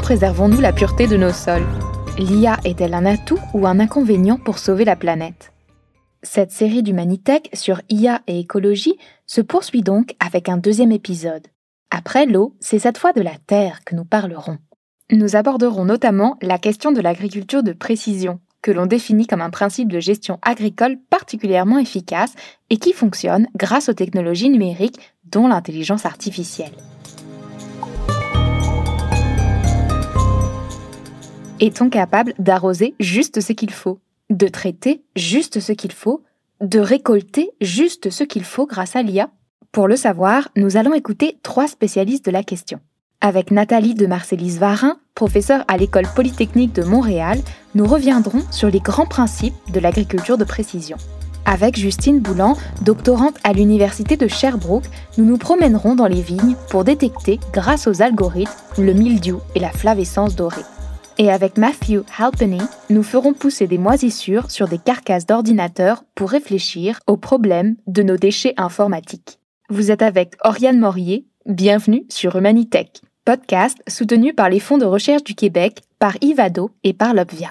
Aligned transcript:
préservons-nous 0.00 0.60
la 0.60 0.72
pureté 0.72 1.06
de 1.06 1.16
nos 1.16 1.32
sols 1.32 1.66
L'IA 2.18 2.58
est-elle 2.64 2.94
un 2.94 3.06
atout 3.06 3.38
ou 3.54 3.66
un 3.66 3.78
inconvénient 3.80 4.38
pour 4.38 4.58
sauver 4.58 4.84
la 4.84 4.96
planète? 4.96 5.52
Cette 6.22 6.50
série 6.50 6.82
d'Humanitech 6.82 7.50
sur 7.52 7.80
IA 7.88 8.22
et 8.26 8.40
écologie 8.40 8.98
se 9.26 9.40
poursuit 9.40 9.82
donc 9.82 10.14
avec 10.18 10.48
un 10.48 10.56
deuxième 10.56 10.92
épisode. 10.92 11.46
Après 11.90 12.26
l'eau, 12.26 12.56
c'est 12.60 12.78
cette 12.78 12.98
fois 12.98 13.12
de 13.12 13.20
la 13.20 13.36
terre 13.46 13.80
que 13.84 13.94
nous 13.94 14.04
parlerons. 14.04 14.58
Nous 15.12 15.36
aborderons 15.36 15.84
notamment 15.84 16.36
la 16.42 16.58
question 16.58 16.92
de 16.92 17.00
l'agriculture 17.00 17.62
de 17.62 17.72
précision, 17.72 18.40
que 18.62 18.70
l'on 18.70 18.86
définit 18.86 19.26
comme 19.26 19.42
un 19.42 19.50
principe 19.50 19.90
de 19.90 20.00
gestion 20.00 20.38
agricole 20.42 20.98
particulièrement 21.10 21.78
efficace 21.78 22.34
et 22.68 22.76
qui 22.76 22.92
fonctionne 22.92 23.48
grâce 23.56 23.88
aux 23.88 23.94
technologies 23.94 24.50
numériques 24.50 25.00
dont 25.24 25.48
l'intelligence 25.48 26.06
artificielle. 26.06 26.72
Est-on 31.60 31.90
capable 31.90 32.32
d'arroser 32.38 32.94
juste 33.00 33.42
ce 33.42 33.52
qu'il 33.52 33.70
faut, 33.70 33.98
de 34.30 34.48
traiter 34.48 35.02
juste 35.14 35.60
ce 35.60 35.72
qu'il 35.72 35.92
faut, 35.92 36.22
de 36.62 36.80
récolter 36.80 37.50
juste 37.60 38.08
ce 38.08 38.24
qu'il 38.24 38.44
faut 38.44 38.66
grâce 38.66 38.96
à 38.96 39.02
l'IA 39.02 39.28
Pour 39.70 39.86
le 39.86 39.96
savoir, 39.96 40.48
nous 40.56 40.78
allons 40.78 40.94
écouter 40.94 41.38
trois 41.42 41.68
spécialistes 41.68 42.24
de 42.24 42.30
la 42.30 42.42
question. 42.42 42.80
Avec 43.20 43.50
Nathalie 43.50 43.92
de 43.92 44.06
Marcellis 44.06 44.56
Varin, 44.56 44.96
professeure 45.14 45.62
à 45.68 45.76
l'École 45.76 46.08
polytechnique 46.16 46.72
de 46.72 46.82
Montréal, 46.82 47.38
nous 47.74 47.84
reviendrons 47.84 48.42
sur 48.50 48.70
les 48.70 48.80
grands 48.80 49.04
principes 49.04 49.52
de 49.70 49.80
l'agriculture 49.80 50.38
de 50.38 50.44
précision. 50.44 50.96
Avec 51.44 51.76
Justine 51.76 52.20
Boulan, 52.20 52.56
doctorante 52.80 53.36
à 53.44 53.52
l'Université 53.52 54.16
de 54.16 54.28
Sherbrooke, 54.28 54.88
nous 55.18 55.26
nous 55.26 55.36
promènerons 55.36 55.94
dans 55.94 56.06
les 56.06 56.22
vignes 56.22 56.56
pour 56.70 56.84
détecter, 56.84 57.38
grâce 57.52 57.86
aux 57.86 58.00
algorithmes, 58.00 58.50
le 58.78 58.94
mildiou 58.94 59.40
et 59.54 59.60
la 59.60 59.70
flavescence 59.70 60.34
dorée. 60.36 60.64
Et 61.22 61.30
avec 61.30 61.58
Matthew 61.58 62.02
Halpenny, 62.18 62.62
nous 62.88 63.02
ferons 63.02 63.34
pousser 63.34 63.66
des 63.66 63.76
moisissures 63.76 64.50
sur 64.50 64.68
des 64.68 64.78
carcasses 64.78 65.26
d'ordinateurs 65.26 66.02
pour 66.14 66.30
réfléchir 66.30 66.98
aux 67.06 67.18
problèmes 67.18 67.76
de 67.86 68.02
nos 68.02 68.16
déchets 68.16 68.54
informatiques. 68.56 69.38
Vous 69.68 69.90
êtes 69.90 70.00
avec 70.00 70.36
Oriane 70.42 70.78
Morier, 70.78 71.26
bienvenue 71.44 72.06
sur 72.08 72.36
Humanitech 72.36 73.02
podcast 73.26 73.76
soutenu 73.86 74.32
par 74.32 74.48
les 74.48 74.60
fonds 74.60 74.78
de 74.78 74.86
recherche 74.86 75.22
du 75.22 75.34
Québec, 75.34 75.82
par 75.98 76.14
Ivado 76.22 76.70
et 76.84 76.94
par 76.94 77.12
l'Obvia. 77.12 77.50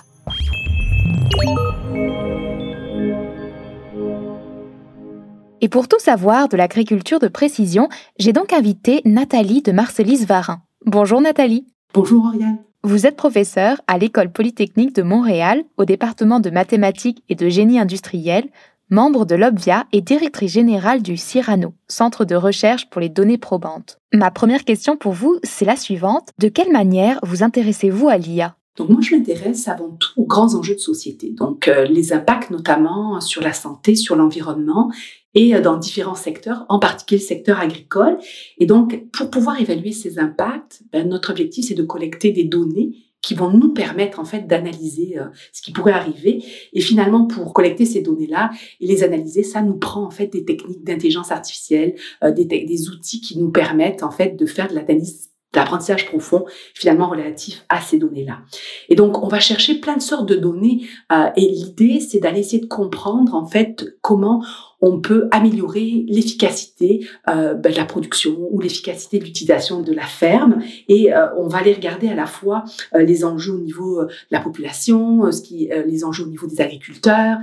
Et 5.61 5.70
pour 5.70 5.88
tout 5.88 6.00
savoir 6.00 6.50
de 6.50 6.58
l'agriculture 6.58 7.20
de 7.20 7.28
précision, 7.28 7.88
j'ai 8.17 8.33
donc 8.33 8.52
invité 8.52 9.02
Nathalie 9.06 9.61
de 9.61 9.72
Marcelis 9.72 10.26
Varin. 10.26 10.64
Bonjour 10.88 11.22
Nathalie. 11.22 11.67
Bonjour 11.94 12.26
Oriane. 12.26 12.58
Vous 12.83 13.05
êtes 13.05 13.17
professeure 13.17 13.81
à 13.88 13.97
l'École 13.97 14.31
polytechnique 14.31 14.95
de 14.95 15.02
Montréal, 15.02 15.63
au 15.75 15.83
département 15.83 16.39
de 16.39 16.49
mathématiques 16.49 17.23
et 17.27 17.36
de 17.36 17.49
génie 17.49 17.77
industriel, 17.77 18.45
membre 18.89 19.25
de 19.25 19.36
l'Obvia 19.36 19.86
et 19.91 19.99
directrice 19.99 20.53
générale 20.53 21.02
du 21.02 21.17
CIRANO, 21.17 21.73
Centre 21.89 22.23
de 22.23 22.36
recherche 22.36 22.89
pour 22.89 23.02
les 23.02 23.09
données 23.09 23.38
probantes. 23.38 23.99
Ma 24.13 24.31
première 24.31 24.63
question 24.63 24.95
pour 24.95 25.11
vous, 25.11 25.39
c'est 25.44 25.66
la 25.66 25.75
suivante. 25.75 26.30
De 26.39 26.47
quelle 26.47 26.71
manière 26.71 27.19
vous 27.21 27.44
intéressez-vous 27.44 28.08
à 28.08 28.17
l'IA 28.17 28.55
donc 28.77 28.91
moi, 28.91 29.02
je 29.02 29.14
m'intéresse 29.14 29.67
avant 29.67 29.89
tout 29.89 30.11
aux 30.16 30.25
grands 30.25 30.55
enjeux 30.55 30.75
de 30.75 30.80
société, 30.80 31.31
donc 31.31 31.67
euh, 31.67 31.83
les 31.83 32.14
impacts 32.14 32.49
notamment 32.49 33.19
sur 33.19 33.41
la 33.41 33.52
santé, 33.52 33.93
sur 33.93 34.16
l'environnement 34.16 34.89
et 35.35 35.55
euh, 35.55 35.61
dans 35.61 35.77
différents 35.77 36.15
secteurs, 36.15 36.65
en 36.70 36.80
particulier 36.80 37.21
le 37.21 37.26
secteur 37.26 37.59
agricole. 37.59 38.17
Et 38.58 38.65
donc, 38.65 39.09
pour 39.11 39.30
pouvoir 39.30 39.59
évaluer 39.61 39.92
ces 39.92 40.20
impacts, 40.20 40.81
ben, 40.92 41.08
notre 41.08 41.31
objectif, 41.31 41.65
c'est 41.67 41.76
de 41.76 41.83
collecter 41.83 42.31
des 42.31 42.43
données 42.43 43.05
qui 43.21 43.36
vont 43.36 43.52
nous 43.52 43.73
permettre 43.73 44.20
en 44.20 44.26
fait 44.26 44.48
d'analyser 44.48 45.20
euh, 45.20 45.26
ce 45.52 45.61
qui 45.61 45.71
pourrait 45.71 45.92
arriver. 45.92 46.43
Et 46.71 46.80
finalement, 46.80 47.26
pour 47.26 47.54
collecter 47.54 47.86
ces 47.86 48.02
données-là 48.02 48.49
et 48.80 48.87
les 48.87 49.04
analyser, 49.04 49.43
ça 49.43 49.61
nous 49.61 49.77
prend 49.77 50.05
en 50.05 50.11
fait 50.11 50.27
des 50.27 50.45
techniques 50.45 50.86
d'intelligence 50.86 51.31
artificielle, 51.31 51.95
euh, 52.23 52.31
des, 52.31 52.89
outils 52.89 53.20
qui 53.20 53.37
nous 53.37 53.52
permettent 53.52 54.04
en 54.04 54.11
fait 54.11 54.37
de 54.37 54.45
faire 54.45 54.70
de 54.70 54.75
l'analyse 54.75 55.30
d'apprentissage 55.52 56.05
profond 56.05 56.45
finalement 56.75 57.09
relatif 57.09 57.65
à 57.70 57.81
ces 57.81 57.98
données-là. 57.98 58.39
Et 58.87 58.95
donc 58.95 59.21
on 59.23 59.27
va 59.27 59.39
chercher 59.39 59.80
plein 59.81 59.98
de 59.98 60.02
sortes 60.02 60.30
de 60.30 60.36
données 60.36 60.86
et 61.11 61.42
l'idée 61.42 61.99
c'est 62.02 62.20
d'aller 62.20 62.42
essayer 62.42 62.61
de 62.61 62.67
comprendre 62.67 63.33
en 63.33 63.48
fait 63.48 63.83
comment 64.04 64.43
on 64.82 65.00
peut 65.00 65.28
améliorer 65.32 66.06
l'efficacité 66.08 67.08
euh, 67.28 67.54
ben, 67.54 67.72
de 67.72 67.78
la 67.78 67.86
production 67.86 68.38
ou 68.52 68.62
l'efficacité 68.62 69.20
de 69.20 69.26
l'utilisation 69.26 69.82
de 69.82 69.94
la 69.94 70.06
ferme 70.06 70.62
et 70.88 71.14
euh, 71.14 71.28
on 71.38 71.48
va 71.48 71.60
aller 71.60 71.73
regarder 71.73 72.10
à 72.10 72.16
la 72.16 72.26
fois 72.26 72.64
euh, 72.95 73.04
les 73.04 73.26
enjeux 73.26 73.54
au 73.54 73.60
niveau 73.60 74.04
de 74.04 74.10
la 74.32 74.40
population, 74.40 75.32
ce 75.32 75.42
qui, 75.42 75.70
les 75.86 76.04
enjeux 76.04 76.23
au 76.23 76.28
niveau 76.28 76.48
des 76.48 76.62
agriculteurs 76.62 77.38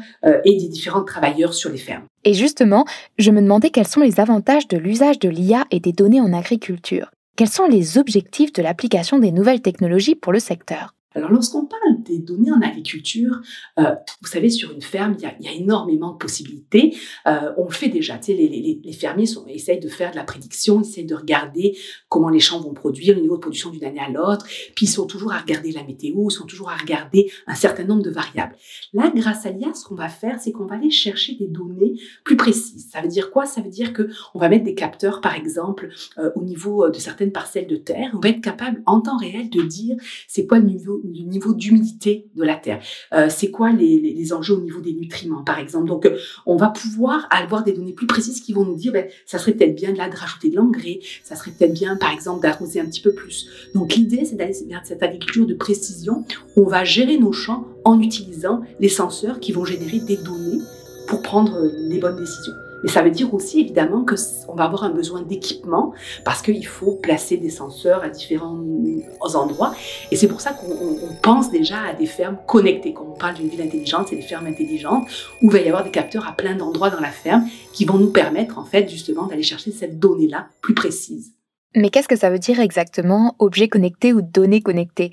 et 0.44 0.56
des 0.56 0.68
différents 0.68 1.04
travailleurs 1.04 1.54
sur 1.54 1.70
les 1.70 1.78
fermes. 1.78 2.04
Et 2.24 2.34
justement, 2.34 2.84
je 3.18 3.30
me 3.30 3.40
demandais 3.40 3.70
quels 3.70 3.86
sont 3.86 4.00
les 4.00 4.20
avantages 4.20 4.68
de 4.68 4.78
l'usage 4.78 5.18
de 5.18 5.28
l'IA 5.28 5.64
et 5.70 5.80
des 5.80 5.92
données 5.92 6.20
en 6.20 6.32
agriculture. 6.32 7.10
Quels 7.36 7.48
sont 7.48 7.66
les 7.66 7.98
objectifs 7.98 8.52
de 8.52 8.62
l'application 8.62 9.18
des 9.18 9.30
nouvelles 9.30 9.62
technologies 9.62 10.14
pour 10.14 10.32
le 10.32 10.38
secteur? 10.38 10.95
Alors, 11.16 11.30
lorsqu'on 11.30 11.64
parle 11.64 12.02
des 12.02 12.18
données 12.18 12.52
en 12.52 12.60
agriculture, 12.60 13.40
euh, 13.78 13.94
vous 14.20 14.28
savez, 14.28 14.50
sur 14.50 14.70
une 14.72 14.82
ferme, 14.82 15.16
il 15.18 15.44
y 15.44 15.48
a, 15.48 15.52
énormément 15.52 16.12
de 16.12 16.18
possibilités. 16.18 16.94
Euh, 17.26 17.52
on 17.56 17.64
le 17.64 17.72
fait 17.72 17.88
déjà. 17.88 18.20
Les, 18.28 18.92
fermiers 18.92 19.26
essayent 19.48 19.80
de 19.80 19.88
faire 19.88 20.10
de 20.10 20.16
la 20.16 20.24
prédiction, 20.24 20.82
essayent 20.82 21.06
de 21.06 21.14
regarder 21.14 21.76
comment 22.10 22.28
les 22.28 22.38
champs 22.38 22.60
vont 22.60 22.74
produire, 22.74 23.14
le 23.14 23.22
niveau 23.22 23.36
de 23.36 23.40
production 23.40 23.70
d'une 23.70 23.84
année 23.84 24.00
à 24.00 24.10
l'autre. 24.10 24.46
Puis, 24.74 24.84
ils 24.84 24.90
sont 24.90 25.06
toujours 25.06 25.32
à 25.32 25.38
regarder 25.38 25.72
la 25.72 25.84
météo, 25.84 26.28
ils 26.28 26.34
sont 26.34 26.44
toujours 26.44 26.68
à 26.68 26.76
regarder 26.76 27.30
un 27.46 27.54
certain 27.54 27.84
nombre 27.84 28.02
de 28.02 28.10
variables. 28.10 28.54
Là, 28.92 29.10
grâce 29.14 29.46
à 29.46 29.50
l'IA, 29.50 29.72
ce 29.72 29.84
qu'on 29.84 29.94
va 29.94 30.10
faire, 30.10 30.38
c'est 30.38 30.52
qu'on 30.52 30.66
va 30.66 30.74
aller 30.74 30.90
chercher 30.90 31.34
des 31.36 31.48
données 31.48 31.94
plus 32.24 32.36
précises. 32.36 32.90
Ça 32.92 33.00
veut 33.00 33.08
dire 33.08 33.30
quoi? 33.30 33.46
Ça 33.46 33.62
veut 33.62 33.70
dire 33.70 33.94
que 33.94 34.10
on 34.34 34.38
va 34.38 34.50
mettre 34.50 34.64
des 34.64 34.74
capteurs, 34.74 35.22
par 35.22 35.34
exemple, 35.34 35.88
euh, 36.18 36.30
au 36.34 36.42
niveau 36.42 36.90
de 36.90 36.98
certaines 36.98 37.32
parcelles 37.32 37.66
de 37.66 37.76
terre. 37.76 38.10
On 38.14 38.20
va 38.20 38.28
être 38.28 38.42
capable, 38.42 38.82
en 38.84 39.00
temps 39.00 39.16
réel, 39.16 39.48
de 39.48 39.62
dire 39.62 39.96
c'est 40.28 40.46
quoi 40.46 40.58
le 40.58 40.66
niveau 40.66 41.00
du 41.12 41.24
niveau 41.24 41.54
d'humidité 41.54 42.28
de 42.34 42.42
la 42.42 42.54
terre. 42.56 42.82
Euh, 43.12 43.28
c'est 43.28 43.50
quoi 43.50 43.70
les, 43.72 44.32
enjeux 44.32 44.54
au 44.54 44.60
niveau 44.60 44.80
des 44.80 44.92
nutriments, 44.92 45.42
par 45.44 45.58
exemple? 45.58 45.86
Donc, 45.86 46.06
euh, 46.06 46.16
on 46.46 46.56
va 46.56 46.68
pouvoir 46.68 47.26
avoir 47.30 47.64
des 47.64 47.72
données 47.72 47.92
plus 47.92 48.06
précises 48.06 48.40
qui 48.40 48.52
vont 48.52 48.64
nous 48.64 48.74
dire, 48.74 48.92
ben, 48.92 49.06
ça 49.24 49.38
serait 49.38 49.52
peut-être 49.52 49.74
bien 49.74 49.92
là, 49.94 50.08
de 50.08 50.16
rajouter 50.16 50.50
de 50.50 50.56
l'engrais, 50.56 51.00
ça 51.22 51.36
serait 51.36 51.52
peut-être 51.52 51.72
bien, 51.72 51.96
par 51.96 52.12
exemple, 52.12 52.42
d'arroser 52.42 52.80
un 52.80 52.86
petit 52.86 53.00
peu 53.00 53.14
plus. 53.14 53.48
Donc, 53.74 53.94
l'idée, 53.94 54.24
c'est 54.24 54.36
d'aller 54.36 54.56
vers 54.68 54.84
cette 54.84 55.02
agriculture 55.02 55.46
de 55.46 55.54
précision. 55.54 56.24
On 56.56 56.64
va 56.64 56.84
gérer 56.84 57.18
nos 57.18 57.32
champs 57.32 57.66
en 57.84 58.00
utilisant 58.00 58.60
les 58.80 58.88
senseurs 58.88 59.40
qui 59.40 59.52
vont 59.52 59.64
générer 59.64 60.00
des 60.00 60.16
données 60.16 60.60
pour 61.06 61.22
prendre 61.22 61.70
les 61.88 61.98
bonnes 61.98 62.18
décisions. 62.18 62.52
Mais 62.86 62.92
ça 62.92 63.02
veut 63.02 63.10
dire 63.10 63.34
aussi 63.34 63.62
évidemment 63.62 64.04
que 64.04 64.14
on 64.46 64.54
va 64.54 64.62
avoir 64.62 64.84
un 64.84 64.90
besoin 64.90 65.20
d'équipement 65.20 65.92
parce 66.24 66.40
qu'il 66.40 66.64
faut 66.64 66.92
placer 66.92 67.36
des 67.36 67.50
senseurs 67.50 68.04
à 68.04 68.10
différents 68.10 68.60
endroits. 69.34 69.74
Et 70.12 70.16
c'est 70.16 70.28
pour 70.28 70.40
ça 70.40 70.52
qu'on 70.52 70.96
pense 71.20 71.50
déjà 71.50 71.82
à 71.82 71.94
des 71.94 72.06
fermes 72.06 72.38
connectées. 72.46 72.92
Quand 72.92 73.08
on 73.12 73.18
parle 73.18 73.34
d'une 73.34 73.48
ville 73.48 73.62
intelligente, 73.62 74.06
c'est 74.08 74.14
des 74.14 74.22
fermes 74.22 74.46
intelligentes 74.46 75.04
où 75.42 75.46
il 75.46 75.50
va 75.50 75.58
y 75.58 75.66
avoir 75.66 75.82
des 75.82 75.90
capteurs 75.90 76.28
à 76.28 76.32
plein 76.32 76.54
d'endroits 76.54 76.90
dans 76.90 77.00
la 77.00 77.10
ferme 77.10 77.48
qui 77.72 77.86
vont 77.86 77.98
nous 77.98 78.12
permettre 78.12 78.56
en 78.56 78.64
fait 78.64 78.88
justement 78.88 79.26
d'aller 79.26 79.42
chercher 79.42 79.72
cette 79.72 79.98
donnée-là 79.98 80.46
plus 80.60 80.74
précise. 80.74 81.32
Mais 81.74 81.90
qu'est-ce 81.90 82.06
que 82.06 82.14
ça 82.14 82.30
veut 82.30 82.38
dire 82.38 82.60
exactement 82.60 83.34
objet 83.40 83.66
connecté 83.66 84.12
ou 84.12 84.22
données 84.22 84.62
connectées? 84.62 85.10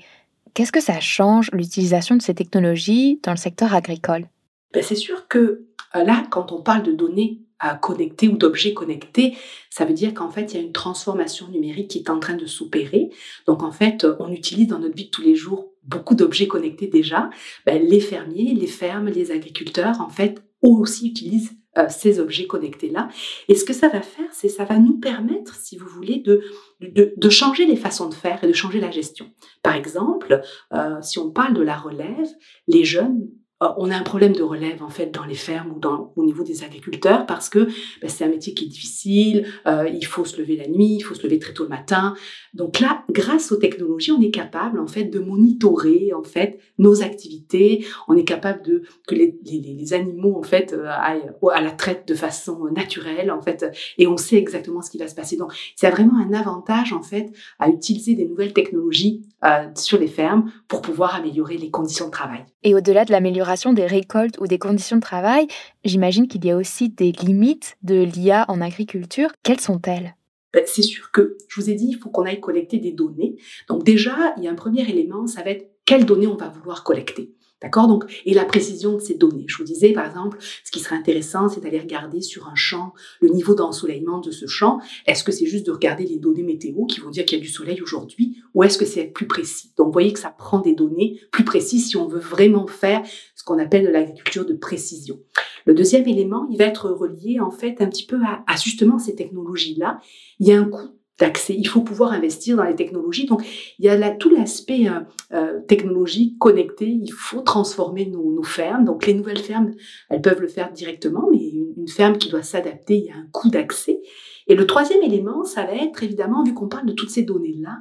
Qu'est-ce 0.54 0.70
que 0.70 0.80
ça 0.80 1.00
change 1.00 1.50
l'utilisation 1.52 2.14
de 2.14 2.22
ces 2.22 2.34
technologies 2.34 3.18
dans 3.24 3.32
le 3.32 3.36
secteur 3.36 3.74
agricole? 3.74 4.28
Ben, 4.72 4.80
C'est 4.80 4.94
sûr 4.94 5.26
que 5.26 5.64
euh, 5.96 6.04
là, 6.04 6.24
quand 6.30 6.52
on 6.52 6.62
parle 6.62 6.84
de 6.84 6.92
données 6.92 7.40
connectés 7.80 8.28
ou 8.28 8.36
d'objets 8.36 8.74
connectés, 8.74 9.36
ça 9.70 9.84
veut 9.84 9.94
dire 9.94 10.12
qu'en 10.12 10.28
fait, 10.28 10.52
il 10.52 10.56
y 10.56 10.60
a 10.60 10.62
une 10.62 10.72
transformation 10.72 11.48
numérique 11.48 11.88
qui 11.88 11.98
est 11.98 12.10
en 12.10 12.20
train 12.20 12.34
de 12.34 12.46
s'opérer. 12.46 13.10
Donc 13.46 13.62
en 13.62 13.72
fait, 13.72 14.06
on 14.18 14.30
utilise 14.30 14.68
dans 14.68 14.78
notre 14.78 14.94
vie 14.94 15.06
de 15.06 15.10
tous 15.10 15.22
les 15.22 15.34
jours 15.34 15.72
beaucoup 15.84 16.14
d'objets 16.14 16.48
connectés 16.48 16.86
déjà. 16.86 17.30
Ben, 17.66 17.82
les 17.82 18.00
fermiers, 18.00 18.54
les 18.54 18.66
fermes, 18.66 19.08
les 19.08 19.30
agriculteurs, 19.30 20.00
en 20.00 20.08
fait, 20.08 20.42
aussi 20.62 21.08
utilisent 21.08 21.52
euh, 21.76 21.86
ces 21.88 22.20
objets 22.20 22.46
connectés-là. 22.46 23.08
Et 23.48 23.54
ce 23.54 23.64
que 23.64 23.72
ça 23.72 23.88
va 23.88 24.00
faire, 24.00 24.28
c'est 24.32 24.48
ça 24.48 24.64
va 24.64 24.78
nous 24.78 24.98
permettre, 24.98 25.56
si 25.56 25.76
vous 25.76 25.88
voulez, 25.88 26.20
de, 26.20 26.42
de, 26.80 27.28
changer 27.28 27.66
les 27.66 27.76
façons 27.76 28.08
de 28.08 28.14
faire 28.14 28.42
et 28.44 28.46
de 28.46 28.52
changer 28.52 28.80
la 28.80 28.92
gestion. 28.92 29.26
Par 29.62 29.74
exemple, 29.74 30.40
euh, 30.72 31.02
si 31.02 31.18
on 31.18 31.30
parle 31.30 31.54
de 31.54 31.62
la 31.62 31.76
relève, 31.76 32.28
les 32.68 32.84
jeunes 32.84 33.28
on 33.78 33.90
a 33.90 33.96
un 33.96 34.02
problème 34.02 34.32
de 34.32 34.42
relève 34.42 34.82
en 34.82 34.88
fait 34.88 35.06
dans 35.06 35.24
les 35.24 35.34
fermes 35.34 35.72
ou 35.72 35.80
au 36.16 36.24
niveau 36.24 36.42
des 36.42 36.64
agriculteurs 36.64 37.26
parce 37.26 37.48
que 37.48 37.68
ben, 38.00 38.08
c'est 38.08 38.24
un 38.24 38.28
métier 38.28 38.54
qui 38.54 38.64
est 38.64 38.68
difficile, 38.68 39.46
euh, 39.66 39.88
il 39.92 40.04
faut 40.04 40.24
se 40.24 40.38
lever 40.40 40.56
la 40.56 40.68
nuit, 40.68 40.96
il 40.96 41.00
faut 41.00 41.14
se 41.14 41.22
lever 41.22 41.38
très 41.38 41.52
tôt 41.52 41.64
le 41.64 41.68
matin. 41.68 42.14
Donc 42.52 42.80
là, 42.80 43.04
grâce 43.10 43.52
aux 43.52 43.56
technologies, 43.56 44.12
on 44.12 44.20
est 44.20 44.30
capable 44.30 44.78
en 44.78 44.86
fait 44.86 45.04
de 45.04 45.18
monitorer 45.18 46.12
en 46.16 46.22
fait 46.22 46.58
nos 46.78 47.02
activités, 47.02 47.84
on 48.08 48.16
est 48.16 48.24
capable 48.24 48.62
de 48.62 48.82
que 49.06 49.14
les, 49.14 49.92
animaux 49.92 50.36
en 50.38 50.42
fait 50.42 50.72
euh, 50.72 50.88
aillent 50.88 51.30
à 51.52 51.60
la 51.60 51.70
traite 51.70 52.08
de 52.08 52.14
façon 52.14 52.64
naturelle 52.74 53.30
en 53.30 53.40
fait 53.42 53.66
et 53.98 54.06
on 54.06 54.16
sait 54.16 54.36
exactement 54.36 54.82
ce 54.82 54.90
qui 54.90 54.98
va 54.98 55.08
se 55.08 55.14
passer. 55.14 55.36
Donc 55.36 55.52
c'est 55.76 55.90
vraiment 55.90 56.18
un 56.18 56.32
avantage 56.32 56.92
en 56.92 57.02
fait 57.02 57.30
à 57.58 57.68
utiliser 57.68 58.14
des 58.14 58.26
nouvelles 58.26 58.52
technologies 58.52 59.22
euh, 59.44 59.68
sur 59.74 59.98
les 59.98 60.06
fermes 60.06 60.50
pour 60.68 60.80
pouvoir 60.80 61.14
améliorer 61.14 61.58
les 61.58 61.70
conditions 61.70 62.06
de 62.06 62.10
travail. 62.10 62.44
Et 62.62 62.74
au-delà 62.74 63.04
de 63.04 63.12
l'amélioration 63.12 63.53
des 63.72 63.86
récoltes 63.86 64.38
ou 64.40 64.46
des 64.46 64.58
conditions 64.58 64.96
de 64.96 65.00
travail, 65.00 65.46
j'imagine 65.84 66.28
qu'il 66.28 66.44
y 66.44 66.50
a 66.50 66.56
aussi 66.56 66.88
des 66.88 67.12
limites 67.12 67.76
de 67.82 68.02
l'IA 68.02 68.44
en 68.48 68.60
agriculture. 68.60 69.30
Quelles 69.42 69.60
sont-elles? 69.60 70.14
Ben, 70.52 70.62
c'est 70.66 70.82
sûr 70.82 71.10
que, 71.10 71.36
je 71.48 71.60
vous 71.60 71.70
ai 71.70 71.74
dit, 71.74 71.86
il 71.88 71.98
faut 71.98 72.10
qu'on 72.10 72.24
aille 72.24 72.40
collecter 72.40 72.78
des 72.78 72.92
données. 72.92 73.36
Donc 73.68 73.84
déjà, 73.84 74.34
il 74.36 74.44
y 74.44 74.48
a 74.48 74.50
un 74.50 74.56
premier 74.56 74.88
élément, 74.88 75.26
ça 75.26 75.42
va 75.42 75.50
être 75.50 75.68
quelles 75.84 76.04
données 76.04 76.26
on 76.26 76.36
va 76.36 76.48
vouloir 76.48 76.84
collecter. 76.84 77.32
D'accord? 77.64 77.88
Donc, 77.88 78.04
et 78.26 78.34
la 78.34 78.44
précision 78.44 78.92
de 78.92 79.00
ces 79.00 79.14
données. 79.14 79.46
Je 79.48 79.56
vous 79.56 79.64
disais, 79.64 79.94
par 79.94 80.04
exemple, 80.04 80.36
ce 80.64 80.70
qui 80.70 80.80
serait 80.80 80.96
intéressant, 80.96 81.48
c'est 81.48 81.62
d'aller 81.62 81.80
regarder 81.80 82.20
sur 82.20 82.46
un 82.46 82.54
champ 82.54 82.92
le 83.22 83.30
niveau 83.30 83.54
d'ensoleillement 83.54 84.18
de 84.18 84.30
ce 84.30 84.46
champ. 84.46 84.80
Est-ce 85.06 85.24
que 85.24 85.32
c'est 85.32 85.46
juste 85.46 85.64
de 85.64 85.72
regarder 85.72 86.04
les 86.04 86.18
données 86.18 86.42
météo 86.42 86.84
qui 86.84 87.00
vont 87.00 87.08
dire 87.08 87.24
qu'il 87.24 87.38
y 87.38 87.40
a 87.40 87.42
du 87.42 87.50
soleil 87.50 87.80
aujourd'hui 87.80 88.36
ou 88.52 88.64
est-ce 88.64 88.76
que 88.76 88.84
c'est 88.84 89.04
plus 89.04 89.26
précis? 89.26 89.72
Donc, 89.78 89.86
vous 89.86 89.92
voyez 89.94 90.12
que 90.12 90.18
ça 90.18 90.28
prend 90.28 90.60
des 90.60 90.74
données 90.74 91.22
plus 91.30 91.44
précises 91.44 91.88
si 91.88 91.96
on 91.96 92.06
veut 92.06 92.20
vraiment 92.20 92.66
faire 92.66 93.02
ce 93.34 93.42
qu'on 93.44 93.58
appelle 93.58 93.86
de 93.86 93.90
l'agriculture 93.90 94.44
de 94.44 94.52
précision. 94.52 95.18
Le 95.64 95.72
deuxième 95.72 96.06
élément, 96.06 96.46
il 96.50 96.58
va 96.58 96.66
être 96.66 96.90
relié 96.90 97.40
en 97.40 97.50
fait 97.50 97.80
un 97.80 97.88
petit 97.88 98.04
peu 98.04 98.20
à, 98.26 98.44
à 98.46 98.56
justement 98.56 98.98
ces 98.98 99.14
technologies-là. 99.14 100.00
Il 100.38 100.48
y 100.48 100.52
a 100.52 100.60
un 100.60 100.66
coût 100.66 100.98
d'accès. 101.18 101.54
Il 101.56 101.66
faut 101.68 101.82
pouvoir 101.82 102.12
investir 102.12 102.56
dans 102.56 102.64
les 102.64 102.74
technologies. 102.74 103.26
Donc, 103.26 103.44
il 103.78 103.84
y 103.84 103.88
a 103.88 103.96
là 103.96 104.10
tout 104.10 104.30
l'aspect 104.30 104.88
euh, 104.88 105.00
euh, 105.32 105.60
technologique 105.60 106.38
connecté. 106.38 106.86
Il 106.86 107.12
faut 107.12 107.40
transformer 107.40 108.06
nos, 108.06 108.42
fermes. 108.42 108.84
Donc, 108.84 109.06
les 109.06 109.14
nouvelles 109.14 109.38
fermes, 109.38 109.72
elles 110.10 110.20
peuvent 110.20 110.40
le 110.40 110.48
faire 110.48 110.70
directement, 110.70 111.28
mais 111.30 111.38
une, 111.38 111.72
une 111.76 111.88
ferme 111.88 112.18
qui 112.18 112.28
doit 112.28 112.42
s'adapter, 112.42 112.96
il 112.96 113.04
y 113.04 113.10
a 113.10 113.16
un 113.16 113.28
coût 113.32 113.48
d'accès. 113.48 114.02
Et 114.46 114.54
le 114.54 114.66
troisième 114.66 115.02
élément, 115.02 115.44
ça 115.44 115.64
va 115.64 115.74
être 115.74 116.02
évidemment, 116.02 116.44
vu 116.44 116.54
qu'on 116.54 116.68
parle 116.68 116.86
de 116.86 116.92
toutes 116.92 117.10
ces 117.10 117.22
données-là, 117.22 117.78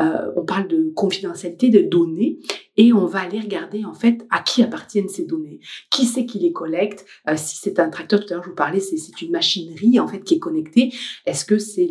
euh, 0.00 0.32
on 0.36 0.44
parle 0.44 0.68
de 0.68 0.92
confidentialité 0.94 1.68
de 1.70 1.80
données, 1.80 2.38
et 2.76 2.92
on 2.92 3.06
va 3.06 3.20
aller 3.20 3.40
regarder 3.40 3.84
en 3.84 3.94
fait 3.94 4.26
à 4.30 4.40
qui 4.40 4.62
appartiennent 4.62 5.08
ces 5.08 5.24
données, 5.24 5.60
qui 5.90 6.06
c'est 6.06 6.26
qui 6.26 6.38
les 6.38 6.52
collecte? 6.52 7.04
Euh, 7.28 7.34
si 7.36 7.56
c'est 7.56 7.78
un 7.78 7.90
tracteur, 7.90 8.20
tout 8.20 8.32
à 8.32 8.34
l'heure 8.36 8.44
je 8.44 8.48
vous 8.50 8.54
parlais, 8.54 8.80
c'est 8.80 9.22
une 9.22 9.30
machinerie 9.30 10.00
en 10.00 10.08
fait 10.08 10.20
qui 10.20 10.34
est 10.34 10.38
connectée. 10.38 10.92
Est-ce 11.26 11.44
que 11.44 11.58
c'est 11.58 11.90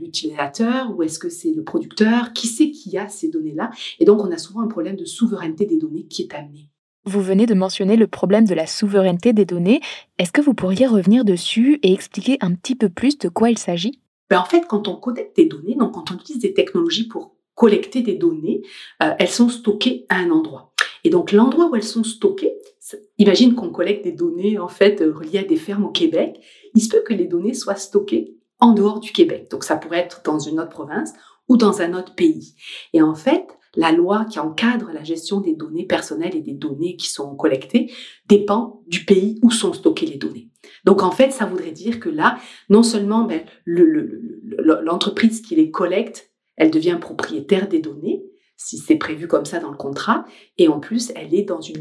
l'utilisateur 0.00 0.96
ou 0.96 1.02
est-ce 1.02 1.18
que 1.18 1.28
c'est 1.28 1.52
le 1.52 1.64
producteur? 1.64 2.32
Qui 2.32 2.46
c'est 2.46 2.70
qui 2.70 2.96
a 2.96 3.08
ces 3.08 3.28
données-là? 3.28 3.70
Et 3.98 4.04
donc 4.04 4.22
on 4.24 4.30
a 4.30 4.38
souvent 4.38 4.60
un 4.60 4.68
problème 4.68 4.96
de 4.96 5.04
souveraineté 5.04 5.66
des 5.66 5.78
données 5.78 6.06
qui 6.06 6.22
est 6.22 6.34
amené. 6.34 6.68
Vous 7.10 7.22
venez 7.22 7.46
de 7.46 7.54
mentionner 7.54 7.96
le 7.96 8.06
problème 8.06 8.46
de 8.46 8.54
la 8.54 8.68
souveraineté 8.68 9.32
des 9.32 9.44
données. 9.44 9.80
Est-ce 10.18 10.30
que 10.30 10.40
vous 10.40 10.54
pourriez 10.54 10.86
revenir 10.86 11.24
dessus 11.24 11.80
et 11.82 11.92
expliquer 11.92 12.38
un 12.40 12.54
petit 12.54 12.76
peu 12.76 12.88
plus 12.88 13.18
de 13.18 13.28
quoi 13.28 13.50
il 13.50 13.58
s'agit? 13.58 14.00
Ben 14.30 14.38
En 14.38 14.44
fait, 14.44 14.64
quand 14.68 14.86
on 14.86 14.94
collecte 14.94 15.34
des 15.34 15.46
données, 15.46 15.74
donc 15.74 15.94
quand 15.94 16.12
on 16.12 16.14
utilise 16.14 16.40
des 16.40 16.54
technologies 16.54 17.08
pour 17.08 17.34
collecter 17.56 18.02
des 18.02 18.14
données, 18.14 18.62
euh, 19.02 19.10
elles 19.18 19.28
sont 19.28 19.48
stockées 19.48 20.06
à 20.08 20.18
un 20.18 20.30
endroit. 20.30 20.72
Et 21.02 21.10
donc 21.10 21.32
l'endroit 21.32 21.68
où 21.68 21.74
elles 21.74 21.82
sont 21.82 22.04
stockées, 22.04 22.54
imagine 23.18 23.56
qu'on 23.56 23.70
collecte 23.70 24.04
des 24.04 24.12
données 24.12 24.60
en 24.60 24.68
fait 24.68 25.02
euh, 25.02 25.12
reliées 25.12 25.40
à 25.40 25.42
des 25.42 25.56
fermes 25.56 25.86
au 25.86 25.90
Québec, 25.90 26.40
il 26.76 26.80
se 26.80 26.90
peut 26.90 27.02
que 27.04 27.12
les 27.12 27.26
données 27.26 27.54
soient 27.54 27.74
stockées 27.74 28.36
en 28.60 28.72
dehors 28.72 29.00
du 29.00 29.10
Québec. 29.10 29.48
Donc 29.50 29.64
ça 29.64 29.74
pourrait 29.74 29.98
être 29.98 30.22
dans 30.24 30.38
une 30.38 30.60
autre 30.60 30.70
province 30.70 31.12
ou 31.48 31.56
dans 31.56 31.82
un 31.82 31.92
autre 31.92 32.14
pays. 32.14 32.54
Et 32.92 33.02
en 33.02 33.16
fait, 33.16 33.48
la 33.76 33.92
loi 33.92 34.24
qui 34.24 34.38
encadre 34.38 34.90
la 34.92 35.04
gestion 35.04 35.40
des 35.40 35.54
données 35.54 35.86
personnelles 35.86 36.36
et 36.36 36.40
des 36.40 36.54
données 36.54 36.96
qui 36.96 37.08
sont 37.08 37.34
collectées 37.36 37.92
dépend 38.28 38.82
du 38.86 39.04
pays 39.04 39.38
où 39.42 39.50
sont 39.50 39.72
stockées 39.72 40.06
les 40.06 40.18
données. 40.18 40.48
Donc 40.84 41.02
en 41.02 41.10
fait, 41.10 41.30
ça 41.30 41.46
voudrait 41.46 41.72
dire 41.72 42.00
que 42.00 42.08
là, 42.08 42.38
non 42.68 42.82
seulement 42.82 43.24
ben, 43.24 43.42
l'entreprise 43.66 45.40
qui 45.40 45.54
les 45.54 45.70
collecte, 45.70 46.32
elle 46.56 46.70
devient 46.70 46.98
propriétaire 47.00 47.68
des 47.68 47.80
données, 47.80 48.22
si 48.56 48.76
c'est 48.76 48.96
prévu 48.96 49.26
comme 49.26 49.46
ça 49.46 49.58
dans 49.58 49.70
le 49.70 49.76
contrat, 49.76 50.26
et 50.58 50.68
en 50.68 50.80
plus, 50.80 51.12
elle 51.16 51.34
est 51.34 51.44
dans 51.44 51.62
une 51.62 51.80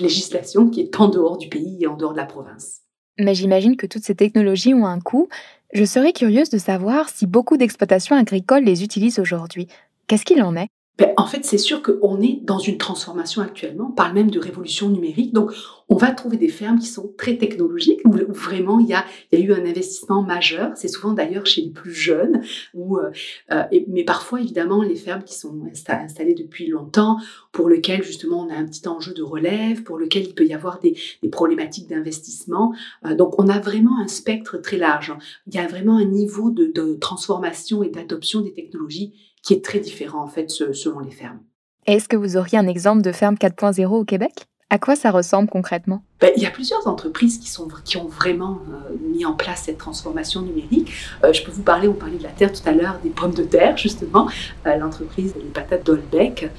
législation 0.00 0.70
qui 0.70 0.80
est 0.80 1.00
en 1.00 1.08
dehors 1.08 1.36
du 1.36 1.48
pays 1.48 1.78
et 1.82 1.86
en 1.86 1.96
dehors 1.96 2.12
de 2.12 2.16
la 2.16 2.24
province. 2.24 2.80
Mais 3.18 3.34
j'imagine 3.34 3.76
que 3.76 3.86
toutes 3.86 4.04
ces 4.04 4.14
technologies 4.14 4.72
ont 4.72 4.86
un 4.86 5.00
coût. 5.00 5.28
Je 5.74 5.84
serais 5.84 6.12
curieuse 6.12 6.48
de 6.48 6.58
savoir 6.58 7.08
si 7.10 7.26
beaucoup 7.26 7.56
d'exploitations 7.56 8.16
agricoles 8.16 8.64
les 8.64 8.84
utilisent 8.84 9.18
aujourd'hui. 9.18 9.66
Qu'est-ce 10.06 10.24
qu'il 10.24 10.42
en 10.42 10.56
est? 10.56 10.68
Ben, 10.98 11.12
en 11.16 11.26
fait, 11.26 11.44
c'est 11.44 11.58
sûr 11.58 11.80
qu'on 11.80 12.20
est 12.20 12.40
dans 12.42 12.58
une 12.58 12.76
transformation 12.76 13.40
actuellement, 13.40 13.90
on 13.90 13.94
parle 13.94 14.14
même 14.14 14.32
de 14.32 14.40
révolution 14.40 14.88
numérique. 14.88 15.32
Donc, 15.32 15.52
on 15.88 15.94
va 15.94 16.10
trouver 16.10 16.36
des 16.36 16.48
fermes 16.48 16.80
qui 16.80 16.88
sont 16.88 17.14
très 17.16 17.36
technologiques, 17.36 18.00
où, 18.04 18.12
vraiment 18.32 18.80
il 18.80 18.88
y, 18.88 18.94
a, 18.94 19.04
y 19.30 19.36
a 19.36 19.38
eu 19.38 19.52
un 19.52 19.64
investissement 19.64 20.22
majeur. 20.22 20.72
C'est 20.74 20.88
souvent 20.88 21.12
d'ailleurs 21.12 21.46
chez 21.46 21.62
les 21.62 21.70
plus 21.70 21.94
jeunes, 21.94 22.42
où, 22.74 22.98
euh, 22.98 23.10
euh 23.52 23.62
mais 23.86 24.02
parfois, 24.02 24.40
évidemment, 24.40 24.82
les 24.82 24.96
fermes 24.96 25.22
qui 25.22 25.34
sont 25.34 25.56
installées 25.88 26.34
depuis 26.34 26.66
longtemps, 26.66 27.18
pour 27.52 27.68
lesquelles 27.68 28.02
justement 28.02 28.44
on 28.44 28.50
a 28.50 28.56
un 28.56 28.66
petit 28.66 28.86
enjeu 28.88 29.14
de 29.14 29.22
relève, 29.22 29.84
pour 29.84 29.98
lequel 29.98 30.24
il 30.24 30.34
peut 30.34 30.46
y 30.46 30.52
avoir 30.52 30.80
des, 30.80 30.96
problématiques 31.30 31.88
d'investissement. 31.88 32.74
Euh, 33.06 33.14
donc, 33.14 33.38
on 33.38 33.48
a 33.48 33.60
vraiment 33.60 34.00
un 34.00 34.08
spectre 34.08 34.58
très 34.58 34.78
large. 34.78 35.14
Il 35.46 35.54
y 35.54 35.58
a 35.58 35.66
vraiment 35.68 35.96
un 35.96 36.06
niveau 36.06 36.50
de 36.50 36.94
transformation 36.94 37.84
et 37.84 37.88
d'adoption 37.88 38.40
des 38.40 38.52
technologies 38.52 39.12
qui 39.42 39.54
est 39.54 39.64
très 39.64 39.80
différent 39.80 40.22
en 40.22 40.28
fait 40.28 40.50
selon 40.50 41.00
les 41.00 41.10
fermes. 41.10 41.40
Est-ce 41.86 42.08
que 42.08 42.16
vous 42.16 42.36
auriez 42.36 42.58
un 42.58 42.66
exemple 42.66 43.02
de 43.02 43.12
ferme 43.12 43.36
4.0 43.36 43.86
au 43.86 44.04
Québec? 44.04 44.46
À 44.70 44.78
quoi 44.78 44.96
ça 44.96 45.10
ressemble 45.10 45.48
concrètement? 45.48 46.02
Ben, 46.20 46.30
il 46.36 46.42
y 46.42 46.46
a 46.46 46.50
plusieurs 46.50 46.86
entreprises 46.86 47.38
qui, 47.38 47.48
sont, 47.48 47.68
qui 47.84 47.96
ont 47.96 48.06
vraiment 48.06 48.58
euh, 48.68 48.94
mis 49.10 49.24
en 49.24 49.32
place 49.32 49.62
cette 49.64 49.78
transformation 49.78 50.42
numérique. 50.42 50.92
Euh, 51.24 51.32
je 51.32 51.42
peux 51.42 51.50
vous 51.50 51.62
parler, 51.62 51.88
on 51.88 51.94
parlait 51.94 52.18
de 52.18 52.22
la 52.22 52.28
terre 52.28 52.52
tout 52.52 52.68
à 52.68 52.72
l'heure, 52.72 52.98
des 53.02 53.08
pommes 53.08 53.32
de 53.32 53.44
terre 53.44 53.78
justement. 53.78 54.28
Euh, 54.66 54.76
l'entreprise 54.76 55.32
des 55.32 55.40
patates 55.40 55.86
d'Olbec 55.86 56.50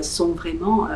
sont 0.00 0.32
vraiment 0.32 0.88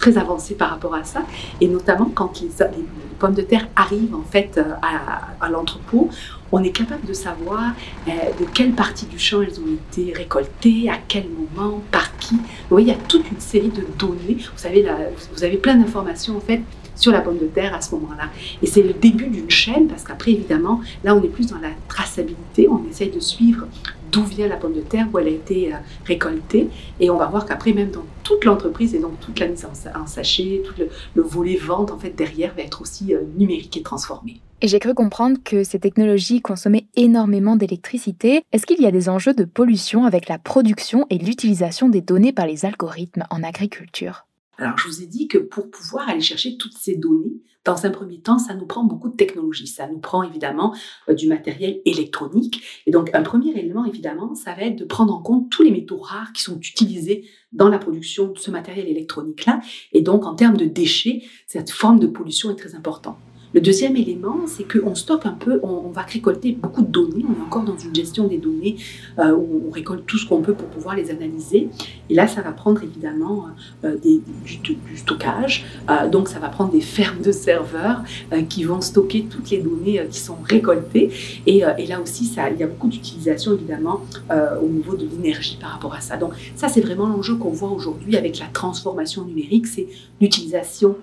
très 0.00 0.18
avancées 0.18 0.56
par 0.56 0.70
rapport 0.70 0.92
à 0.92 1.04
ça. 1.04 1.22
Et 1.60 1.68
notamment 1.68 2.10
quand 2.12 2.40
les, 2.40 2.48
les 2.48 2.84
pommes 3.20 3.34
de 3.34 3.42
terre 3.42 3.68
arrivent 3.76 4.16
en 4.16 4.24
fait 4.24 4.60
à, 4.82 5.20
à 5.40 5.48
l'entrepôt, 5.48 6.10
on 6.54 6.62
est 6.62 6.70
capable 6.70 7.04
de 7.04 7.12
savoir 7.12 7.74
de 8.06 8.44
quelle 8.54 8.72
partie 8.72 9.06
du 9.06 9.18
champ 9.18 9.42
elles 9.42 9.58
ont 9.60 9.74
été 9.90 10.12
récoltées, 10.12 10.88
à 10.88 10.98
quel 11.08 11.24
moment, 11.28 11.82
par 11.90 12.16
qui. 12.18 12.36
Vous 12.70 12.78
il 12.78 12.86
y 12.86 12.92
a 12.92 12.94
toute 12.94 13.28
une 13.28 13.40
série 13.40 13.70
de 13.70 13.84
données. 13.98 14.38
Vous 14.38 14.56
savez, 14.56 14.86
vous 15.34 15.42
avez 15.42 15.56
plein 15.56 15.74
d'informations 15.74 16.36
en 16.36 16.40
fait 16.40 16.62
sur 16.94 17.10
la 17.10 17.22
pomme 17.22 17.38
de 17.38 17.46
terre 17.46 17.74
à 17.74 17.80
ce 17.80 17.92
moment-là. 17.96 18.30
Et 18.62 18.66
c'est 18.66 18.82
le 18.82 18.92
début 18.92 19.26
d'une 19.26 19.50
chaîne 19.50 19.88
parce 19.88 20.04
qu'après, 20.04 20.30
évidemment, 20.30 20.80
là, 21.02 21.16
on 21.16 21.22
est 21.24 21.28
plus 21.28 21.48
dans 21.48 21.58
la 21.58 21.70
traçabilité. 21.88 22.68
On 22.68 22.88
essaye 22.88 23.10
de 23.10 23.18
suivre 23.18 23.66
d'où 24.14 24.22
vient 24.22 24.46
la 24.46 24.56
pomme 24.56 24.74
de 24.74 24.80
terre, 24.80 25.08
où 25.12 25.18
elle 25.18 25.26
a 25.26 25.30
été 25.30 25.74
euh, 25.74 25.78
récoltée. 26.04 26.68
Et 27.00 27.10
on 27.10 27.16
va 27.16 27.26
voir 27.26 27.46
qu'après, 27.46 27.72
même 27.72 27.90
dans 27.90 28.04
toute 28.22 28.44
l'entreprise 28.44 28.94
et 28.94 29.00
donc 29.00 29.18
toute 29.20 29.40
la 29.40 29.48
mise 29.48 29.66
en, 29.66 30.06
sachet, 30.06 30.62
tout 30.64 30.74
le, 30.78 31.22
volet 31.22 31.56
vente, 31.56 31.90
en 31.90 31.98
fait, 31.98 32.10
derrière, 32.10 32.54
va 32.54 32.62
être 32.62 32.80
aussi 32.80 33.12
euh, 33.12 33.22
numérique 33.36 33.76
et 33.76 33.82
transformé. 33.82 34.40
Et 34.60 34.68
j'ai 34.68 34.78
cru 34.78 34.94
comprendre 34.94 35.38
que 35.44 35.64
ces 35.64 35.80
technologies 35.80 36.40
consommaient 36.40 36.86
énormément 36.94 37.56
d'électricité. 37.56 38.44
Est-ce 38.52 38.66
qu'il 38.66 38.80
y 38.80 38.86
a 38.86 38.92
des 38.92 39.08
enjeux 39.08 39.34
de 39.34 39.44
pollution 39.44 40.04
avec 40.04 40.28
la 40.28 40.38
production 40.38 41.06
et 41.10 41.18
l'utilisation 41.18 41.88
des 41.88 42.00
données 42.00 42.32
par 42.32 42.46
les 42.46 42.64
algorithmes 42.64 43.24
en 43.30 43.42
agriculture? 43.42 44.26
Alors, 44.56 44.78
je 44.78 44.86
vous 44.86 45.02
ai 45.02 45.06
dit 45.06 45.26
que 45.26 45.38
pour 45.38 45.68
pouvoir 45.70 46.08
aller 46.08 46.20
chercher 46.20 46.56
toutes 46.56 46.78
ces 46.78 46.96
données, 46.96 47.40
dans 47.64 47.86
un 47.86 47.90
premier 47.90 48.20
temps, 48.20 48.38
ça 48.38 48.54
nous 48.54 48.66
prend 48.66 48.84
beaucoup 48.84 49.08
de 49.08 49.16
technologie. 49.16 49.66
Ça 49.66 49.88
nous 49.88 49.98
prend 49.98 50.22
évidemment 50.22 50.74
euh, 51.08 51.14
du 51.14 51.28
matériel 51.28 51.80
électronique. 51.84 52.62
Et 52.86 52.90
donc, 52.90 53.10
un 53.14 53.22
premier 53.22 53.50
élément, 53.58 53.84
évidemment, 53.84 54.34
ça 54.34 54.54
va 54.54 54.62
être 54.62 54.76
de 54.76 54.84
prendre 54.84 55.14
en 55.14 55.22
compte 55.22 55.50
tous 55.50 55.62
les 55.62 55.70
métaux 55.70 55.98
rares 55.98 56.32
qui 56.32 56.42
sont 56.42 56.58
utilisés 56.58 57.24
dans 57.52 57.68
la 57.68 57.78
production 57.78 58.32
de 58.32 58.38
ce 58.38 58.50
matériel 58.50 58.88
électronique-là. 58.88 59.60
Et 59.92 60.02
donc, 60.02 60.26
en 60.26 60.34
termes 60.34 60.56
de 60.56 60.66
déchets, 60.66 61.22
cette 61.46 61.70
forme 61.70 61.98
de 61.98 62.06
pollution 62.06 62.50
est 62.50 62.56
très 62.56 62.74
importante. 62.74 63.16
Le 63.54 63.60
deuxième 63.60 63.94
élément, 63.96 64.48
c'est 64.48 64.64
qu'on 64.64 64.96
stocke 64.96 65.26
un 65.26 65.32
peu, 65.32 65.60
on, 65.62 65.90
va 65.90 66.02
récolter 66.02 66.58
beaucoup 66.60 66.82
de 66.82 66.88
données. 66.88 67.24
On 67.28 67.40
est 67.40 67.46
encore 67.46 67.62
dans 67.62 67.76
une 67.76 67.94
gestion 67.94 68.26
des 68.26 68.38
données 68.38 68.74
euh, 69.20 69.30
où 69.32 69.68
on 69.68 69.70
récolte 69.70 70.04
tout 70.06 70.18
ce 70.18 70.26
qu'on 70.26 70.42
peut 70.42 70.54
pour 70.54 70.66
pouvoir 70.66 70.96
les 70.96 71.12
analyser. 71.12 71.68
Et 72.10 72.14
là, 72.14 72.26
ça 72.26 72.42
va 72.42 72.50
prendre 72.50 72.82
évidemment 72.82 73.46
euh, 73.84 73.96
des, 73.96 74.20
du, 74.44 74.96
stockage. 74.96 75.64
Euh, 75.88 76.08
donc, 76.08 76.26
ça 76.26 76.40
va 76.40 76.48
prendre 76.48 76.72
des 76.72 76.80
fermes 76.80 77.20
de 77.22 77.30
serveurs 77.30 78.02
qui 78.48 78.64
vont 78.64 78.80
stocker 78.80 79.26
toutes 79.30 79.50
les 79.50 79.58
données 79.58 80.04
qui 80.10 80.18
sont 80.18 80.38
récoltées. 80.42 81.10
Et, 81.46 81.60
là 81.60 82.00
aussi, 82.02 82.24
il 82.24 82.58
y 82.58 82.62
a 82.64 82.66
beaucoup 82.66 82.88
d'utilisation 82.88 83.52
évidemment 83.52 84.00
au 84.30 84.66
niveau 84.66 84.96
de 84.96 85.06
l'énergie 85.06 85.58
par 85.60 85.70
rapport 85.70 85.94
à 85.94 86.00
ça. 86.00 86.16
Donc, 86.16 86.32
ça, 86.56 86.66
c'est 86.66 86.80
vraiment 86.80 87.06
l'enjeu 87.06 87.36
qu'on 87.36 87.50
voit 87.50 87.70
aujourd'hui 87.70 88.16
avec 88.16 88.40
la 88.40 88.46
transformation 88.46 89.24
numérique, 89.24 89.68
c'est 89.68 89.86
l'utilisation 90.20 90.96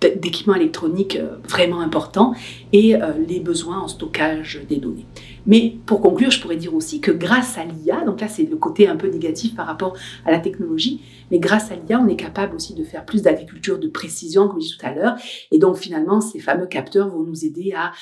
d'équipements 0.00 0.54
électroniques 0.54 1.18
vraiment 1.48 1.80
importants 1.80 2.34
et 2.72 2.94
les 3.26 3.40
besoins 3.40 3.80
en 3.80 3.88
stockage 3.88 4.60
des 4.68 4.76
données. 4.76 5.06
Mais 5.46 5.76
pour 5.86 6.00
conclure, 6.00 6.30
je 6.30 6.40
pourrais 6.40 6.56
dire 6.56 6.74
aussi 6.74 7.00
que 7.00 7.12
grâce 7.12 7.56
à 7.56 7.64
l'IA, 7.64 8.04
donc 8.04 8.20
là 8.20 8.28
c'est 8.28 8.44
le 8.44 8.56
côté 8.56 8.88
un 8.88 8.96
peu 8.96 9.08
négatif 9.08 9.54
par 9.54 9.66
rapport 9.66 9.96
à 10.24 10.32
la 10.32 10.40
technologie, 10.40 11.00
mais 11.30 11.38
grâce 11.38 11.70
à 11.70 11.76
l'IA, 11.76 12.00
on 12.00 12.08
est 12.08 12.16
capable 12.16 12.56
aussi 12.56 12.74
de 12.74 12.84
faire 12.84 13.04
plus 13.04 13.22
d'agriculture 13.22 13.78
de 13.78 13.88
précision, 13.88 14.48
comme 14.48 14.60
je 14.60 14.66
disais 14.66 14.76
tout 14.78 14.86
à 14.86 14.92
l'heure. 14.92 15.16
Et 15.52 15.58
donc 15.58 15.76
finalement, 15.76 16.20
ces 16.20 16.40
fameux 16.40 16.66
capteurs 16.66 17.08
vont 17.08 17.22
nous 17.22 17.44
aider 17.44 17.72
à, 17.74 17.92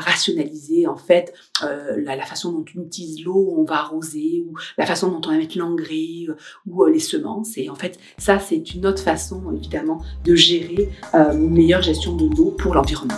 rationaliser 0.00 0.86
en 0.86 0.96
fait 0.96 1.32
euh, 1.64 2.00
la, 2.04 2.20
façon 2.24 2.52
dont 2.52 2.64
on 2.76 2.82
utilise 2.82 3.24
l'eau, 3.24 3.54
on 3.56 3.64
va 3.64 3.76
arroser, 3.76 4.44
ou 4.46 4.54
la 4.76 4.86
façon 4.86 5.08
dont 5.08 5.20
on 5.26 5.30
va 5.30 5.36
mettre 5.36 5.58
l'engrais 5.58 6.26
euh, 6.28 6.36
ou 6.66 6.84
euh, 6.84 6.90
les 6.90 6.98
semences. 6.98 7.56
Et 7.56 7.70
en 7.70 7.74
fait, 7.74 7.98
ça 8.18 8.38
c'est 8.38 8.74
une 8.74 8.86
autre 8.86 9.02
façon 9.02 9.42
évidemment 9.54 10.02
de 10.24 10.34
gérer 10.34 10.88
une 11.32 11.50
meilleure 11.50 11.82
gestion 11.82 12.16
de 12.16 12.26
l'eau 12.36 12.54
pour 12.58 12.74
l'environnement. 12.74 13.14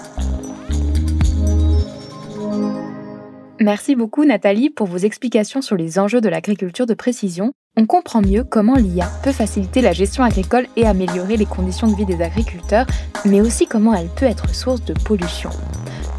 Merci 3.61 3.95
beaucoup 3.95 4.25
Nathalie 4.25 4.71
pour 4.71 4.89
vos 4.89 4.97
explications 4.97 5.63
sur 5.63 5.77
les 5.77 5.99
enjeux 5.99 6.21
de 6.21 6.29
l'agriculture 6.29 6.87
de 6.87 6.95
précision. 6.95 7.53
On 7.77 7.87
comprend 7.87 8.21
mieux 8.21 8.43
comment 8.43 8.75
l'IA 8.75 9.09
peut 9.23 9.33
faciliter 9.33 9.81
la 9.81 9.93
gestion 9.93 10.25
agricole 10.25 10.67
et 10.77 10.85
améliorer 10.85 11.37
les 11.37 11.47
conditions 11.47 11.87
de 11.87 11.95
vie 11.95 12.05
des 12.05 12.21
agriculteurs, 12.21 12.87
mais 13.25 13.41
aussi 13.41 13.67
comment 13.67 13.95
elle 13.95 14.09
peut 14.09 14.27
être 14.27 14.53
source 14.53 14.85
de 14.85 14.95
pollution. 14.95 15.51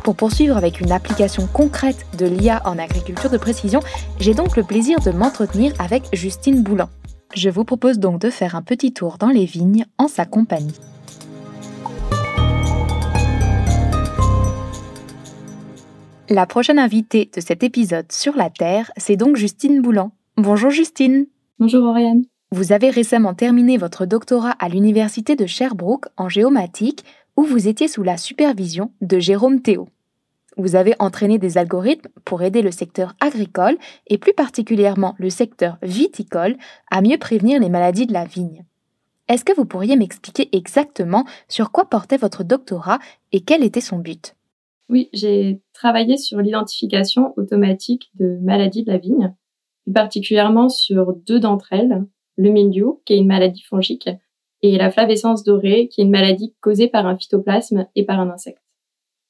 Pour 0.04 0.16
poursuivre 0.16 0.58
avec 0.58 0.80
une 0.80 0.92
application 0.92 1.48
concrète 1.48 2.06
de 2.18 2.26
l'IA 2.26 2.62
en 2.66 2.80
agriculture 2.80 3.30
de 3.30 3.38
précision, 3.38 3.82
j'ai 4.20 4.34
donc 4.34 4.56
le 4.56 4.64
plaisir 4.64 5.00
de 5.02 5.12
m'entretenir 5.12 5.74
avec 5.80 6.04
Justine 6.14 6.64
Boulan. 6.64 6.90
Je 7.36 7.50
vous 7.50 7.66
propose 7.66 8.00
donc 8.00 8.22
de 8.22 8.30
faire 8.30 8.56
un 8.56 8.62
petit 8.62 8.94
tour 8.94 9.18
dans 9.18 9.30
les 9.30 9.46
vignes 9.46 9.86
en 9.98 10.08
sa 10.08 10.26
compagnie. 10.26 10.76
La 16.34 16.48
prochaine 16.48 16.80
invitée 16.80 17.30
de 17.32 17.40
cet 17.42 17.62
épisode 17.62 18.12
sur 18.12 18.36
la 18.36 18.50
Terre, 18.50 18.92
c'est 18.98 19.18
donc 19.18 19.36
Justine 19.36 19.84
Boulan. 19.84 20.14
Bonjour 20.36 20.72
Justine. 20.72 21.28
Bonjour 21.60 21.84
Oriane. 21.84 22.24
Vous 22.52 22.72
avez 22.72 22.90
récemment 22.90 23.36
terminé 23.36 23.78
votre 23.78 24.08
doctorat 24.08 24.56
à 24.58 24.68
l'Université 24.68 25.36
de 25.36 25.46
Sherbrooke 25.46 26.08
en 26.18 26.30
géomatique, 26.30 27.06
où 27.38 27.44
vous 27.44 27.68
étiez 27.68 27.88
sous 27.88 28.02
la 28.02 28.18
supervision 28.18 28.92
de 29.02 29.20
Jérôme 29.20 29.62
Théo. 29.62 29.90
Vous 30.58 30.76
avez 30.76 30.96
entraîné 30.98 31.38
des 31.38 31.60
algorithmes 31.60 32.10
pour 32.26 32.42
aider 32.42 32.64
le 32.64 32.72
secteur 32.72 33.14
agricole 33.20 33.78
et 34.08 34.18
plus 34.18 34.34
particulièrement 34.34 35.14
le 35.20 35.30
secteur 35.30 35.78
viticole 35.84 36.58
à 36.90 37.04
mieux 37.04 37.20
prévenir 37.20 37.62
les 37.62 37.70
maladies 37.70 38.08
de 38.08 38.14
la 38.14 38.26
vigne. 38.26 38.66
Est-ce 39.28 39.46
que 39.46 39.56
vous 39.56 39.66
pourriez 39.66 39.96
m'expliquer 39.96 40.50
exactement 40.52 41.26
sur 41.48 41.72
quoi 41.72 41.86
portait 41.92 42.18
votre 42.18 42.44
doctorat 42.44 42.98
et 43.34 43.42
quel 43.42 43.64
était 43.64 43.82
son 43.82 44.00
but? 44.00 44.34
Oui, 44.90 45.10
j'ai 45.14 45.62
travaillé 45.74 46.18
sur 46.18 46.40
l'identification 46.40 47.34
automatique 47.38 48.12
de 48.16 48.38
maladies 48.42 48.84
de 48.84 48.92
la 48.92 48.98
vigne, 48.98 49.34
plus 49.84 49.94
particulièrement 49.94 50.70
sur 50.70 51.14
deux 51.14 51.40
d'entre 51.40 51.74
elles, 51.74 52.06
le 52.36 52.50
mildiou, 52.50 53.02
qui 53.06 53.14
est 53.14 53.18
une 53.18 53.28
maladie 53.28 53.64
fongique, 53.64 54.10
et 54.62 54.78
la 54.78 54.92
flavescence 54.92 55.44
dorée, 55.44 55.88
qui 55.90 56.02
est 56.02 56.06
une 56.06 56.10
maladie 56.10 56.56
causée 56.62 56.88
par 56.88 57.06
un 57.06 57.18
phytoplasme 57.18 57.88
et 57.96 58.06
par 58.06 58.20
un 58.20 58.30
insecte. 58.30 58.64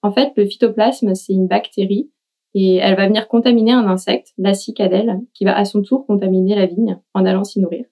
En 0.01 0.11
fait, 0.11 0.33
le 0.35 0.45
phytoplasme, 0.45 1.15
c'est 1.15 1.33
une 1.33 1.47
bactérie 1.47 2.11
et 2.53 2.75
elle 2.75 2.95
va 2.95 3.07
venir 3.07 3.27
contaminer 3.27 3.71
un 3.71 3.87
insecte, 3.87 4.33
la 4.37 4.53
cicadelle, 4.53 5.21
qui 5.33 5.43
va 5.43 5.57
à 5.57 5.65
son 5.65 5.81
tour 5.81 6.05
contaminer 6.05 6.55
la 6.55 6.67
vigne 6.67 6.99
en 7.13 7.25
allant 7.25 7.43
s'y 7.43 7.59
nourrir. 7.59 7.85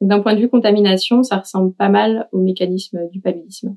D'un 0.00 0.20
point 0.20 0.34
de 0.34 0.40
vue 0.40 0.48
contamination, 0.48 1.22
ça 1.22 1.36
ressemble 1.36 1.74
pas 1.74 1.88
mal 1.88 2.28
au 2.32 2.38
mécanisme 2.38 3.08
du 3.10 3.20
paludisme. 3.20 3.76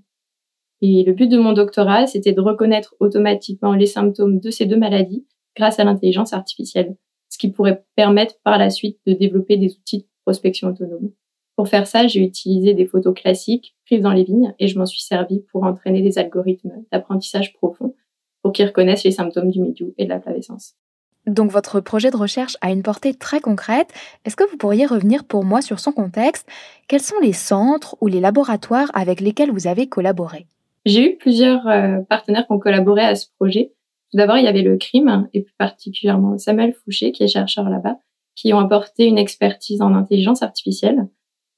Et 0.81 1.03
le 1.03 1.13
but 1.13 1.27
de 1.27 1.37
mon 1.37 1.53
doctorat, 1.53 2.07
c'était 2.07 2.33
de 2.33 2.41
reconnaître 2.41 2.95
automatiquement 2.99 3.73
les 3.73 3.85
symptômes 3.85 4.39
de 4.39 4.49
ces 4.49 4.65
deux 4.65 4.77
maladies 4.77 5.25
grâce 5.55 5.79
à 5.79 5.83
l'intelligence 5.83 6.33
artificielle, 6.33 6.95
ce 7.29 7.37
qui 7.37 7.51
pourrait 7.51 7.83
permettre 7.95 8.35
par 8.43 8.57
la 8.57 8.69
suite 8.69 8.97
de 9.05 9.13
développer 9.13 9.57
des 9.57 9.75
outils 9.75 9.99
de 9.99 10.07
prospection 10.25 10.69
autonome. 10.69 11.11
Pour 11.55 11.67
faire 11.67 11.85
ça, 11.85 12.07
j'ai 12.07 12.21
utilisé 12.21 12.73
des 12.73 12.87
photos 12.87 13.13
classiques 13.13 13.75
prises 13.85 14.01
dans 14.01 14.13
les 14.13 14.23
vignes 14.23 14.55
et 14.57 14.67
je 14.67 14.79
m'en 14.79 14.85
suis 14.85 15.01
servi 15.01 15.41
pour 15.51 15.63
entraîner 15.63 16.01
des 16.01 16.17
algorithmes 16.17 16.83
d'apprentissage 16.91 17.53
profond 17.53 17.93
pour 18.41 18.51
qu'ils 18.51 18.65
reconnaissent 18.65 19.03
les 19.03 19.11
symptômes 19.11 19.51
du 19.51 19.61
milieu 19.61 19.93
et 19.97 20.05
de 20.05 20.09
la 20.09 20.19
flavescence. 20.19 20.73
Donc 21.27 21.51
votre 21.51 21.79
projet 21.79 22.09
de 22.09 22.17
recherche 22.17 22.57
a 22.61 22.71
une 22.71 22.81
portée 22.81 23.13
très 23.13 23.39
concrète. 23.39 23.93
Est-ce 24.25 24.35
que 24.35 24.49
vous 24.49 24.57
pourriez 24.57 24.87
revenir 24.87 25.23
pour 25.23 25.43
moi 25.43 25.61
sur 25.61 25.79
son 25.79 25.91
contexte? 25.91 26.47
Quels 26.87 27.01
sont 27.01 27.19
les 27.21 27.33
centres 27.33 27.95
ou 28.01 28.07
les 28.07 28.19
laboratoires 28.19 28.89
avec 28.95 29.21
lesquels 29.21 29.51
vous 29.51 29.67
avez 29.67 29.87
collaboré? 29.87 30.47
J'ai 30.85 31.11
eu 31.11 31.17
plusieurs 31.17 31.67
euh, 31.67 32.01
partenaires 32.09 32.47
qui 32.47 32.53
ont 32.53 32.59
collaboré 32.59 33.01
à 33.01 33.15
ce 33.15 33.27
projet. 33.37 33.73
Tout 34.11 34.17
d'abord, 34.17 34.37
il 34.37 34.43
y 34.43 34.47
avait 34.47 34.61
le 34.61 34.77
crime, 34.77 35.29
et 35.33 35.41
plus 35.41 35.53
particulièrement 35.57 36.37
Samuel 36.37 36.73
Fouché, 36.73 37.11
qui 37.11 37.23
est 37.23 37.27
chercheur 37.27 37.69
là-bas, 37.69 37.97
qui 38.35 38.53
ont 38.53 38.59
apporté 38.59 39.05
une 39.05 39.17
expertise 39.17 39.81
en 39.81 39.93
intelligence 39.93 40.41
artificielle. 40.41 41.07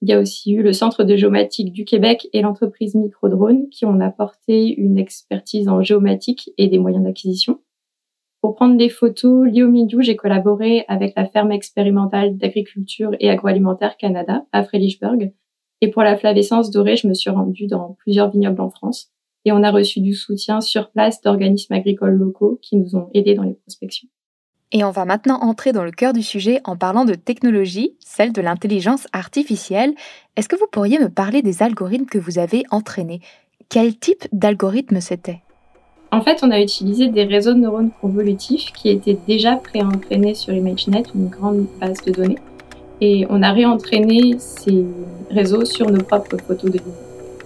Il 0.01 0.09
y 0.09 0.13
a 0.13 0.19
aussi 0.19 0.51
eu 0.51 0.61
le 0.61 0.73
Centre 0.73 1.05
de 1.05 1.15
géomatique 1.15 1.71
du 1.71 1.85
Québec 1.85 2.27
et 2.33 2.41
l'entreprise 2.41 2.93
Microdrone, 2.95 3.69
qui 3.69 3.85
ont 3.85 3.99
apporté 4.01 4.75
une 4.75 4.97
expertise 4.97 5.69
en 5.69 5.81
géomatique 5.81 6.51
et 6.57 6.67
des 6.67 6.77
moyens 6.77 7.05
d'acquisition. 7.05 7.61
Pour 8.41 8.55
prendre 8.55 8.75
des 8.75 8.89
photos 8.89 9.47
liées 9.47 9.63
au 9.63 9.69
milieu, 9.69 10.01
j'ai 10.01 10.17
collaboré 10.17 10.83
avec 10.89 11.13
la 11.15 11.25
ferme 11.25 11.53
expérimentale 11.53 12.37
d'agriculture 12.37 13.11
et 13.21 13.29
agroalimentaire 13.29 13.95
Canada 13.95 14.45
à 14.51 14.65
Fredericksburg. 14.65 15.31
Et 15.83 15.89
pour 15.89 16.01
la 16.01 16.15
flavescence 16.15 16.71
dorée, 16.71 16.95
je 16.95 17.09
me 17.09 17.13
suis 17.13 17.29
rendue 17.29 17.67
dans 17.67 17.97
plusieurs 17.99 18.31
vignobles 18.31 18.61
en 18.61 18.69
France 18.69 19.09
et 19.43 19.51
on 19.51 19.63
a 19.63 19.69
reçu 19.69 19.99
du 19.99 20.13
soutien 20.13 20.61
sur 20.61 20.89
place 20.91 21.19
d'organismes 21.19 21.73
agricoles 21.73 22.15
locaux 22.15 22.57
qui 22.61 22.77
nous 22.77 22.95
ont 22.95 23.09
aidés 23.13 23.33
dans 23.33 23.43
les 23.43 23.55
prospections. 23.55 24.07
Et 24.71 24.85
on 24.85 24.91
va 24.91 25.03
maintenant 25.03 25.39
entrer 25.41 25.73
dans 25.73 25.83
le 25.83 25.91
cœur 25.91 26.13
du 26.13 26.23
sujet 26.23 26.61
en 26.63 26.77
parlant 26.77 27.03
de 27.03 27.15
technologie, 27.15 27.97
celle 27.99 28.31
de 28.31 28.41
l'intelligence 28.41 29.07
artificielle. 29.11 29.93
Est-ce 30.37 30.47
que 30.47 30.55
vous 30.55 30.67
pourriez 30.71 30.99
me 30.99 31.09
parler 31.09 31.41
des 31.41 31.61
algorithmes 31.61 32.05
que 32.05 32.17
vous 32.17 32.39
avez 32.39 32.63
entraînés? 32.71 33.19
Quel 33.67 33.97
type 33.97 34.23
d'algorithme 34.31 35.01
c'était? 35.01 35.41
En 36.13 36.21
fait, 36.21 36.39
on 36.43 36.51
a 36.51 36.61
utilisé 36.61 37.09
des 37.09 37.25
réseaux 37.25 37.55
de 37.55 37.59
neurones 37.59 37.91
convolutifs 37.99 38.71
qui 38.71 38.87
étaient 38.87 39.19
déjà 39.27 39.57
pré-entraînés 39.57 40.33
sur 40.33 40.53
ImageNet, 40.53 41.03
une 41.13 41.27
grande 41.27 41.67
base 41.81 42.01
de 42.05 42.13
données. 42.13 42.39
Et 43.05 43.27
on 43.29 43.43
a 43.43 43.51
réentraîné 43.51 44.35
ces 44.39 44.85
réseaux 45.29 45.65
sur 45.65 45.91
nos 45.91 46.01
propres 46.01 46.37
photos 46.37 46.71
de 46.71 46.77
vie. 46.77 46.95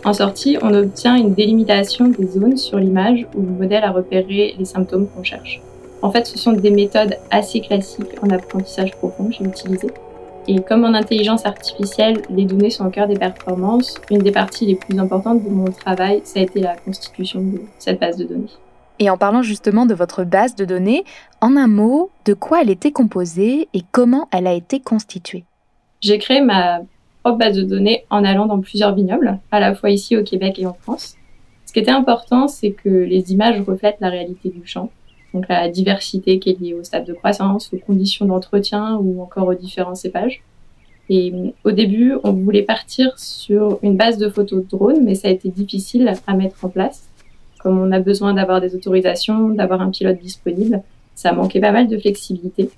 En 0.06 0.14
sortie, 0.14 0.56
on 0.62 0.72
obtient 0.72 1.16
une 1.16 1.34
délimitation 1.34 2.10
des 2.10 2.28
zones 2.28 2.58
sur 2.58 2.78
l'image 2.78 3.26
où 3.34 3.42
le 3.42 3.54
modèle 3.62 3.84
a 3.84 3.90
repéré 3.90 4.54
les 4.60 4.66
symptômes 4.66 5.08
qu'on 5.08 5.24
cherche. 5.24 5.60
En 6.04 6.12
fait, 6.12 6.28
ce 6.28 6.38
sont 6.38 6.52
des 6.52 6.70
méthodes 6.70 7.18
assez 7.32 7.62
classiques 7.62 8.22
en 8.22 8.30
apprentissage 8.30 8.92
profond 8.98 9.30
que 9.30 9.34
j'ai 9.34 9.46
utilisées. 9.46 9.90
Et 10.48 10.62
comme 10.62 10.86
en 10.86 10.94
intelligence 10.94 11.48
artificielle, 11.48 12.22
les 12.30 12.46
données 12.46 12.70
sont 12.70 12.86
au 12.86 12.92
cœur 12.92 13.08
des 13.08 13.18
performances, 13.18 14.00
une 14.12 14.20
des 14.20 14.32
parties 14.32 14.68
les 14.68 14.76
plus 14.76 15.00
importantes 15.00 15.44
de 15.44 15.50
mon 15.50 15.72
travail, 15.72 16.22
ça 16.24 16.40
a 16.40 16.44
été 16.44 16.60
la 16.60 16.76
constitution 16.76 17.42
de 17.42 17.62
cette 17.80 18.00
base 18.00 18.18
de 18.18 18.26
données. 18.26 18.52
Et 19.00 19.10
en 19.10 19.18
parlant 19.18 19.42
justement 19.42 19.88
de 19.88 19.96
votre 19.96 20.24
base 20.24 20.54
de 20.54 20.66
données, 20.66 21.04
en 21.42 21.58
un 21.58 21.68
mot, 21.68 22.12
de 22.26 22.36
quoi 22.36 22.62
elle 22.62 22.70
était 22.70 22.92
composée 22.92 23.70
et 23.74 23.82
comment 23.92 24.28
elle 24.32 24.46
a 24.46 24.54
été 24.54 24.80
constituée? 24.80 25.47
J'ai 26.02 26.18
créé 26.20 26.42
ma 26.42 26.82
base 27.26 27.58
de 27.58 27.64
données 27.64 28.06
en 28.10 28.24
allant 28.24 28.46
dans 28.46 28.60
plusieurs 28.60 28.96
vignobles, 28.96 29.40
à 29.52 29.60
la 29.60 29.76
fois 29.76 29.90
ici 29.90 30.16
au 30.16 30.24
Québec 30.24 30.60
et 30.60 30.66
en 30.66 30.74
France. 30.74 31.16
Ce 31.66 31.74
qui 31.74 31.80
était 31.80 31.92
important, 31.92 32.48
c'est 32.48 32.72
que 32.72 32.90
les 32.90 33.34
images 33.34 33.60
reflètent 33.62 34.00
la 34.00 34.10
réalité 34.10 34.50
du 34.50 34.66
champ, 34.66 34.90
donc 35.34 35.48
la 35.50 35.68
diversité 35.68 36.40
qui 36.40 36.52
est 36.52 36.60
liée 36.60 36.74
au 36.74 36.84
stade 36.84 37.06
de 37.06 37.14
croissance, 37.14 37.74
aux 37.74 37.78
conditions 37.78 38.26
d'entretien 38.26 38.96
ou 38.96 39.22
encore 39.22 39.48
aux 39.48 39.54
différents 39.54 39.96
cépages. 39.96 40.42
Et 41.10 41.34
au 41.64 41.72
début, 41.72 42.16
on 42.24 42.32
voulait 42.32 42.64
partir 42.64 43.18
sur 43.18 43.80
une 43.82 43.98
base 43.98 44.18
de 44.18 44.30
photos 44.30 44.64
de 44.64 44.70
drone, 44.70 45.04
mais 45.04 45.16
ça 45.16 45.28
a 45.28 45.32
été 45.32 45.50
difficile 45.50 46.14
à 46.26 46.34
mettre 46.34 46.64
en 46.64 46.70
place. 46.70 47.10
Comme 47.60 47.80
on 47.80 47.92
a 47.92 48.00
besoin 48.00 48.34
d'avoir 48.34 48.62
des 48.62 48.76
autorisations, 48.76 49.50
d'avoir 49.50 49.82
un 49.82 49.90
pilote 49.90 50.20
disponible, 50.22 50.82
ça 51.16 51.32
manquait 51.34 51.60
pas 51.60 51.72
mal 51.72 51.88
de 51.88 51.98
flexibilité. 51.98 52.70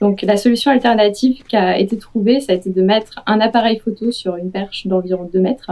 Donc 0.00 0.22
la 0.22 0.36
solution 0.36 0.70
alternative 0.70 1.42
qui 1.44 1.56
a 1.56 1.78
été 1.78 1.96
trouvée, 1.96 2.40
ça 2.40 2.52
a 2.52 2.54
été 2.56 2.70
de 2.70 2.82
mettre 2.82 3.22
un 3.26 3.40
appareil 3.40 3.78
photo 3.78 4.10
sur 4.10 4.36
une 4.36 4.50
perche 4.50 4.86
d'environ 4.86 5.28
2 5.32 5.40
mètres. 5.40 5.70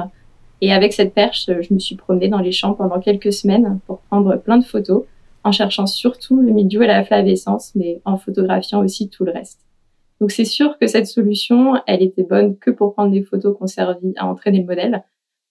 Et 0.61 0.73
avec 0.73 0.95
cette 0.95 1.13
perche, 1.13 1.47
je 1.47 1.75
me 1.75 1.79
suis 1.79 1.97
promenée 1.97 2.29
dans 2.29 2.39
les 2.39 2.53
champs 2.53 2.73
pendant 2.73 3.01
quelques 3.01 3.33
semaines 3.33 3.81
pour 3.87 3.99
prendre 4.01 4.37
plein 4.37 4.57
de 4.57 4.65
photos, 4.65 5.05
en 5.43 5.53
cherchant 5.53 5.87
surtout 5.87 6.41
le 6.41 6.53
milieu 6.53 6.83
et 6.83 6.87
la 6.87 7.05
flavescence, 7.05 7.73
mais 7.75 8.01
en 8.07 8.17
photographiant 8.17 8.83
aussi 8.83 9.11
tout 9.11 9.25
le 9.25 9.33
reste. 9.33 9.61
Donc 10.21 10.31
c'est 10.31 10.47
sûr 10.47 10.79
que 10.79 10.87
cette 10.87 11.07
solution, 11.07 11.75
elle 11.87 12.03
était 12.03 12.23
bonne 12.23 12.57
que 12.57 12.71
pour 12.71 12.95
prendre 12.95 13.13
des 13.13 13.23
photos 13.23 13.55
qu'on 13.59 13.67
servit 13.67 14.15
à 14.17 14.27
entraîner 14.27 14.61
le 14.61 14.67
modèle. 14.67 15.05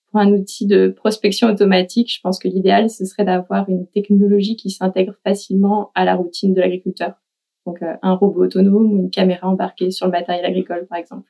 Pour 0.09 0.19
un 0.19 0.31
outil 0.31 0.65
de 0.65 0.87
prospection 0.87 1.47
automatique, 1.47 2.11
je 2.11 2.21
pense 2.21 2.39
que 2.39 2.47
l'idéal, 2.47 2.89
ce 2.89 3.05
serait 3.05 3.25
d'avoir 3.25 3.69
une 3.69 3.85
technologie 3.85 4.55
qui 4.55 4.71
s'intègre 4.71 5.13
facilement 5.23 5.91
à 5.93 6.05
la 6.05 6.15
routine 6.15 6.55
de 6.55 6.61
l'agriculteur 6.61 7.13
donc 7.65 7.81
euh, 7.81 7.95
un 8.01 8.13
robot 8.13 8.43
autonome 8.43 8.91
ou 8.91 8.97
une 8.97 9.09
caméra 9.09 9.47
embarquée 9.47 9.91
sur 9.91 10.05
le 10.05 10.11
matériel 10.11 10.45
agricole, 10.45 10.85
par 10.89 10.97
exemple. 10.97 11.29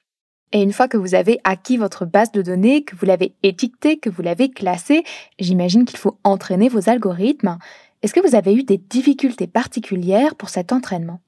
Et 0.52 0.62
une 0.62 0.72
fois 0.72 0.88
que 0.88 0.98
vous 0.98 1.16
avez 1.16 1.40
acquis 1.44 1.78
votre 1.78 2.06
base 2.06 2.32
de 2.32 2.44
données, 2.44 2.84
que 2.84 2.96
vous 2.96 3.08
l'avez 3.08 3.34
étiquetée, 3.42 3.98
que 3.98 4.10
vous 4.10 4.22
l'avez 4.22 4.50
classée, 4.50 5.04
j'imagine 5.40 5.86
qu'il 5.86 5.98
faut 5.98 6.18
entraîner 6.24 6.70
vos 6.70 6.90
algorithmes. 6.90 7.58
Est-ce 8.04 8.14
que 8.14 8.26
vous 8.26 8.36
avez 8.36 8.54
eu 8.54 8.64
des 8.64 8.78
difficultés 8.78 9.48
particulières 9.48 10.36
pour 10.36 10.50
cet 10.50 10.72
entraînement? 10.72 11.22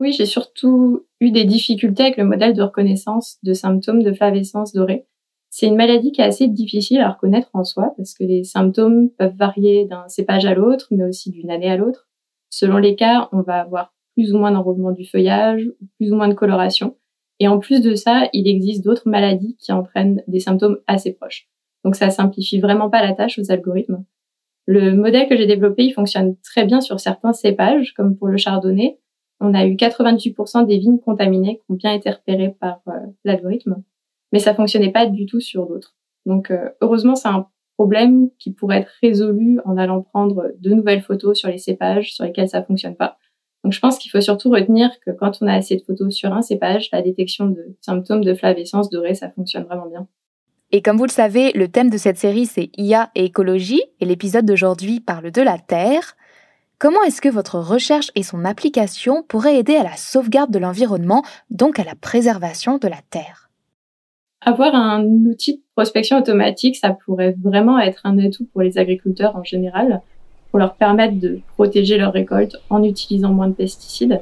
Oui, 0.00 0.12
j'ai 0.12 0.26
surtout 0.26 1.06
eu 1.20 1.30
des 1.30 1.44
difficultés 1.44 2.02
avec 2.02 2.16
le 2.16 2.24
modèle 2.24 2.52
de 2.52 2.62
reconnaissance 2.62 3.38
de 3.44 3.52
symptômes 3.52 4.02
de 4.02 4.12
flavescence 4.12 4.72
dorée. 4.72 5.06
C'est 5.50 5.66
une 5.66 5.76
maladie 5.76 6.10
qui 6.10 6.20
est 6.20 6.24
assez 6.24 6.48
difficile 6.48 6.98
à 6.98 7.12
reconnaître 7.12 7.50
en 7.52 7.62
soi 7.62 7.94
parce 7.96 8.14
que 8.14 8.24
les 8.24 8.42
symptômes 8.42 9.10
peuvent 9.10 9.36
varier 9.36 9.84
d'un 9.84 10.08
cépage 10.08 10.46
à 10.46 10.54
l'autre, 10.54 10.88
mais 10.90 11.04
aussi 11.04 11.30
d'une 11.30 11.50
année 11.50 11.70
à 11.70 11.76
l'autre. 11.76 12.08
Selon 12.50 12.78
les 12.78 12.96
cas, 12.96 13.28
on 13.30 13.42
va 13.42 13.60
avoir 13.60 13.94
plus 14.14 14.32
ou 14.32 14.38
moins 14.38 14.52
d'enroulement 14.52 14.92
du 14.92 15.04
feuillage, 15.04 15.70
plus 15.98 16.12
ou 16.12 16.16
moins 16.16 16.28
de 16.28 16.34
coloration. 16.34 16.96
Et 17.40 17.48
en 17.48 17.58
plus 17.58 17.80
de 17.80 17.94
ça, 17.94 18.28
il 18.32 18.48
existe 18.48 18.84
d'autres 18.84 19.08
maladies 19.08 19.56
qui 19.58 19.72
entraînent 19.72 20.22
des 20.28 20.40
symptômes 20.40 20.78
assez 20.86 21.12
proches. 21.12 21.48
Donc 21.84 21.96
ça 21.96 22.10
simplifie 22.10 22.60
vraiment 22.60 22.88
pas 22.88 23.02
la 23.02 23.12
tâche 23.12 23.38
aux 23.38 23.50
algorithmes. 23.50 24.04
Le 24.66 24.94
modèle 24.94 25.28
que 25.28 25.36
j'ai 25.36 25.46
développé, 25.46 25.84
il 25.84 25.92
fonctionne 25.92 26.36
très 26.42 26.64
bien 26.64 26.80
sur 26.80 27.00
certains 27.00 27.32
cépages, 27.32 27.92
comme 27.92 28.16
pour 28.16 28.28
le 28.28 28.38
chardonnay. 28.38 28.98
On 29.40 29.52
a 29.52 29.66
eu 29.66 29.74
88% 29.74 30.66
des 30.66 30.78
vignes 30.78 30.98
contaminées 30.98 31.56
qui 31.56 31.72
ont 31.72 31.74
bien 31.74 31.92
été 31.92 32.08
repérées 32.10 32.54
par 32.58 32.80
euh, 32.88 32.92
l'algorithme, 33.24 33.82
mais 34.32 34.38
ça 34.38 34.54
fonctionnait 34.54 34.92
pas 34.92 35.06
du 35.06 35.26
tout 35.26 35.40
sur 35.40 35.66
d'autres. 35.66 35.94
Donc 36.24 36.50
euh, 36.50 36.70
heureusement, 36.80 37.14
c'est 37.14 37.28
un 37.28 37.46
problème 37.76 38.30
qui 38.38 38.52
pourrait 38.52 38.78
être 38.78 38.92
résolu 39.02 39.60
en 39.64 39.76
allant 39.76 40.00
prendre 40.00 40.52
de 40.58 40.70
nouvelles 40.70 41.02
photos 41.02 41.36
sur 41.36 41.50
les 41.50 41.58
cépages 41.58 42.14
sur 42.14 42.24
lesquels 42.24 42.48
ça 42.48 42.62
fonctionne 42.62 42.96
pas 42.96 43.18
donc 43.64 43.72
je 43.72 43.80
pense 43.80 43.98
qu'il 43.98 44.10
faut 44.10 44.20
surtout 44.20 44.50
retenir 44.50 44.90
que 45.00 45.10
quand 45.10 45.38
on 45.40 45.46
a 45.46 45.54
assez 45.54 45.76
de 45.76 45.82
photos 45.82 46.14
sur 46.14 46.34
un 46.34 46.42
cépage, 46.42 46.90
la 46.92 47.00
détection 47.00 47.46
de 47.46 47.74
symptômes 47.80 48.22
de 48.22 48.34
flavescence 48.34 48.90
dorée, 48.90 49.14
ça 49.14 49.30
fonctionne 49.30 49.64
vraiment 49.64 49.86
bien. 49.86 50.06
Et 50.70 50.82
comme 50.82 50.98
vous 50.98 51.06
le 51.06 51.10
savez, 51.10 51.50
le 51.54 51.68
thème 51.68 51.88
de 51.88 51.96
cette 51.96 52.18
série, 52.18 52.44
c'est 52.44 52.70
IA 52.76 53.10
et 53.14 53.24
écologie, 53.24 53.82
et 54.00 54.04
l'épisode 54.04 54.44
d'aujourd'hui 54.44 55.00
parle 55.00 55.30
de 55.30 55.40
la 55.40 55.56
Terre. 55.58 56.14
Comment 56.78 57.02
est-ce 57.04 57.22
que 57.22 57.28
votre 57.30 57.58
recherche 57.58 58.10
et 58.14 58.22
son 58.22 58.44
application 58.44 59.22
pourraient 59.22 59.58
aider 59.58 59.76
à 59.76 59.84
la 59.84 59.96
sauvegarde 59.96 60.50
de 60.50 60.58
l'environnement, 60.58 61.22
donc 61.50 61.78
à 61.78 61.84
la 61.84 61.94
préservation 61.94 62.76
de 62.76 62.88
la 62.88 63.00
Terre? 63.08 63.48
Avoir 64.42 64.74
un 64.74 65.04
outil 65.04 65.56
de 65.56 65.62
prospection 65.74 66.18
automatique, 66.18 66.76
ça 66.76 66.90
pourrait 66.90 67.34
vraiment 67.42 67.78
être 67.78 68.02
un 68.04 68.18
atout 68.18 68.44
pour 68.52 68.60
les 68.60 68.76
agriculteurs 68.76 69.36
en 69.36 69.44
général, 69.44 70.02
pour 70.54 70.60
leur 70.60 70.74
permettre 70.74 71.18
de 71.18 71.40
protéger 71.56 71.98
leurs 71.98 72.12
récoltes 72.12 72.62
en 72.70 72.84
utilisant 72.84 73.32
moins 73.32 73.48
de 73.48 73.54
pesticides. 73.54 74.20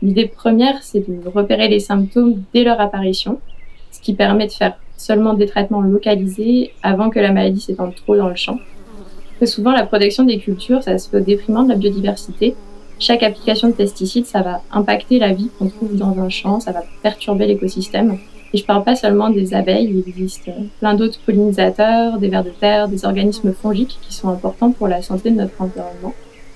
L'idée 0.00 0.26
première, 0.26 0.82
c'est 0.82 1.06
de 1.06 1.28
repérer 1.28 1.68
les 1.68 1.80
symptômes 1.80 2.42
dès 2.54 2.64
leur 2.64 2.80
apparition, 2.80 3.40
ce 3.90 4.00
qui 4.00 4.14
permet 4.14 4.46
de 4.46 4.52
faire 4.52 4.78
seulement 4.96 5.34
des 5.34 5.44
traitements 5.44 5.82
localisés 5.82 6.72
avant 6.82 7.10
que 7.10 7.18
la 7.18 7.30
maladie 7.30 7.60
s'étende 7.60 7.94
trop 7.94 8.16
dans 8.16 8.28
le 8.28 8.36
champ. 8.36 8.58
Souvent, 9.44 9.72
la 9.72 9.84
protection 9.84 10.24
des 10.24 10.38
cultures, 10.38 10.82
ça 10.82 10.96
se 10.96 11.10
fait 11.10 11.18
au 11.18 11.20
détriment 11.20 11.64
de 11.64 11.72
la 11.72 11.76
biodiversité. 11.76 12.54
Chaque 12.98 13.22
application 13.22 13.68
de 13.68 13.74
pesticides, 13.74 14.24
ça 14.24 14.40
va 14.40 14.62
impacter 14.72 15.18
la 15.18 15.34
vie 15.34 15.50
qu'on 15.58 15.68
trouve 15.68 15.94
dans 15.94 16.18
un 16.18 16.30
champ, 16.30 16.58
ça 16.58 16.72
va 16.72 16.84
perturber 17.02 17.44
l'écosystème. 17.44 18.16
Et 18.56 18.58
je 18.58 18.64
parle 18.64 18.84
pas 18.84 18.96
seulement 18.96 19.28
des 19.28 19.52
abeilles, 19.52 19.90
il 19.90 20.08
existe 20.08 20.48
plein 20.80 20.94
d'autres 20.94 21.20
pollinisateurs, 21.26 22.16
des 22.16 22.28
vers 22.28 22.42
de 22.42 22.48
terre, 22.48 22.88
des 22.88 23.04
organismes 23.04 23.52
fongiques 23.52 23.98
qui 24.00 24.14
sont 24.14 24.30
importants 24.30 24.72
pour 24.72 24.88
la 24.88 25.02
santé 25.02 25.30
de 25.30 25.36
notre 25.36 25.60
environnement 25.60 26.14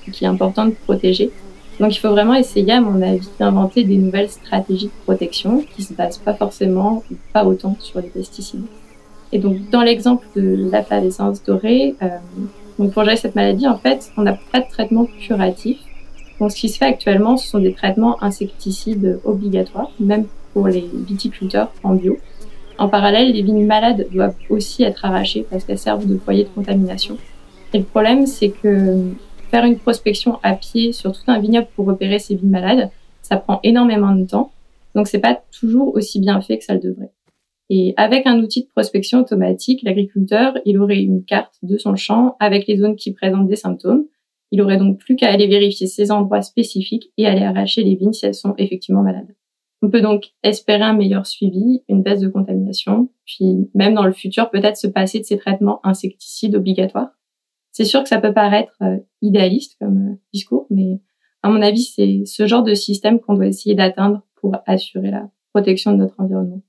et 0.09 0.11
qui 0.11 0.25
est 0.25 0.27
important 0.27 0.65
de 0.65 0.71
protéger. 0.71 1.31
Donc 1.79 1.95
il 1.95 1.99
faut 1.99 2.09
vraiment 2.09 2.33
essayer, 2.33 2.73
à 2.73 2.81
mon 2.81 3.03
avis, 3.03 3.29
d'inventer 3.39 3.85
des 3.85 3.99
nouvelles 3.99 4.31
stratégies 4.31 4.87
de 4.87 5.05
protection 5.05 5.63
qui 5.77 5.83
se 5.83 5.93
basent 5.93 6.17
pas 6.17 6.33
forcément 6.33 7.03
ou 7.11 7.17
pas 7.35 7.45
autant 7.45 7.77
sur 7.81 8.01
les 8.01 8.09
pesticides. 8.09 8.65
Et 9.33 9.39
donc 9.39 9.69
dans 9.69 9.83
l'exemple 9.83 10.27
de 10.35 10.71
la 10.73 10.83
flavescence 10.83 11.45
dorée, 11.45 11.97
euh, 12.01 12.09
donc 12.79 12.93
pour 12.93 13.05
gérer 13.05 13.19
cette 13.19 13.35
maladie, 13.35 13.69
en 13.69 13.77
fait, 13.77 14.11
on 14.17 14.23
n'a 14.23 14.39
pas 14.51 14.61
de 14.61 14.69
traitement 14.71 15.05
curatif. 15.05 15.77
Donc 16.41 16.51
ce 16.51 16.57
qui 16.57 16.71
se 16.71 16.79
fait 16.79 16.87
actuellement, 16.87 17.37
ce 17.37 17.47
sont 17.47 17.59
des 17.59 17.75
traitements 17.75 18.17
insecticides 18.23 19.21
obligatoires, 19.27 19.91
même 20.01 20.25
pour 20.53 20.69
les 20.69 20.89
viticulteurs 21.07 21.73
en 21.83 21.95
bio. 21.95 22.19
En 22.79 22.89
parallèle, 22.89 23.33
les 23.33 23.43
vignes 23.43 23.67
malades 23.67 24.07
doivent 24.11 24.37
aussi 24.49 24.83
être 24.85 25.05
arrachées 25.05 25.47
parce 25.51 25.65
qu'elles 25.65 25.79
servent 25.79 26.07
de 26.07 26.17
foyer 26.17 26.45
de 26.45 26.49
contamination. 26.49 27.19
Et 27.75 27.79
le 27.79 27.85
problème, 27.85 28.27
c'est 28.27 28.51
que 28.51 29.13
faire 29.51 29.65
une 29.65 29.79
prospection 29.79 30.39
à 30.43 30.55
pied 30.55 30.93
sur 30.93 31.13
tout 31.13 31.23
un 31.27 31.41
vignoble 31.41 31.69
pour 31.75 31.87
repérer 31.87 32.19
ces 32.19 32.37
vignes 32.37 32.51
malades, 32.51 32.91
ça 33.23 33.37
prend 33.37 33.61
énormément 33.63 34.15
de 34.15 34.25
temps. 34.25 34.53
Donc 34.95 35.09
c'est 35.09 35.19
pas 35.19 35.41
toujours 35.59 35.95
aussi 35.95 36.21
bien 36.21 36.41
fait 36.41 36.59
que 36.59 36.65
ça 36.65 36.75
le 36.75 36.81
devrait. 36.81 37.13
Et 37.69 37.95
avec 37.97 38.27
un 38.27 38.41
outil 38.41 38.63
de 38.63 38.69
prospection 38.69 39.21
automatique, 39.21 39.83
l'agriculteur, 39.85 40.55
il 40.65 40.79
aurait 40.79 41.01
une 41.01 41.25
carte 41.25 41.55
de 41.63 41.79
son 41.79 41.95
champ 41.95 42.37
avec 42.41 42.67
les 42.67 42.79
zones 42.79 42.97
qui 42.97 43.13
présentent 43.13 43.47
des 43.47 43.57
symptômes. 43.57 44.07
Il 44.51 44.61
aurait 44.61 44.79
donc 44.79 44.99
plus 44.99 45.15
qu'à 45.15 45.31
aller 45.31 45.47
vérifier 45.47 45.87
ces 45.87 46.11
endroits 46.11 46.43
spécifiques 46.43 47.13
et 47.17 47.27
aller 47.27 47.43
arracher 47.43 47.85
les 47.85 47.95
vignes 47.95 48.13
si 48.13 48.27
elles 48.27 48.35
sont 48.35 48.55
effectivement 48.59 49.03
malades. 49.03 49.33
On 49.83 49.91
peut 49.91 50.03
donc 50.03 50.33
espérer 50.43 50.83
un 50.83 50.93
meilleur 50.93 51.27
suivi, 51.27 51.83
une 51.89 52.03
baisse 52.03 52.21
de 52.21 52.29
contamination, 52.29 53.09
puis 53.25 53.71
même 53.75 53.95
dans 53.95 54.05
le 54.05 54.13
futur 54.13 54.51
peut-être 54.51 54.77
se 54.77 54.87
passer 54.87 55.21
de 55.21 55.25
ces 55.25 55.39
traitements 55.39 55.81
insecticides 55.85 56.55
obligatoires. 56.55 57.11
C'est 57.73 57.85
sûr 57.85 58.03
que 58.03 58.09
ça 58.09 58.21
peut 58.21 58.35
paraître 58.35 58.75
euh, 58.83 58.99
idéaliste 59.23 59.77
comme 59.81 60.09
euh, 60.09 60.21
discours, 60.33 60.67
mais 60.71 61.01
à 61.43 61.49
mon 61.49 61.63
avis, 61.63 61.83
c'est 61.83 62.23
ce 62.27 62.47
genre 62.47 62.63
de 62.63 62.75
système 62.75 63.21
qu'on 63.21 63.35
doit 63.35 63.47
essayer 63.47 63.75
d'atteindre 63.75 64.23
pour 64.35 64.57
assurer 64.67 65.11
la 65.11 65.31
protection 65.53 65.93
de 65.93 65.99
notre 65.99 66.21
environnement. 66.21 66.63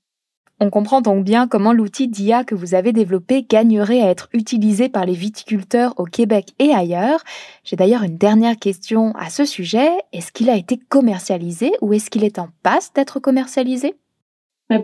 On 0.60 0.70
comprend 0.70 1.00
donc 1.00 1.24
bien 1.24 1.48
comment 1.48 1.72
l'outil 1.72 2.06
d'IA 2.06 2.44
que 2.44 2.54
vous 2.54 2.74
avez 2.74 2.92
développé 2.92 3.42
gagnerait 3.42 4.00
à 4.00 4.10
être 4.10 4.28
utilisé 4.32 4.88
par 4.88 5.04
les 5.04 5.14
viticulteurs 5.14 5.94
au 5.96 6.04
Québec 6.04 6.52
et 6.58 6.72
ailleurs. 6.72 7.24
J'ai 7.64 7.74
d'ailleurs 7.74 8.04
une 8.04 8.16
dernière 8.16 8.56
question 8.56 9.12
à 9.16 9.28
ce 9.28 9.44
sujet. 9.44 9.90
Est-ce 10.12 10.30
qu'il 10.30 10.50
a 10.50 10.56
été 10.56 10.76
commercialisé 10.76 11.72
ou 11.80 11.92
est-ce 11.92 12.10
qu'il 12.10 12.22
est 12.22 12.38
en 12.38 12.48
passe 12.62 12.92
d'être 12.92 13.18
commercialisé? 13.18 13.94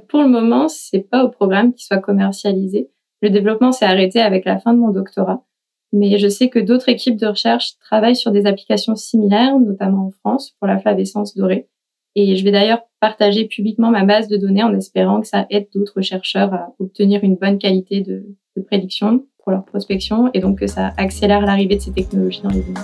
Pour 0.09 0.21
le 0.21 0.29
moment, 0.29 0.69
c'est 0.69 1.09
pas 1.09 1.25
au 1.25 1.31
programme 1.31 1.73
qu'il 1.73 1.85
soit 1.85 1.99
commercialisé. 1.99 2.91
Le 3.23 3.31
développement 3.31 3.73
s'est 3.73 3.87
arrêté 3.87 4.21
avec 4.21 4.45
la 4.45 4.59
fin 4.59 4.75
de 4.75 4.79
mon 4.79 4.91
doctorat. 4.91 5.45
Mais 5.93 6.19
je 6.19 6.29
sais 6.29 6.51
que 6.51 6.59
d'autres 6.59 6.89
équipes 6.89 7.17
de 7.17 7.27
recherche 7.27 7.79
travaillent 7.79 8.17
sur 8.17 8.31
des 8.31 8.47
applications 8.47 8.97
similaires, 8.97 9.59
notamment 9.59 10.07
en 10.07 10.11
France, 10.11 10.55
pour 10.59 10.67
la 10.67 10.79
flavescence 10.79 11.35
dorée. 11.35 11.69
Et 12.15 12.37
je 12.37 12.45
vais 12.45 12.51
d'ailleurs 12.51 12.81
partager 13.01 13.47
publiquement 13.47 13.91
ma 13.91 14.05
base 14.05 14.29
de 14.29 14.37
données 14.37 14.63
en 14.63 14.75
espérant 14.75 15.21
que 15.21 15.27
ça 15.27 15.47
aide 15.51 15.69
d'autres 15.75 16.01
chercheurs 16.01 16.53
à 16.53 16.75
obtenir 16.79 17.23
une 17.23 17.37
bonne 17.37 17.59
qualité 17.59 18.01
de, 18.01 18.25
prédiction 18.67 19.25
pour 19.39 19.53
leur 19.53 19.65
prospection 19.65 20.31
et 20.35 20.41
donc 20.41 20.59
que 20.59 20.67
ça 20.67 20.93
accélère 20.97 21.43
l'arrivée 21.43 21.77
de 21.77 21.81
ces 21.81 21.93
technologies 21.93 22.43
dans 22.43 22.49
les 22.49 22.61
vignes. 22.61 22.75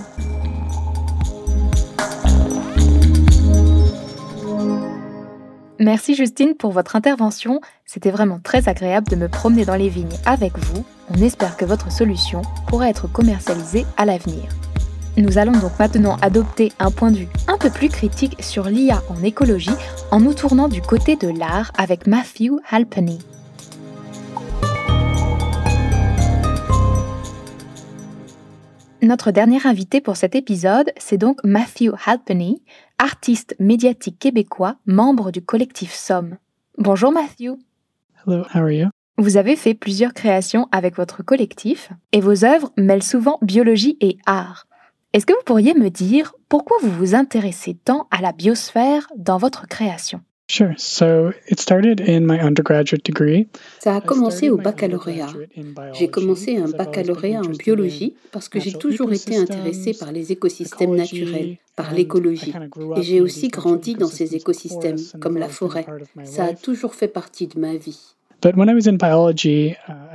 Merci 5.80 6.14
Justine 6.14 6.54
pour 6.54 6.70
votre 6.70 6.94
intervention. 6.94 7.60
C'était 7.84 8.12
vraiment 8.12 8.38
très 8.38 8.68
agréable 8.68 9.08
de 9.08 9.16
me 9.16 9.28
promener 9.28 9.64
dans 9.64 9.74
les 9.74 9.88
vignes 9.88 10.16
avec 10.24 10.56
vous. 10.56 10.84
On 11.10 11.20
espère 11.20 11.56
que 11.56 11.64
votre 11.64 11.90
solution 11.90 12.42
pourra 12.68 12.88
être 12.88 13.10
commercialisée 13.12 13.84
à 13.96 14.04
l'avenir. 14.04 14.44
Nous 15.16 15.38
allons 15.38 15.52
donc 15.52 15.78
maintenant 15.78 16.16
adopter 16.22 16.72
un 16.80 16.90
point 16.90 17.12
de 17.12 17.18
vue 17.18 17.28
un 17.46 17.56
peu 17.56 17.70
plus 17.70 17.88
critique 17.88 18.42
sur 18.42 18.64
l'IA 18.64 19.00
en 19.08 19.22
écologie 19.22 19.70
en 20.10 20.18
nous 20.18 20.34
tournant 20.34 20.66
du 20.66 20.82
côté 20.82 21.14
de 21.14 21.28
l'art 21.28 21.70
avec 21.78 22.08
Matthew 22.08 22.58
Halpenny. 22.68 23.20
Notre 29.02 29.30
dernier 29.30 29.64
invité 29.66 30.00
pour 30.00 30.16
cet 30.16 30.34
épisode, 30.34 30.90
c'est 30.96 31.18
donc 31.18 31.38
Matthew 31.44 31.92
Halpenny, 32.06 32.62
artiste 32.98 33.54
médiatique 33.60 34.18
québécois, 34.18 34.78
membre 34.86 35.30
du 35.30 35.42
collectif 35.42 35.92
Somme. 35.92 36.38
Bonjour 36.76 37.12
Matthew. 37.12 37.58
Hello, 38.26 38.44
how 38.52 38.62
are 38.62 38.70
you? 38.70 38.88
Vous 39.16 39.36
avez 39.36 39.54
fait 39.54 39.74
plusieurs 39.74 40.12
créations 40.12 40.66
avec 40.72 40.96
votre 40.96 41.22
collectif 41.22 41.90
et 42.10 42.20
vos 42.20 42.44
œuvres 42.44 42.72
mêlent 42.76 43.04
souvent 43.04 43.38
biologie 43.42 43.96
et 44.00 44.18
art. 44.26 44.66
Est-ce 45.14 45.26
que 45.26 45.32
vous 45.32 45.44
pourriez 45.46 45.74
me 45.74 45.90
dire 45.90 46.34
pourquoi 46.48 46.76
vous 46.82 46.90
vous 46.90 47.14
intéressez 47.14 47.74
tant 47.84 48.08
à 48.10 48.20
la 48.20 48.32
biosphère 48.32 49.06
dans 49.16 49.38
votre 49.38 49.68
création? 49.68 50.20
Sure. 50.50 50.74
So 50.76 51.30
it 51.48 51.60
started 51.60 52.00
in 52.00 52.22
my 52.22 52.40
undergraduate 52.40 53.06
degree. 53.06 53.46
Ça 53.78 53.94
a 53.94 54.00
commencé 54.00 54.50
au 54.50 54.56
baccalauréat. 54.56 55.32
J'ai 55.92 56.08
commencé 56.08 56.56
un 56.56 56.68
baccalauréat 56.68 57.42
en 57.42 57.50
biologie 57.50 58.16
parce 58.32 58.48
que 58.48 58.58
j'ai 58.58 58.72
toujours 58.72 59.12
été 59.12 59.36
intéressé 59.36 59.94
par 59.94 60.10
les 60.10 60.32
écosystèmes 60.32 60.96
naturels, 60.96 61.58
par 61.76 61.94
l'écologie. 61.94 62.52
Et 62.96 63.02
j'ai 63.04 63.20
aussi 63.20 63.50
grandi 63.50 63.94
dans 63.94 64.08
ces 64.08 64.34
écosystèmes, 64.34 64.98
comme 65.20 65.38
la 65.38 65.48
forêt. 65.48 65.86
Ça 66.24 66.46
a 66.46 66.54
toujours 66.54 66.96
fait 66.96 67.06
partie 67.06 67.46
de 67.46 67.60
ma 67.60 67.76
vie. 67.76 68.16
Uh, 68.44 68.50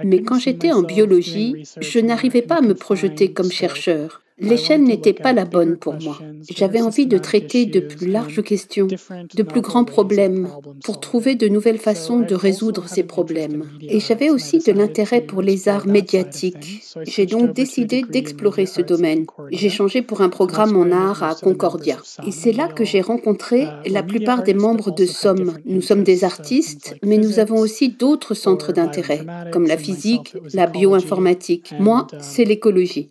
Mais 0.03 0.21
quand 0.21 0.39
j'étais 0.39 0.71
en 0.73 0.83
biologie, 0.83 1.63
je 1.79 1.99
n'arrivais 1.99 2.41
pas 2.41 2.57
à 2.57 2.61
me 2.61 2.75
projeter 2.75 3.31
comme 3.31 3.49
chercheur. 3.49 4.21
L'échelle 4.39 4.83
n'était 4.83 5.13
pas 5.13 5.33
la 5.33 5.45
bonne 5.45 5.77
pour 5.77 5.95
moi. 6.01 6.19
J'avais 6.49 6.81
envie 6.81 7.07
de 7.07 7.17
traiter 7.17 7.65
de 7.65 7.79
plus 7.79 8.07
larges 8.07 8.43
questions, 8.43 8.87
de 8.87 9.43
plus 9.43 9.61
grands 9.61 9.85
problèmes, 9.85 10.49
pour 10.83 10.99
trouver 10.99 11.35
de 11.35 11.47
nouvelles 11.47 11.77
façons 11.77 12.19
de 12.19 12.35
résoudre 12.35 12.87
ces 12.87 13.03
problèmes. 13.03 13.65
Et 13.81 13.99
j'avais 13.99 14.29
aussi 14.29 14.59
de 14.59 14.71
l'intérêt 14.71 15.21
pour 15.21 15.41
les 15.41 15.67
arts 15.67 15.87
médiatiques. 15.87 16.83
J'ai 17.03 17.25
donc 17.25 17.53
décidé 17.53 18.03
d'explorer 18.09 18.65
ce 18.65 18.81
domaine. 18.81 19.25
J'ai 19.51 19.69
changé 19.69 20.01
pour 20.01 20.21
un 20.21 20.29
programme 20.29 20.75
en 20.75 20.91
art 20.91 21.23
à 21.23 21.35
Concordia. 21.35 21.97
Et 22.25 22.31
c'est 22.31 22.51
là 22.53 22.67
que 22.67 22.85
j'ai 22.85 23.01
rencontré 23.01 23.67
la 23.85 24.03
plupart 24.03 24.43
des 24.43 24.53
membres 24.53 24.93
de 24.93 25.05
SOM. 25.05 25.57
Nous 25.65 25.81
sommes 25.81 26.03
des 26.03 26.23
artistes, 26.23 26.95
mais 27.03 27.17
nous 27.17 27.39
avons 27.39 27.57
aussi 27.57 27.89
d'autres 27.89 28.33
centres 28.33 28.73
d'intérêt, 28.73 29.25
comme 29.51 29.67
la 29.67 29.77
physique, 29.77 30.35
la 30.53 30.67
bioinformatique. 30.67 31.73
Moi, 31.79 32.07
c'est 32.19 32.45
l'écologie. 32.45 33.09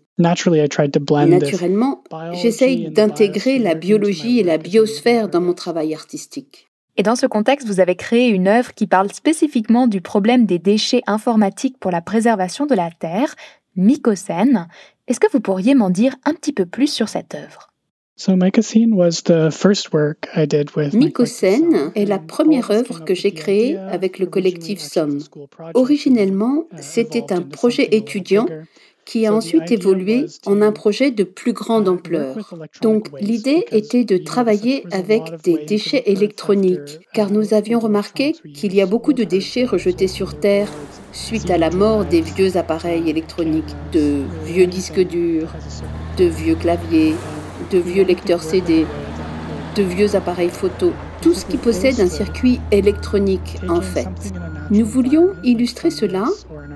Naturellement, 1.39 2.03
j'essaye 2.33 2.91
d'intégrer 2.91 3.59
la 3.59 3.75
biologie 3.75 4.41
et 4.41 4.45
la 4.45 4.59
biosphère 4.59 5.29
dans 5.29 5.41
mon 5.41 5.55
travail 5.55 5.95
artistique. 5.95 6.69
Et 6.97 7.05
dans 7.05 7.15
ce 7.15 7.27
contexte, 7.27 7.69
vous 7.69 7.79
avez 7.79 7.95
créé 7.95 8.29
une 8.29 8.49
œuvre 8.49 8.75
qui 8.75 8.89
parle 8.89 9.13
spécifiquement 9.13 9.87
du 9.87 10.01
problème 10.01 10.47
des 10.47 10.59
déchets 10.59 11.03
informatiques 11.07 11.79
pour 11.79 11.93
la 11.93 12.01
préservation 12.01 12.67
de 12.67 12.75
la 12.75 12.91
Terre, 12.91 13.37
Mycocène. 13.77 14.67
Est-ce 15.07 15.21
que 15.21 15.31
vous 15.33 15.41
pourriez 15.41 15.77
m'en 15.77 15.91
dire 15.91 16.17
un 16.25 16.35
petit 16.35 16.53
peu 16.53 16.67
plus 16.67 16.93
sur 16.93 17.09
cette 17.09 17.37
œuvre? 17.37 17.69
Mycocène 20.93 21.93
est 21.95 22.05
la 22.05 22.19
première 22.19 22.73
œuvre 22.73 23.05
que 23.05 23.15
j'ai 23.15 23.31
créée 23.31 23.77
avec 23.77 24.19
le 24.19 24.27
collectif 24.27 24.81
SOM. 24.81 25.21
Originellement, 25.75 26.65
c'était 26.81 27.33
un 27.33 27.43
projet 27.43 27.89
étudiant 27.93 28.47
qui 29.09 29.27
a 29.27 29.33
ensuite 29.33 29.73
évolué 29.73 30.27
en 30.45 30.61
un 30.61 30.71
projet 30.71 31.11
de 31.11 31.25
plus 31.25 31.55
grande 31.55 31.89
ampleur. 31.89 32.37
Donc 32.83 33.09
l'idée 33.23 33.65
était 33.73 34.05
de 34.05 34.19
travailler 34.19 34.85
avec 34.91 35.23
des 35.43 35.65
déchets 35.65 36.03
électroniques, 36.05 37.01
car 37.15 37.31
nous 37.31 37.55
avions 37.55 37.79
remarqué 37.79 38.35
qu'il 38.53 38.75
y 38.75 38.83
a 38.83 38.87
beaucoup 38.87 39.15
de 39.15 39.25
déchets 39.25 39.65
rejetés 39.65 40.09
sur 40.09 40.39
Terre 40.39 40.69
suite 41.13 41.51
à 41.51 41.57
la 41.57 41.71
mort 41.71 42.05
des 42.05 42.21
vieux 42.21 42.59
appareils 42.59 43.09
électroniques, 43.09 43.75
de 43.93 44.25
vieux 44.45 44.67
disques 44.67 45.01
durs, 45.01 45.55
de 46.19 46.27
vieux 46.27 46.57
claviers, 46.57 47.15
de 47.73 47.79
vieux 47.79 48.05
lecteurs 48.05 48.43
CD, 48.43 48.85
de 49.75 49.83
vieux 49.83 50.17
appareils 50.17 50.51
photo, 50.51 50.93
tout 51.21 51.35
ce 51.35 51.45
qui 51.45 51.57
possède 51.57 52.01
un 52.01 52.09
circuit 52.09 52.61
électronique 52.71 53.57
en 53.69 53.81
fait. 53.81 54.09
Nous 54.71 54.85
voulions 54.85 55.33
illustrer 55.43 55.91
cela 55.91 56.27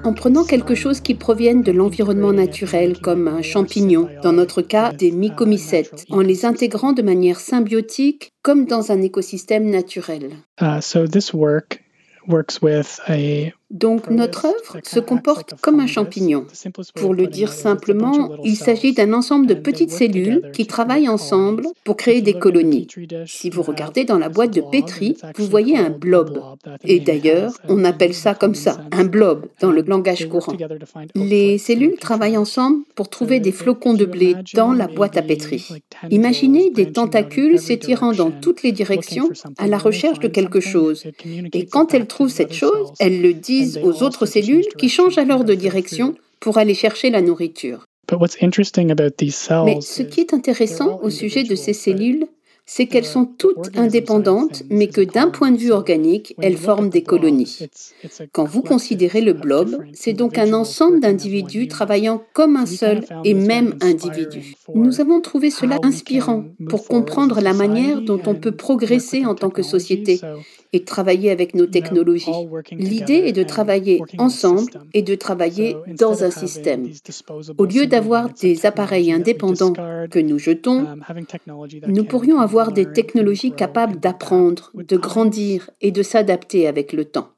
en 0.05 0.13
prenant 0.13 0.45
quelque 0.45 0.75
chose 0.75 1.01
qui 1.01 1.15
provienne 1.15 1.63
de 1.63 1.73
l'environnement 1.73 2.33
naturel, 2.33 2.99
comme 3.01 3.29
un 3.29 3.43
champignon, 3.43 4.09
dans 4.23 4.33
notre 4.33 4.63
cas 4.63 4.93
des 4.93 5.13
mycomycètes, 5.13 6.07
en 6.11 6.21
les 6.21 6.45
intégrant 6.45 6.93
de 6.93 7.03
manière 7.03 7.39
symbiotique 7.39 8.33
comme 8.43 8.67
dans 8.67 8.91
un 8.91 9.01
écosystème 9.03 9.71
naturel. 9.71 10.31
Uh, 10.61 10.81
so 10.81 11.07
this 11.07 11.33
work 11.33 11.83
works 12.27 12.61
with 12.63 13.01
a 13.09 13.53
donc 13.73 14.11
notre 14.11 14.45
œuvre 14.45 14.79
se 14.85 15.01
comporte 15.01 15.55
comme 15.61 15.81
un 15.81 15.87
champignon. 15.87 16.47
Pour 16.95 17.15
le 17.15 17.27
dire 17.27 17.53
simplement, 17.53 18.31
il 18.45 18.57
s'agit 18.57 18.93
d'un 18.93 19.13
ensemble 19.15 19.47
de 19.47 19.55
petites 19.55 19.91
cellules 19.91 20.51
qui 20.53 20.67
travaillent 20.67 21.09
ensemble 21.09 21.67
pour 21.85 21.97
créer 21.97 22.21
des 22.21 22.35
colonies. 22.35 22.87
Si 23.27 23.51
vous 23.51 23.63
regardez 23.63 24.05
dans 24.05 24.19
la 24.19 24.29
boîte 24.29 24.53
de 24.53 24.61
pétri, 24.61 25.17
vous 25.37 25.47
voyez 25.47 25.77
un 25.79 25.91
blob. 25.91 26.39
Et 26.85 27.01
d'ailleurs, 27.01 27.53
on 27.69 27.85
appelle 27.85 28.15
ça 28.15 28.35
comme 28.35 28.55
ça, 28.55 28.79
un 28.93 29.05
blob, 29.05 29.47
dans 29.61 29.73
le 29.73 29.83
langage 29.83 30.29
courant. 30.29 30.55
Les 31.15 31.57
cellules 31.59 31.97
travaillent 31.97 32.37
ensemble 32.37 32.85
pour 32.95 33.09
trouver 33.09 33.41
des 33.41 33.53
flocons 33.53 33.95
de 33.95 34.05
blé 34.05 34.37
dans 34.55 34.73
la 34.73 34.87
boîte 34.87 35.17
à 35.17 35.23
pétri. 35.23 35.67
Imaginez 36.11 36.71
des 36.71 36.93
tentacules 36.93 37.59
s'étirant 37.59 38.13
dans 38.13 38.31
toutes 38.31 38.63
les 38.63 38.73
directions 38.73 39.31
à 39.57 39.67
la 39.67 39.79
recherche 39.79 40.19
de 40.19 40.29
quelque 40.29 40.61
chose. 40.61 41.05
Et 41.53 41.67
quand 41.67 41.95
elles 41.95 42.07
trouvent 42.07 42.29
cette 42.29 42.53
chose, 42.53 42.93
elles 42.99 43.23
le 43.23 43.33
disent 43.33 43.62
aux 43.83 44.03
autres 44.03 44.27
cellules 44.27 44.67
qui 44.79 44.89
changent 44.89 45.19
alors 45.19 45.45
de 45.45 45.55
direction 45.55 46.15
pour 46.41 46.59
aller 46.59 46.75
chercher 46.75 47.11
la 47.11 47.23
nourriture. 47.23 47.87
Mais 48.11 48.17
ce 49.81 50.03
qui 50.03 50.21
est 50.21 50.35
intéressant 50.35 51.01
au 51.03 51.11
sujet 51.11 51.45
de 51.45 51.55
ces 51.55 51.73
cellules, 51.73 52.27
c'est 52.65 52.87
qu'elles 52.87 53.05
sont 53.05 53.27
toutes 53.27 53.77
indépendantes, 53.77 54.63
mais 54.71 54.87
que 54.87 55.01
d'un 55.01 55.29
point 55.29 55.51
de 55.51 55.57
vue 55.57 55.73
organique, 55.73 56.35
elles 56.41 56.57
forment 56.57 56.91
des 56.91 57.03
colonies. 57.03 57.59
Quand 58.33 58.45
vous 58.45 58.63
considérez 58.63 59.21
le 59.21 59.33
blob, 59.33 59.85
c'est 59.93 60.13
donc 60.13 60.39
un 60.39 60.53
ensemble 60.53 61.01
d'individus 61.01 61.69
travaillant 61.69 62.23
comme 62.33 62.57
un 62.57 62.67
seul 62.67 63.05
et 63.25 63.35
même 63.35 63.77
individu. 63.81 64.55
Nous 64.75 65.01
avons 65.01 65.21
trouvé 65.21 65.51
cela 65.51 65.79
inspirant 65.83 66.45
pour 66.69 66.87
comprendre 66.87 67.41
la 67.41 67.53
manière 67.53 68.01
dont 68.01 68.21
on 68.27 68.35
peut 68.35 68.53
progresser 68.53 69.27
en 69.27 69.35
tant 69.35 69.51
que 69.51 69.63
société 69.63 70.21
et 70.73 70.85
travailler 70.85 71.31
avec 71.31 71.55
nos 71.55 71.67
technologies. 71.67 72.31
L'idée 72.71 73.23
est 73.27 73.33
de 73.33 73.43
travailler 73.43 74.03
ensemble 74.19 74.71
et 74.95 75.03
de 75.03 75.15
travailler 75.15 75.77
dans 75.99 76.25
un 76.25 76.31
système. 76.31 76.89
Au 77.59 77.67
lieu 77.67 77.87
d'avoir 77.87 78.31
des 78.33 78.65
appareils 78.67 79.13
indépendants 79.13 79.75
que 80.11 80.19
nous 80.19 80.39
jetons, 80.39 80.87
nous 81.87 82.05
pourrions 82.05 82.41
avoir 82.41 82.73
des 82.73 82.91
technologies 82.91 83.53
capables 83.53 84.01
d'apprendre, 84.01 84.71
de 84.75 84.97
grandir 84.97 85.71
et 85.81 85.91
de 85.91 86.03
s'adapter 86.03 86.67
avec 86.67 86.93
le 86.93 87.05
temps. 87.05 87.31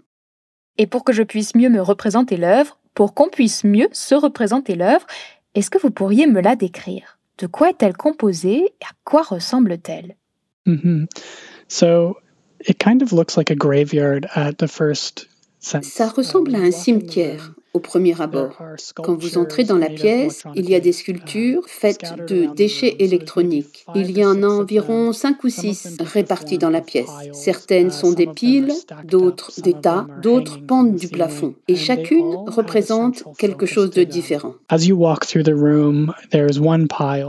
Et 0.79 0.87
pour 0.87 1.05
que 1.05 1.13
je 1.13 1.23
puisse 1.23 1.55
mieux 1.55 1.69
me 1.71 1.81
représenter 1.81 2.37
l'œuvre, 2.37 2.79
pour 2.95 3.15
qu'on 3.15 3.29
puisse 3.29 3.65
mieux 3.65 3.89
se 3.93 4.15
représenter 4.15 4.75
l'œuvre, 4.75 5.07
est-ce 5.55 5.71
que 5.71 5.79
vous 5.79 5.91
pourriez 5.91 6.27
me 6.27 6.41
la 6.41 6.57
décrire? 6.57 7.19
De 7.39 7.47
quoi 7.47 7.71
est-elle 7.71 7.97
composée 7.97 8.65
et 8.65 8.85
à 8.85 8.93
quoi 9.05 9.23
ressemble-t-elle? 9.23 10.17
Ça 15.61 16.09
ressemble 16.09 16.55
à 16.55 16.59
un 16.59 16.71
cimetière 16.71 17.55
au 17.75 17.81
premier 17.81 18.19
abord. 18.21 18.57
Quand 18.95 19.17
vous 19.17 19.37
entrez 19.37 19.65
dans 19.65 19.77
la 19.77 19.91
pièce, 19.91 20.45
il 20.55 20.71
y 20.71 20.77
a 20.77 20.81
des 20.81 20.93
sculptures 20.93 21.63
faites 21.67 22.15
de 22.29 22.55
déchets 22.55 22.97
électroniques. 23.01 23.85
Il 23.97 24.17
y 24.17 24.25
en 24.25 24.43
a 24.45 24.47
environ 24.47 25.13
cinq 25.13 25.43
ou 25.43 25.49
six 25.49 25.97
réparties 26.01 26.59
dans 26.59 26.71
la 26.71 26.81
pièce. 26.81 27.11
Certaines 27.33 27.91
sont 27.91 28.13
des 28.13 28.29
piles, 28.29 28.73
d'autres 29.05 29.61
des 29.61 29.75
tas, 29.75 30.07
d'autres 30.23 30.61
pendent 30.65 30.95
du 30.95 31.09
plafond. 31.09 31.55
Et 31.67 31.75
chacune 31.75 32.37
représente 32.47 33.25
quelque 33.39 33.67
chose 33.67 33.91
de 33.91 34.05
différent. 34.05 34.55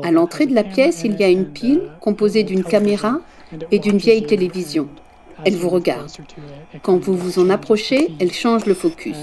À 0.04 0.12
l'entrée 0.12 0.46
de 0.46 0.54
la 0.54 0.64
pièce, 0.64 1.02
il 1.04 1.20
y 1.20 1.24
a 1.24 1.30
une 1.30 1.48
pile 1.48 1.82
composée 2.02 2.44
d'une 2.44 2.64
caméra 2.64 3.20
et 3.72 3.80
d'une 3.80 3.98
vieille 3.98 4.26
télévision. 4.26 4.88
Elle 5.44 5.56
vous 5.56 5.70
regarde. 5.70 6.10
Quand 6.82 6.98
vous 6.98 7.16
vous 7.16 7.40
en 7.40 7.50
approchez, 7.50 8.12
elle 8.20 8.32
change 8.32 8.66
le 8.66 8.74
focus. 8.74 9.18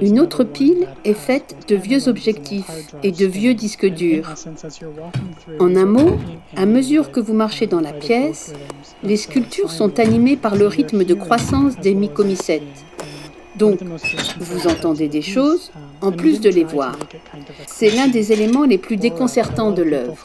Une 0.00 0.20
autre 0.20 0.44
pile 0.44 0.88
est 1.04 1.14
faite 1.14 1.56
de 1.68 1.76
vieux 1.76 2.08
objectifs 2.08 2.70
et 3.02 3.10
de 3.10 3.26
vieux 3.26 3.54
disques 3.54 3.86
durs. 3.86 4.32
En 5.58 5.74
un 5.74 5.86
mot, 5.86 6.18
à 6.56 6.66
mesure 6.66 7.10
que 7.10 7.20
vous 7.20 7.34
marchez 7.34 7.66
dans 7.66 7.80
la 7.80 7.92
pièce, 7.92 8.52
les 9.02 9.16
sculptures 9.16 9.70
sont 9.72 9.98
animées 9.98 10.36
par 10.36 10.56
le 10.56 10.66
rythme 10.66 11.04
de 11.04 11.14
croissance 11.14 11.76
des 11.78 11.94
mycomycètes. 11.94 12.62
Donc, 13.58 13.78
vous 14.38 14.68
entendez 14.68 15.08
des 15.08 15.22
choses 15.22 15.70
en 16.00 16.12
plus 16.12 16.40
de 16.40 16.50
les 16.50 16.64
voir. 16.64 16.98
C'est 17.66 17.90
l'un 17.90 18.08
des 18.08 18.32
éléments 18.32 18.64
les 18.64 18.78
plus 18.78 18.96
déconcertants 18.96 19.70
de 19.70 19.82
l'œuvre. 19.82 20.16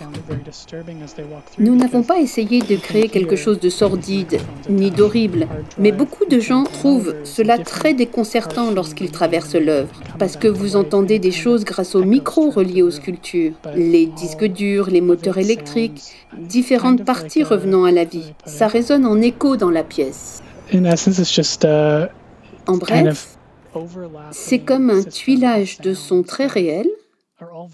Nous 1.57 1.75
n'avons 1.75 2.03
pas 2.03 2.19
essayé 2.19 2.61
de 2.61 2.75
créer 2.75 3.07
quelque 3.09 3.35
chose 3.35 3.59
de 3.59 3.69
sordide 3.69 4.39
ni 4.69 4.91
d'horrible, 4.91 5.47
mais 5.77 5.91
beaucoup 5.91 6.25
de 6.25 6.39
gens 6.39 6.63
trouvent 6.63 7.15
cela 7.23 7.57
très 7.57 7.93
déconcertant 7.93 8.71
lorsqu'ils 8.71 9.11
traversent 9.11 9.55
l'œuvre, 9.55 10.01
parce 10.19 10.35
que 10.35 10.47
vous 10.47 10.75
entendez 10.75 11.19
des 11.19 11.31
choses 11.31 11.63
grâce 11.63 11.95
aux 11.95 12.03
micros 12.03 12.49
reliés 12.49 12.81
aux 12.81 12.91
sculptures, 12.91 13.53
les 13.75 14.05
disques 14.05 14.45
durs, 14.45 14.89
les 14.89 15.01
moteurs 15.01 15.37
électriques, 15.37 16.01
différentes 16.37 17.03
parties 17.03 17.43
revenant 17.43 17.85
à 17.85 17.91
la 17.91 18.03
vie. 18.03 18.33
Ça 18.45 18.67
résonne 18.67 19.05
en 19.05 19.21
écho 19.21 19.57
dans 19.57 19.69
la 19.69 19.83
pièce. 19.83 20.41
En 22.67 22.77
bref, 22.77 23.37
c'est 24.31 24.59
comme 24.59 24.89
un 24.89 25.03
tuilage 25.03 25.79
de 25.79 25.93
sons 25.93 26.23
très 26.23 26.47
réels 26.47 26.89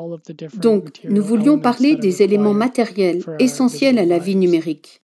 Donc, 0.56 1.02
nous 1.08 1.24
voulions 1.24 1.60
parler 1.60 1.96
des 1.96 2.22
éléments 2.22 2.54
matériels 2.54 3.24
essentiels 3.40 4.00
à 4.00 4.06
la 4.06 4.20
vie 4.20 4.36
numérique. 4.36 5.02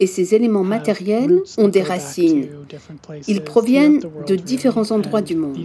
Et 0.00 0.06
ces 0.06 0.34
éléments 0.34 0.62
matériels 0.62 1.40
ont 1.58 1.68
des 1.68 1.82
racines. 1.82 2.48
Ils 3.26 3.42
proviennent 3.42 4.00
de 4.28 4.36
différents 4.36 4.90
endroits 4.92 5.22
du 5.22 5.34
monde, 5.34 5.58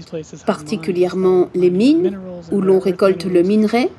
particulièrement 0.45 1.49
les 1.53 1.69
mines, 1.69 2.19
où 2.51 2.62
l'on 2.62 2.79
récolte 2.79 3.25
le 3.25 3.43
minerai, 3.43 3.89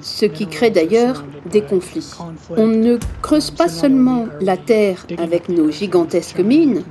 ce 0.00 0.26
qui 0.26 0.46
crée 0.46 0.70
d'ailleurs 0.70 1.24
des 1.50 1.62
conflits. 1.62 2.08
On 2.56 2.68
ne 2.68 2.98
creuse 3.20 3.50
pas 3.50 3.68
seulement 3.68 4.26
la 4.40 4.56
terre 4.56 5.06
avec 5.18 5.48
nos 5.48 5.70
gigantesques 5.70 6.40
mines, 6.40 6.84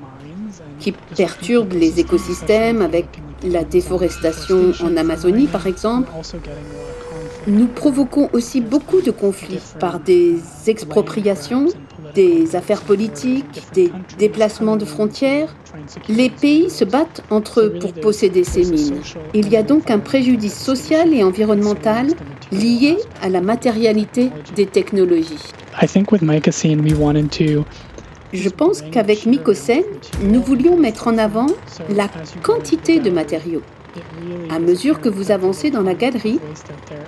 qui 0.83 0.91
perturbent 0.91 1.73
les 1.73 2.01
écosystèmes 2.01 2.81
avec 2.81 3.05
la 3.41 3.63
déforestation 3.63 4.73
en 4.83 4.97
Amazonie 4.97 5.47
par 5.47 5.65
exemple. 5.65 6.11
Nous 7.47 7.67
provoquons 7.67 8.29
aussi 8.33 8.61
beaucoup 8.61 9.01
de 9.01 9.11
conflits 9.11 9.59
par 9.79 9.99
des 9.99 10.35
expropriations, 10.67 11.67
des 12.15 12.55
affaires 12.55 12.81
politiques, 12.81 13.63
des 13.73 13.91
déplacements 14.17 14.75
de 14.75 14.85
frontières. 14.85 15.55
Les 16.09 16.29
pays 16.29 16.69
se 16.69 16.85
battent 16.85 17.23
entre 17.29 17.61
eux 17.61 17.73
pour 17.79 17.93
posséder 17.93 18.43
ces 18.43 18.63
mines. 18.65 18.99
Il 19.33 19.49
y 19.49 19.57
a 19.57 19.63
donc 19.63 19.89
un 19.89 19.99
préjudice 19.99 20.57
social 20.57 21.13
et 21.13 21.23
environnemental 21.23 22.07
lié 22.51 22.97
à 23.21 23.29
la 23.29 23.41
matérialité 23.41 24.31
des 24.55 24.65
technologies. 24.65 25.39
Je 28.33 28.49
pense 28.49 28.81
qu'avec 28.81 29.27
Mycocène, 29.27 29.83
nous 30.23 30.41
voulions 30.41 30.75
mettre 30.75 31.07
en 31.07 31.19
avant 31.19 31.45
la 31.89 32.09
quantité 32.41 32.99
de 32.99 33.11
matériaux. 33.11 33.61
À 34.49 34.57
mesure 34.57 34.99
que 35.01 35.09
vous 35.09 35.29
avancez 35.29 35.69
dans 35.69 35.83
la 35.83 35.93
galerie, 35.93 36.39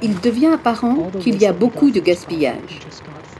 il 0.03 0.19
devient 0.19 0.51
apparent 0.53 1.09
qu'il 1.19 1.41
y 1.41 1.47
a 1.47 1.53
beaucoup 1.53 1.89
de 1.89 1.99
gaspillage. 1.99 2.79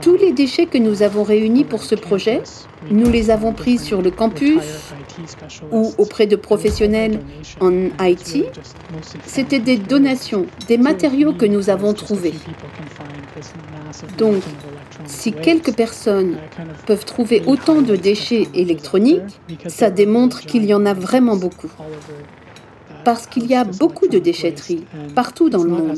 Tous 0.02 0.16
les 0.16 0.32
déchets 0.32 0.66
que 0.66 0.78
nous 0.78 1.04
avons 1.04 1.24
réunis 1.24 1.64
pour 1.64 1.84
ce 1.84 1.96
projet, 1.96 2.42
nous 2.92 3.10
les 3.10 3.30
avons 3.30 3.54
pris 3.54 3.78
sur 3.78 4.02
le 4.02 4.12
campus 4.12 4.94
ou 5.72 5.94
auprès 5.98 6.28
de 6.28 6.36
professionnels 6.36 7.20
en 7.60 7.72
IT. 8.02 8.46
C'était 9.26 9.60
des 9.60 9.78
donations, 9.78 10.46
des 10.68 10.78
matériaux 10.78 11.34
que 11.34 11.46
nous 11.46 11.70
avons 11.70 11.94
trouvés. 11.94 12.34
Donc, 14.18 14.44
si 15.06 15.32
quelques 15.32 15.74
personnes 15.74 16.38
peuvent 16.86 17.06
trouver 17.06 17.44
autant 17.46 17.82
de 17.82 17.96
déchets 17.96 18.48
électroniques, 18.54 19.40
ça 19.68 19.90
démontre 19.90 20.42
qu'il 20.42 20.66
y 20.66 20.74
en 20.74 20.86
a 20.86 20.94
vraiment 20.94 21.36
beaucoup. 21.36 21.72
Parce 23.06 23.28
qu'il 23.28 23.46
y 23.46 23.56
a 23.56 23.64
beaucoup 23.64 24.08
de 24.08 24.20
déchetteries 24.20 24.84
partout 25.14 25.50
dans 25.50 25.64
le 25.64 25.70
monde, 25.70 25.98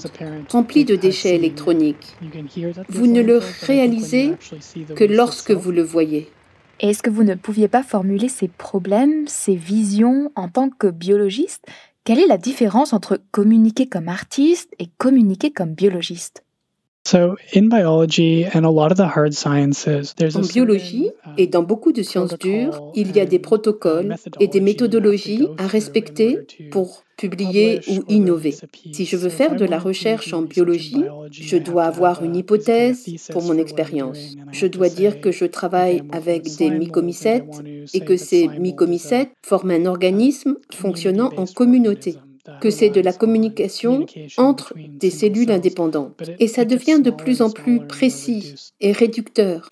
remplies 0.50 0.86
de 0.86 0.96
déchets 0.96 1.36
électroniques. 1.36 2.16
Vous 2.90 3.08
ne 3.08 3.22
le 3.22 3.40
réalisez 3.62 4.34
que 4.96 5.04
lorsque 5.06 5.52
vous 5.52 5.72
le 5.72 5.82
voyez. 5.82 6.30
Est-ce 6.80 7.02
que 7.02 7.10
vous 7.10 7.24
ne 7.24 7.34
pouviez 7.34 7.68
pas 7.68 7.82
formuler 7.82 8.30
ces 8.30 8.48
problèmes, 8.48 9.26
ces 9.28 9.56
visions 9.56 10.32
en 10.36 10.48
tant 10.48 10.70
que 10.70 10.88
biologiste? 10.88 11.66
Quelle 12.04 12.20
est 12.20 12.28
la 12.28 12.38
différence 12.38 12.94
entre 12.94 13.20
communiquer 13.32 13.88
comme 13.88 14.10
artiste 14.10 14.74
et 14.78 14.88
communiquer 14.98 15.52
comme 15.52 15.74
biologiste? 15.74 16.44
En 20.36 20.42
biologie 20.42 21.12
et 21.38 21.48
dans 21.48 21.64
beaucoup 21.64 21.94
de 21.94 22.04
sciences 22.04 22.38
dures, 22.38 22.92
il 22.96 23.16
y 23.16 23.20
a 23.20 23.26
des 23.26 23.40
protocoles 23.40 24.16
et 24.40 24.48
des 24.48 24.60
méthodologies 24.60 25.48
à 25.58 25.68
respecter 25.68 26.40
pour 26.72 27.04
publier 27.16 27.80
ou 27.90 28.04
innover. 28.10 28.56
Si 28.92 29.06
je 29.06 29.16
veux 29.16 29.30
faire 29.30 29.56
de 29.56 29.66
la 29.66 29.80
recherche 29.80 30.34
en 30.34 30.42
biologie, 30.42 31.04
je 31.32 31.58
dois 31.58 31.86
avoir 31.86 32.24
une 32.24 32.36
hypothèse 32.36 33.06
pour 33.32 33.42
mon 33.44 33.58
expérience. 33.58 34.36
Je 34.52 34.68
dois 34.68 34.90
dire 34.90 35.22
que 35.22 35.32
je 35.32 35.46
travaille 35.46 36.04
avec 36.12 36.58
des 36.58 36.70
mycomycètes 36.70 37.64
et 37.94 38.02
que 38.02 38.18
ces 38.18 38.48
mycomycètes 38.48 39.32
forment 39.42 39.72
un 39.72 39.86
organisme 39.86 40.58
fonctionnant 40.72 41.32
en 41.38 41.46
communauté 41.46 42.18
que 42.62 42.70
c'est 42.70 42.90
de 42.90 43.02
la 43.02 43.14
communication 43.14 44.06
entre 44.38 44.74
des 44.76 45.10
cellules 45.10 45.52
indépendantes. 45.52 46.22
Et 46.40 46.48
ça 46.48 46.66
devient 46.66 47.02
de 47.02 47.12
plus 47.12 47.42
en 47.42 47.50
plus 47.50 47.80
précis 47.86 48.56
et 48.82 48.92
réducteur. 48.92 49.68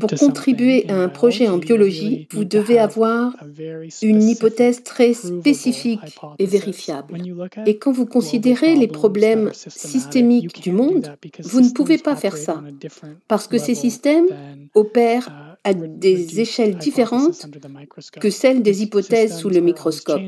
Pour 0.00 0.18
contribuer 0.18 0.86
à 0.88 0.96
un 0.96 1.08
projet 1.08 1.48
en 1.48 1.58
biologie, 1.58 2.28
vous 2.32 2.44
devez 2.44 2.78
avoir 2.78 3.36
une 4.02 4.22
hypothèse 4.22 4.82
très 4.82 5.12
spécifique 5.12 6.00
et 6.38 6.46
vérifiable. 6.46 7.18
Et 7.66 7.78
quand 7.78 7.92
vous 7.92 8.06
considérez 8.06 8.74
les 8.74 8.88
problèmes 8.88 9.50
systémiques 9.54 10.62
du 10.62 10.72
monde, 10.72 11.16
vous 11.42 11.60
ne 11.60 11.70
pouvez 11.70 11.98
pas 11.98 12.16
faire 12.16 12.36
ça, 12.36 12.62
parce 13.28 13.46
que 13.46 13.58
ces 13.58 13.74
systèmes 13.74 14.26
opèrent 14.74 15.47
à 15.68 15.74
des 15.74 16.40
échelles 16.40 16.76
différentes 16.76 17.46
que 18.20 18.30
celles 18.30 18.62
des 18.62 18.82
hypothèses 18.82 19.38
sous 19.38 19.50
le 19.50 19.60
microscope. 19.60 20.22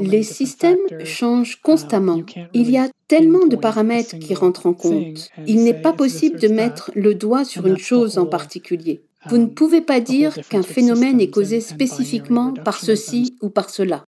Les 0.00 0.22
systèmes 0.22 0.86
changent 1.04 1.60
constamment. 1.62 2.20
Il 2.54 2.70
y 2.70 2.78
a 2.78 2.88
tellement 3.08 3.46
de 3.46 3.56
paramètres 3.56 4.18
qui 4.18 4.34
rentrent 4.34 4.66
en 4.66 4.74
compte. 4.74 5.28
Il 5.46 5.64
n'est 5.64 5.80
pas 5.86 5.92
possible 5.92 6.40
de 6.40 6.48
mettre 6.48 6.90
le 6.94 7.14
doigt 7.14 7.44
sur 7.44 7.66
une 7.66 7.78
chose 7.78 8.18
en 8.18 8.26
particulier. 8.26 9.02
Vous 9.28 9.38
ne 9.38 9.46
pouvez 9.46 9.80
pas 9.80 10.00
dire 10.00 10.34
qu'un 10.48 10.62
phénomène 10.62 11.20
est 11.20 11.30
causé 11.30 11.60
spécifiquement 11.60 12.52
par 12.52 12.78
ceci 12.78 13.36
ou 13.40 13.48
par 13.48 13.70
cela. 13.70 14.04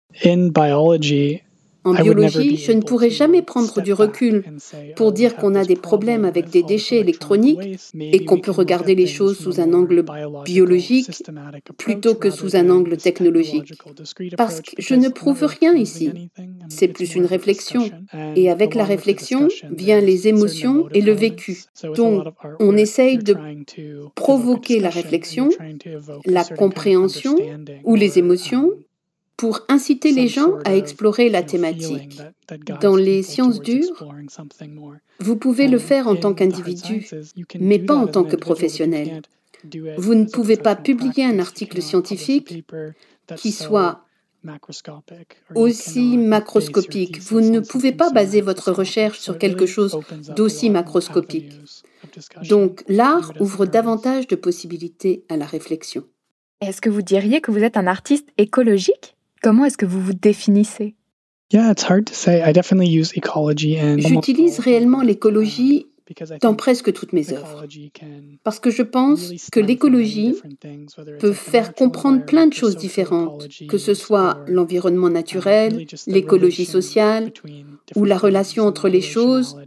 En 1.85 1.93
biologie, 1.93 2.57
je 2.57 2.71
ne 2.71 2.81
pourrais 2.81 3.09
jamais 3.09 3.41
prendre 3.41 3.81
du 3.81 3.93
recul 3.93 4.43
pour 4.95 5.11
dire 5.11 5.35
qu'on 5.35 5.55
a 5.55 5.65
des 5.65 5.75
problèmes 5.75 6.25
avec 6.25 6.49
des 6.49 6.63
déchets 6.63 6.97
électroniques 6.97 7.79
et 7.99 8.23
qu'on 8.23 8.39
peut 8.39 8.51
regarder 8.51 8.95
les 8.95 9.07
choses 9.07 9.37
sous 9.37 9.59
un 9.59 9.73
angle 9.73 10.05
biologique 10.45 11.23
plutôt 11.77 12.15
que 12.15 12.29
sous 12.29 12.55
un 12.55 12.69
angle 12.69 12.97
technologique. 12.97 13.73
Parce 14.37 14.61
que 14.61 14.71
je 14.79 14.95
ne 14.95 15.09
prouve 15.09 15.43
rien 15.43 15.73
ici. 15.73 16.11
C'est 16.69 16.87
plus 16.87 17.15
une 17.15 17.25
réflexion. 17.25 17.89
Et 18.35 18.49
avec 18.49 18.75
la 18.75 18.85
réflexion 18.85 19.47
vient 19.71 19.99
les 19.99 20.27
émotions 20.27 20.87
et 20.93 21.01
le 21.01 21.13
vécu. 21.13 21.63
Donc, 21.95 22.25
on 22.59 22.77
essaye 22.77 23.17
de 23.17 23.35
provoquer 24.15 24.79
la 24.79 24.89
réflexion, 24.89 25.49
la 26.25 26.43
compréhension 26.43 27.35
ou 27.83 27.95
les 27.95 28.19
émotions 28.19 28.71
pour 29.43 29.59
inciter 29.67 30.13
les 30.13 30.29
gens 30.29 30.53
à 30.63 30.73
explorer 30.73 31.27
la 31.27 31.43
thématique. 31.43 32.17
Dans 32.79 32.95
les 32.95 33.23
sciences 33.23 33.59
dures, 33.59 34.07
vous 35.19 35.35
pouvez 35.35 35.67
le 35.67 35.79
faire 35.79 36.07
en 36.07 36.15
tant 36.15 36.33
qu'individu, 36.33 37.05
mais 37.59 37.77
pas 37.77 37.93
en 37.93 38.07
tant 38.07 38.23
que 38.23 38.37
professionnel. 38.37 39.21
Vous 39.97 40.15
ne 40.15 40.23
pouvez 40.23 40.55
pas 40.55 40.77
publier 40.77 41.25
un 41.25 41.39
article 41.39 41.81
scientifique 41.81 42.63
qui 43.35 43.51
soit 43.51 44.05
aussi 45.55 46.17
macroscopique. 46.17 47.19
Vous 47.23 47.41
ne 47.41 47.59
pouvez 47.59 47.91
pas 47.91 48.11
baser 48.11 48.39
votre 48.39 48.71
recherche 48.71 49.19
sur 49.19 49.37
quelque 49.37 49.65
chose 49.65 49.99
d'aussi 50.37 50.69
macroscopique. 50.69 51.51
Donc 52.47 52.85
l'art 52.87 53.33
ouvre 53.41 53.65
davantage 53.65 54.25
de 54.27 54.37
possibilités 54.37 55.25
à 55.27 55.35
la 55.35 55.45
réflexion. 55.45 56.05
Est-ce 56.61 56.79
que 56.79 56.89
vous 56.89 57.01
diriez 57.01 57.41
que 57.41 57.51
vous 57.51 57.61
êtes 57.61 57.75
un 57.75 57.87
artiste 57.87 58.29
écologique? 58.37 59.12
Comment 59.43 59.65
est-ce 59.65 59.77
que 59.77 59.85
vous 59.85 59.99
vous 59.99 60.13
définissez? 60.13 60.95
J'utilise 63.97 64.59
réellement 64.59 65.01
l'écologie 65.01 65.87
dans 66.41 66.53
presque 66.55 66.93
toutes 66.93 67.13
mes 67.13 67.31
œuvres. 67.33 67.65
Parce 68.43 68.59
que 68.59 68.71
je 68.71 68.81
pense 68.81 69.33
que 69.51 69.59
l'écologie 69.59 70.35
peut 71.19 71.33
faire 71.33 71.73
comprendre 71.73 72.25
plein 72.25 72.47
de 72.47 72.53
choses 72.53 72.75
différentes, 72.77 73.47
que 73.67 73.77
ce 73.77 73.93
soit 73.93 74.43
l'environnement 74.47 75.09
naturel, 75.09 75.85
l'écologie 76.07 76.65
sociale, 76.65 77.31
ou 77.95 78.05
la 78.05 78.17
relation 78.17 78.65
entre 78.65 78.87
les 78.89 79.01
choses, 79.01 79.57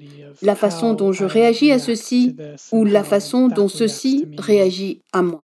la 0.42 0.54
façon 0.54 0.94
dont 0.94 1.12
je 1.12 1.24
réagis 1.24 1.70
à 1.70 1.78
ceci, 1.78 2.34
ou 2.72 2.84
la 2.84 3.04
façon 3.04 3.48
dont 3.48 3.68
ceci 3.68 4.26
réagit 4.38 5.02
à 5.12 5.22
moi. 5.22 5.40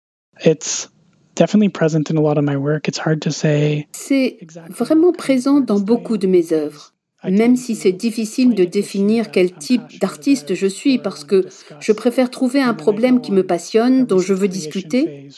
C'est 3.93 4.39
vraiment 4.71 5.13
présent 5.13 5.61
dans 5.61 5.79
beaucoup 5.79 6.17
de 6.17 6.27
mes 6.27 6.53
œuvres, 6.53 6.95
même 7.25 7.57
si 7.57 7.75
c'est 7.75 7.93
difficile 7.93 8.55
de 8.55 8.65
définir 8.65 9.31
quel 9.31 9.53
type 9.53 9.83
d'artiste 10.01 10.55
je 10.55 10.67
suis 10.67 10.99
parce 10.99 11.25
que 11.25 11.47
je 11.81 11.93
préfère 11.93 12.31
trouver 12.31 12.63
un 12.63 12.75
problème 12.75 13.21
qui 13.21 13.33
me 13.33 13.43
passionne, 13.43 14.07
dont 14.07 14.19
je 14.19 14.33
veux 14.33 14.49
discuter, 14.49 15.29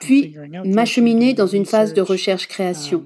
puis 0.00 0.36
m'acheminer 0.64 1.34
dans 1.34 1.46
une 1.46 1.66
phase 1.66 1.94
de 1.94 2.00
recherche-création. 2.00 3.04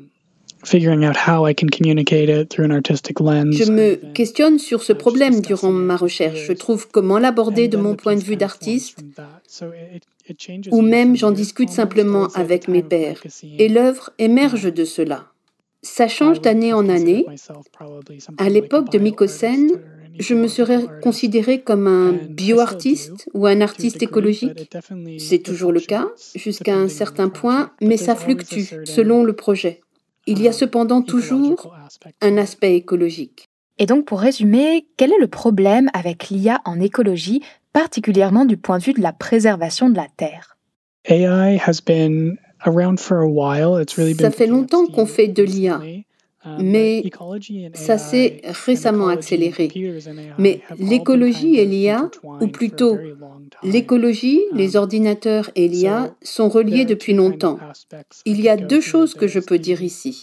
Je 3.53 3.71
me 3.71 3.94
questionne 4.12 4.59
sur 4.59 4.83
ce 4.83 4.92
problème 4.92 5.40
durant 5.40 5.71
ma 5.71 5.97
recherche. 5.97 6.44
Je 6.47 6.53
trouve 6.53 6.88
comment 6.88 7.18
l'aborder 7.18 7.68
de 7.68 7.77
mon 7.77 7.94
point 7.94 8.16
de 8.16 8.23
vue 8.23 8.37
d'artiste, 8.37 8.99
ou 10.71 10.83
même 10.83 11.16
j'en 11.16 11.31
discute 11.31 11.71
simplement 11.71 12.29
avec 12.35 12.68
mes 12.68 12.83
pairs. 12.83 13.23
Et 13.59 13.68
l'œuvre 13.68 14.11
émerge 14.18 14.73
de 14.73 14.85
cela. 14.85 15.27
Ça 15.83 16.09
change 16.09 16.40
d'année 16.40 16.73
en 16.73 16.88
année. 16.88 17.25
À 18.37 18.49
l'époque 18.49 18.90
de 18.90 18.99
Mycocène, 18.99 19.71
je 20.18 20.35
me 20.35 20.49
serais 20.49 20.81
considéré 21.03 21.61
comme 21.61 21.87
un 21.87 22.12
bioartiste 22.29 23.29
ou 23.35 23.47
un 23.47 23.61
artiste 23.61 24.03
écologique. 24.03 24.68
C'est 25.18 25.38
toujours 25.38 25.73
le 25.73 25.81
cas, 25.81 26.09
jusqu'à 26.35 26.75
un 26.75 26.88
certain 26.88 27.29
point, 27.29 27.71
mais 27.81 27.97
ça 27.97 28.16
fluctue 28.16 28.64
selon 28.85 29.23
le 29.23 29.33
projet. 29.35 29.81
Il 30.31 30.43
y 30.43 30.49
a 30.49 30.53
cependant 30.53 31.01
toujours 31.01 31.75
un 32.21 32.37
aspect 32.37 32.77
écologique. 32.77 33.47
Et 33.79 33.87
donc, 33.87 34.05
pour 34.05 34.21
résumer, 34.21 34.87
quel 34.99 35.11
est 35.11 35.19
le 35.19 35.27
problème 35.27 35.88
avec 35.95 36.29
l'IA 36.29 36.61
en 36.67 36.79
écologie, 36.81 37.41
particulièrement 37.73 38.45
du 38.45 38.59
point 38.59 38.77
de 38.77 38.85
vue 38.85 38.93
de 38.93 39.01
la 39.01 39.14
préservation 39.14 39.88
de 39.88 39.97
la 39.97 40.07
Terre? 40.19 40.59
Ça 41.09 41.14
fait 44.31 44.47
longtemps 44.47 44.87
qu'on 44.87 45.07
fait 45.07 45.29
de 45.29 45.43
l'IA, 45.43 45.81
mais 46.61 47.03
ça 47.74 47.98
s'est 47.98 48.40
récemment 48.66 49.09
accéléré. 49.09 49.70
Mais 50.38 50.61
l'écologie 50.79 51.57
et 51.57 51.64
l'IA, 51.64 52.11
ou 52.40 52.46
plutôt 52.48 52.96
l'écologie, 53.62 54.40
les 54.53 54.77
ordinateurs 54.77 55.51
et 55.55 55.68
l'IA 55.68 56.14
sont 56.22 56.48
reliés 56.48 56.85
depuis 56.85 57.14
longtemps. 57.14 57.59
Il 58.24 58.40
y 58.40 58.48
a 58.48 58.57
deux 58.57 58.81
choses 58.81 59.14
que 59.14 59.27
je 59.27 59.40
peux 59.40 59.59
dire 59.59 59.83
ici. 59.83 60.22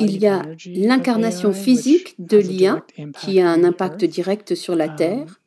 Il 0.00 0.18
y 0.18 0.26
a 0.26 0.42
l'incarnation 0.66 1.52
physique 1.52 2.14
de 2.18 2.38
l'IA 2.38 2.84
qui 3.20 3.40
a 3.40 3.48
un 3.48 3.64
impact 3.64 4.04
direct 4.04 4.54
sur 4.54 4.74
la 4.74 4.88
Terre. 4.88 5.40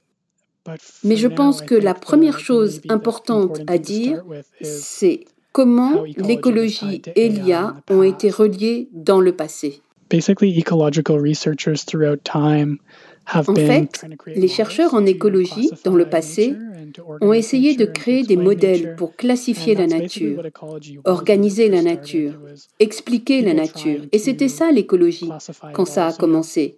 Mais 1.03 1.15
je 1.15 1.27
pense 1.27 1.61
que 1.61 1.75
la 1.75 1.93
première 1.93 2.39
chose 2.39 2.81
importante 2.89 3.61
à 3.67 3.77
dire, 3.77 4.23
c'est 4.61 5.25
comment 5.55 6.03
l'écologie 6.17 7.01
et 7.15 7.29
l'IA 7.29 7.77
ont 7.89 8.03
été 8.03 8.29
reliés 8.29 8.89
dans 8.91 9.21
le 9.21 9.31
passé? 9.31 9.81
En 13.33 13.55
fait, 13.55 14.05
les 14.35 14.47
chercheurs 14.47 14.93
en 14.93 15.05
écologie, 15.05 15.69
dans 15.83 15.95
le 15.95 16.05
passé, 16.05 16.55
ont 17.21 17.33
essayé 17.33 17.75
de 17.75 17.85
créer 17.85 18.23
des 18.23 18.37
modèles 18.37 18.95
pour 18.97 19.15
classifier 19.15 19.75
la 19.75 19.87
nature, 19.87 20.43
organiser 21.03 21.69
la 21.69 21.81
nature, 21.81 22.33
expliquer 22.79 23.41
la 23.41 23.53
nature. 23.53 24.01
Et 24.11 24.19
c'était 24.19 24.47
ça 24.47 24.71
l'écologie 24.71 25.29
quand 25.73 25.85
ça 25.85 26.07
a 26.07 26.13
commencé. 26.13 26.75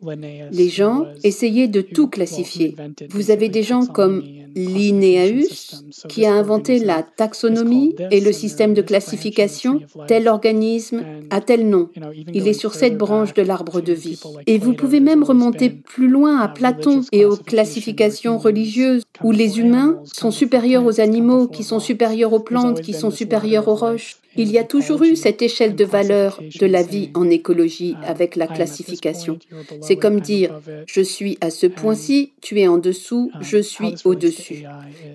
Les 0.52 0.70
gens 0.70 1.06
essayaient 1.24 1.68
de 1.68 1.82
tout 1.82 2.08
classifier. 2.08 2.76
Vous 3.10 3.32
avez 3.32 3.50
des 3.50 3.64
gens 3.64 3.86
comme 3.86 4.24
Linnaeus 4.56 5.84
qui 6.10 6.26
a 6.26 6.34
inventé 6.34 6.80
la 6.80 7.04
taxonomie 7.04 7.96
et 8.12 8.22
le 8.22 8.32
système 8.32 8.74
de 8.74 8.82
classification. 8.82 9.82
Tel 10.08 10.28
organisme 10.28 11.04
a 11.30 11.42
tel 11.42 11.70
nom. 11.70 11.90
Il 12.34 12.48
est 12.48 12.54
sur 12.54 12.74
cette 12.74 12.98
branche 12.98 13.34
de 13.34 13.42
l'arbre 13.42 13.82
de 13.82 13.94
vie. 13.94 14.20
Et 14.48 14.58
vous 14.58 14.74
pouvez 14.74 15.00
même 15.00 15.24
remonter 15.24 15.70
plus 15.70 16.08
loin 16.08 16.37
à 16.40 16.48
Platon 16.48 17.02
et 17.12 17.26
aux 17.26 17.38
classifications 17.38 18.38
religieuses 18.38 19.04
où 19.24 19.32
les 19.32 19.60
humains 19.60 20.00
sont 20.04 20.32
supérieurs 20.32 20.86
aux 20.86 21.00
animaux, 21.00 21.48
qui 21.48 21.64
sont 21.64 21.80
supérieurs 21.80 22.34
aux 22.34 22.40
plantes, 22.40 22.82
qui 22.82 22.94
sont 22.94 23.12
supérieurs 23.12 23.68
aux 23.68 23.76
roches. 23.76 24.18
Il 24.38 24.52
y 24.52 24.58
a 24.58 24.64
toujours 24.64 25.04
eu 25.04 25.16
cette 25.16 25.42
échelle 25.42 25.76
de 25.76 25.84
valeur 25.84 26.40
de 26.60 26.66
la 26.66 26.84
vie 26.84 27.10
en 27.14 27.30
écologie 27.30 27.96
avec 28.06 28.36
la 28.36 28.48
classification. 28.48 29.40
C'est 29.82 29.96
comme 29.96 30.20
dire, 30.20 30.60
je 30.86 31.02
suis 31.02 31.38
à 31.42 31.50
ce 31.50 31.68
point-ci, 31.68 32.34
tu 32.42 32.60
es 32.60 32.68
en 32.68 32.78
dessous, 32.78 33.32
je 33.42 33.58
suis 33.58 33.96
au-dessus. 34.06 34.64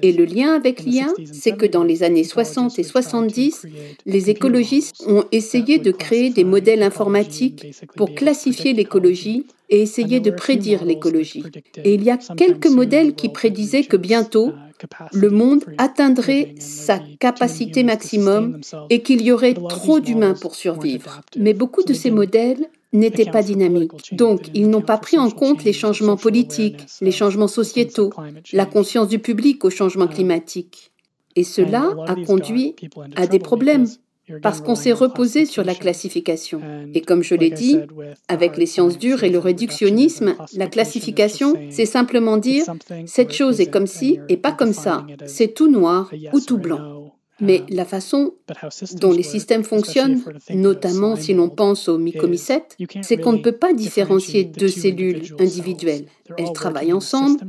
Et 0.03 0.13
le 0.13 0.25
lien 0.25 0.55
avec 0.55 0.83
l'IA, 0.83 1.09
c'est 1.33 1.57
que 1.57 1.67
dans 1.67 1.85
les 1.85 2.03
années 2.03 2.25
60 2.25 2.79
et 2.79 2.83
70, 2.83 3.67
les 4.07 4.31
écologistes 4.31 5.05
ont 5.07 5.25
essayé 5.33 5.79
de 5.79 5.91
créer 5.91 6.31
des 6.31 6.45
modèles 6.45 6.83
informatiques 6.83 7.67
pour 7.97 8.15
classifier 8.15 8.73
l'écologie 8.73 9.47
et 9.73 9.81
essayer 9.81 10.21
de 10.21 10.31
prédire 10.31 10.85
l'écologie. 10.85 11.45
Et 11.83 11.95
il 11.95 12.05
y 12.05 12.11
a 12.11 12.19
quelques 12.19 12.67
modèles 12.67 13.15
qui 13.15 13.31
prédisaient 13.31 13.85
que 13.85 13.97
bientôt, 13.97 14.53
le 15.13 15.31
monde 15.31 15.65
atteindrait 15.79 16.55
sa 16.59 16.99
capacité 17.19 17.83
maximum 17.83 18.61
et 18.91 19.03
qu'il 19.03 19.23
y 19.23 19.33
aurait 19.33 19.55
trop 19.55 20.01
d'humains 20.01 20.35
pour 20.35 20.55
survivre. 20.55 21.21
Mais 21.37 21.55
beaucoup 21.55 21.83
de 21.83 21.93
ces 21.93 22.11
modèles 22.11 22.69
n'étaient 22.93 23.31
pas 23.31 23.43
dynamiques. 23.43 24.15
Donc, 24.15 24.51
ils 24.55 24.69
n'ont 24.69 24.83
pas 24.83 24.99
pris 24.99 25.19
en 25.19 25.31
compte 25.31 25.65
les 25.65 25.73
changements 25.73 26.17
politiques, 26.17 26.85
les 27.01 27.13
changements 27.13 27.49
sociétaux, 27.49 28.11
la 28.53 28.67
conscience 28.67 29.09
du 29.09 29.19
public 29.19 29.65
au 29.65 29.71
changement 29.71 30.07
climatique. 30.07 30.93
Et 31.35 31.45
cela 31.45 31.95
a 32.07 32.15
conduit 32.15 32.77
à 33.17 33.27
des 33.27 33.39
problèmes 33.39 33.87
parce 34.41 34.61
qu'on 34.61 34.75
s'est 34.75 34.93
reposé 34.93 35.45
sur 35.45 35.65
la 35.65 35.75
classification. 35.75 36.61
Et 36.95 37.01
comme 37.01 37.23
je 37.23 37.35
l'ai 37.35 37.51
dit, 37.51 37.79
avec 38.29 38.57
les 38.57 38.67
sciences 38.67 38.99
dures 38.99 39.25
et 39.25 39.31
le 39.31 39.39
réductionnisme, 39.39 40.35
la 40.55 40.67
classification, 40.67 41.55
c'est 41.71 41.87
simplement 41.87 42.37
dire 42.37 42.65
cette 43.07 43.33
chose 43.33 43.61
est 43.61 43.71
comme 43.71 43.87
ci 43.87 44.21
et 44.29 44.37
pas 44.37 44.53
comme 44.53 44.73
ça. 44.73 45.07
C'est 45.27 45.55
tout 45.55 45.71
noir 45.71 46.11
ou 46.33 46.41
tout 46.41 46.59
blanc. 46.59 47.12
Mais 47.41 47.63
la 47.69 47.85
façon 47.85 48.35
dont 49.01 49.13
les 49.13 49.23
systèmes 49.23 49.65
fonctionnent, 49.65 50.23
notamment 50.51 51.17
si 51.17 51.35
l'on 51.35 51.49
pense 51.49 51.89
aux 51.89 51.99
mycomycètes, 51.99 52.77
c'est 53.03 53.17
qu'on 53.17 53.33
ne 53.33 53.43
peut 53.43 53.57
pas 53.57 53.73
différencier 53.73 54.45
deux 54.45 54.69
cellules 54.69 55.23
individuelles. 55.41 56.07
Elles 56.39 56.53
travaillent 56.53 56.93
ensemble 56.93 57.41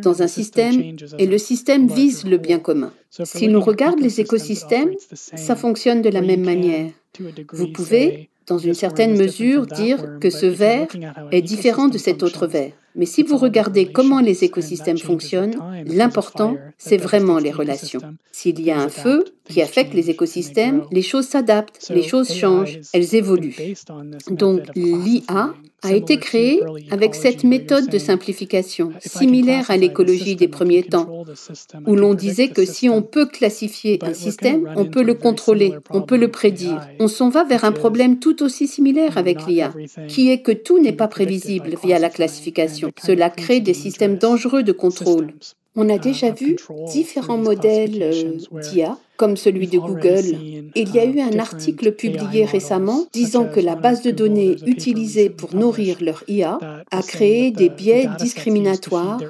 dans 0.00 0.22
un 0.22 0.26
système 0.26 0.96
et 1.18 1.26
le 1.26 1.38
système 1.38 1.88
vise 1.88 2.24
le 2.24 2.38
bien 2.38 2.58
commun. 2.58 2.92
Si 3.10 3.48
l'on 3.48 3.60
regarde 3.60 4.00
les 4.00 4.20
écosystèmes, 4.20 4.92
ça 5.12 5.56
fonctionne 5.56 6.02
de 6.02 6.08
la 6.08 6.22
même 6.22 6.44
manière. 6.44 6.90
Vous 7.52 7.68
pouvez, 7.68 8.30
dans 8.46 8.58
une 8.58 8.74
certaine 8.74 9.16
mesure, 9.16 9.66
dire 9.66 10.18
que 10.20 10.30
ce 10.30 10.46
verre 10.46 10.88
est 11.30 11.42
différent 11.42 11.88
de 11.88 11.98
cet 11.98 12.22
autre 12.22 12.46
verre. 12.46 12.72
Mais 12.94 13.06
si 13.06 13.22
vous 13.22 13.36
regardez 13.36 13.86
comment 13.86 14.20
les 14.20 14.44
écosystèmes 14.44 14.98
fonctionnent, 14.98 15.56
l'important, 15.86 16.56
c'est 16.78 16.96
vraiment 16.96 17.38
les 17.38 17.50
relations. 17.50 18.00
S'il 18.32 18.60
y 18.60 18.70
a 18.70 18.78
un 18.78 18.88
feu 18.88 19.24
qui 19.48 19.62
affecte 19.62 19.94
les 19.94 20.10
écosystèmes, 20.10 20.84
les 20.90 21.02
choses 21.02 21.26
s'adaptent, 21.26 21.90
les 21.90 22.02
choses 22.02 22.32
changent, 22.32 22.80
elles 22.92 23.14
évoluent. 23.14 23.56
Donc 24.30 24.62
l'IA 24.74 25.54
a 25.82 25.92
été 25.92 26.18
créée 26.18 26.60
avec 26.90 27.14
cette 27.14 27.42
méthode 27.42 27.88
de 27.88 27.98
simplification, 27.98 28.92
similaire 29.00 29.70
à 29.70 29.76
l'écologie 29.76 30.36
des 30.36 30.48
premiers 30.48 30.84
temps, 30.84 31.24
où 31.86 31.96
l'on 31.96 32.14
disait 32.14 32.48
que 32.48 32.64
si 32.64 32.88
on 32.88 33.02
peut 33.02 33.26
classifier 33.26 33.98
un 34.02 34.14
système, 34.14 34.72
on 34.76 34.84
peut 34.84 35.02
le 35.02 35.14
contrôler, 35.14 35.74
on 35.90 36.02
peut 36.02 36.16
le 36.16 36.30
prédire. 36.30 36.86
On 37.00 37.08
s'en 37.08 37.30
va 37.30 37.44
vers 37.44 37.64
un 37.64 37.72
problème 37.72 38.20
tout 38.20 38.42
aussi 38.42 38.68
similaire 38.68 39.18
avec 39.18 39.46
l'IA, 39.46 39.72
qui 40.08 40.30
est 40.30 40.42
que 40.42 40.52
tout 40.52 40.78
n'est 40.78 40.92
pas 40.92 41.08
prévisible 41.08 41.74
via 41.82 41.98
la 41.98 42.10
classification. 42.10 42.81
Cela 43.04 43.30
crée 43.30 43.60
des 43.60 43.74
systèmes 43.74 44.18
dangereux 44.18 44.62
de 44.62 44.72
contrôle. 44.72 45.34
On 45.74 45.88
a 45.88 45.98
déjà 45.98 46.30
vu 46.30 46.56
différents 46.92 47.38
modèles 47.38 48.02
euh, 48.02 48.60
d'IA 48.60 48.98
comme 49.22 49.36
celui 49.36 49.68
de 49.68 49.78
Google. 49.78 50.36
Il 50.74 50.92
y 50.92 50.98
a 50.98 51.04
eu 51.04 51.20
un 51.20 51.38
article 51.38 51.92
publié 51.92 52.44
récemment 52.44 53.06
disant 53.12 53.44
que 53.44 53.60
la 53.60 53.76
base 53.76 54.02
de 54.02 54.10
données 54.10 54.56
utilisée 54.66 55.30
pour 55.30 55.54
nourrir 55.54 55.98
leur 56.00 56.24
IA 56.26 56.58
a 56.90 57.02
créé 57.02 57.52
des 57.52 57.68
biais 57.68 58.08
discriminatoires 58.18 59.20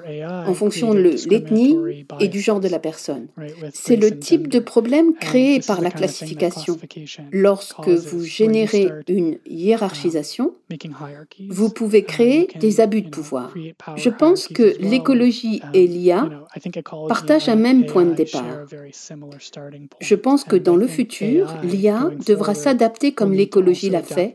en 0.47 0.55
fonction 0.55 0.95
de 0.95 1.15
l'ethnie 1.29 1.77
et 2.21 2.29
du 2.29 2.41
genre 2.41 2.61
de 2.61 2.69
la 2.69 2.79
personne. 2.79 3.27
C'est 3.75 3.97
le 3.97 4.19
type 4.19 4.49
de 4.49 4.61
problème 4.61 5.13
créé 5.13 5.61
par 5.61 5.83
la 5.83 5.91
classification. 5.91 6.79
Lorsque 7.31 7.91
vous 7.91 8.25
générez 8.25 8.89
une 9.09 9.37
hiérarchisation, 9.47 10.55
vous 11.51 11.69
pouvez 11.69 12.03
créer 12.05 12.49
des 12.59 12.81
abus 12.81 13.03
de 13.03 13.11
pouvoir. 13.11 13.53
Je 13.97 14.09
pense 14.09 14.49
que 14.49 14.75
l'écologie 14.81 15.61
et 15.75 15.87
l'IA 15.87 16.31
partagent 17.09 17.51
un 17.51 17.57
même 17.57 17.85
point 17.85 18.07
de 18.07 18.15
départ. 18.15 18.65
Je 20.01 20.15
pense 20.15 20.45
que 20.45 20.57
dans 20.57 20.77
le 20.77 20.87
futur, 20.87 21.55
l'IA 21.63 22.11
devra 22.27 22.55
s'adapter 22.55 23.13
comme 23.13 23.33
l'écologie 23.33 23.91
l'a 23.91 24.03
fait, 24.03 24.33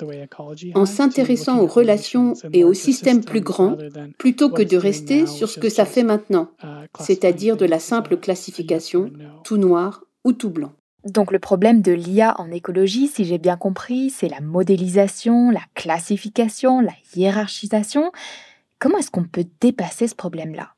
en 0.75 0.85
s'intéressant 0.85 1.59
aux 1.59 1.67
relations 1.67 2.33
et 2.53 2.63
aux 2.63 2.73
systèmes 2.73 3.23
plus 3.23 3.41
grands, 3.41 3.77
plutôt 4.17 4.49
que 4.49 4.61
de 4.61 4.77
rester 4.77 5.25
sur 5.25 5.49
ce 5.49 5.59
que 5.59 5.69
ça 5.69 5.85
fait 5.85 6.03
maintenant, 6.03 6.49
c'est-à-dire 6.99 7.57
de 7.57 7.65
la 7.65 7.79
simple 7.79 8.17
classification, 8.17 9.11
tout 9.43 9.57
noir 9.57 10.03
ou 10.23 10.33
tout 10.33 10.49
blanc. 10.49 10.73
Donc 11.05 11.31
le 11.31 11.39
problème 11.39 11.81
de 11.81 11.93
l'IA 11.93 12.35
en 12.39 12.51
écologie, 12.51 13.07
si 13.07 13.23
j'ai 13.23 13.37
bien 13.37 13.55
compris, 13.55 14.09
c'est 14.09 14.27
la 14.27 14.41
modélisation, 14.41 15.51
la 15.51 15.61
classification, 15.73 16.81
la 16.81 16.93
hiérarchisation. 17.15 18.11
Comment 18.79 18.97
est-ce 18.97 19.11
qu'on 19.11 19.23
peut 19.23 19.45
dépasser 19.61 20.07
ce 20.07 20.15
problème-là? 20.15 20.73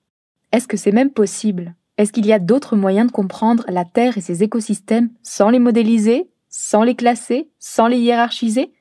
Est-ce 0.52 0.68
que 0.68 0.78
c'est 0.78 0.92
même 0.92 1.12
possible? 1.12 1.74
Est-ce 2.00 2.14
qu'il 2.14 2.26
y 2.26 2.32
a 2.32 2.40
d'autres 2.40 2.78
moyens 2.78 3.08
de 3.08 3.12
comprendre 3.12 3.66
la 3.68 3.84
Terre 3.84 4.18
et 4.18 4.22
ses 4.22 4.42
écosystèmes 4.42 5.10
sans 5.22 5.50
les 5.50 5.60
modéliser, 5.60 6.30
sans 6.50 6.84
les 6.84 6.96
classer, 6.96 7.50
sans 7.60 7.88
les 7.88 7.98
hiérarchiser? 7.98 8.72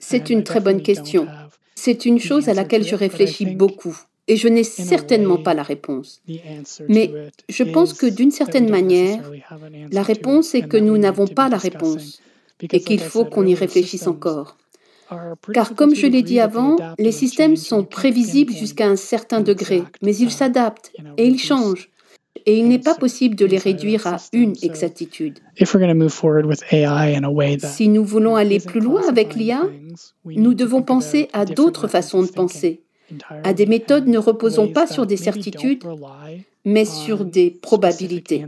C'est 0.00 0.30
une 0.30 0.42
très 0.42 0.60
bonne 0.60 0.82
question. 0.82 1.28
C'est 1.76 2.04
une 2.04 2.18
chose 2.18 2.48
à 2.48 2.54
laquelle 2.54 2.84
je 2.84 2.96
réfléchis 2.96 3.46
beaucoup 3.46 3.96
et 4.26 4.36
je 4.36 4.48
n'ai 4.48 4.64
certainement 4.64 5.38
pas 5.38 5.54
la 5.54 5.62
réponse. 5.62 6.20
Mais 6.88 7.12
je 7.48 7.62
pense 7.62 7.92
que 7.92 8.06
d'une 8.06 8.32
certaine 8.32 8.68
manière, 8.68 9.30
la 9.92 10.02
réponse 10.02 10.56
est 10.56 10.66
que 10.66 10.76
nous 10.76 10.98
n'avons 10.98 11.28
pas 11.28 11.48
la 11.48 11.58
réponse 11.58 12.20
et 12.60 12.80
qu'il 12.80 13.00
faut 13.00 13.24
qu'on 13.24 13.46
y 13.46 13.54
réfléchisse 13.54 14.08
encore. 14.08 14.56
Car 15.52 15.74
comme 15.74 15.94
je 15.94 16.06
l'ai 16.06 16.22
dit 16.22 16.40
avant, 16.40 16.76
les 16.98 17.12
systèmes 17.12 17.56
sont 17.56 17.84
prévisibles 17.84 18.52
jusqu'à 18.52 18.86
un 18.86 18.96
certain 18.96 19.40
degré, 19.40 19.82
mais 20.02 20.14
ils 20.16 20.30
s'adaptent 20.30 20.92
et 21.16 21.26
ils 21.26 21.38
changent. 21.38 21.90
Et 22.46 22.56
il 22.56 22.68
n'est 22.68 22.78
pas 22.78 22.94
possible 22.94 23.34
de 23.34 23.44
les 23.44 23.58
réduire 23.58 24.06
à 24.06 24.16
une 24.32 24.54
exactitude. 24.62 25.40
Si 27.58 27.88
nous 27.88 28.04
voulons 28.04 28.36
aller 28.36 28.60
plus 28.60 28.80
loin 28.80 29.02
avec 29.08 29.34
l'IA, 29.34 29.62
nous 30.24 30.54
devons 30.54 30.82
penser 30.82 31.28
à 31.32 31.44
d'autres 31.44 31.88
façons 31.88 32.22
de 32.22 32.28
penser, 32.28 32.82
à 33.42 33.52
des 33.52 33.66
méthodes 33.66 34.06
ne 34.06 34.18
reposant 34.18 34.68
pas 34.68 34.86
sur 34.86 35.04
des 35.04 35.16
certitudes, 35.16 35.84
mais 36.64 36.84
sur 36.84 37.24
des 37.24 37.50
probabilités. 37.50 38.44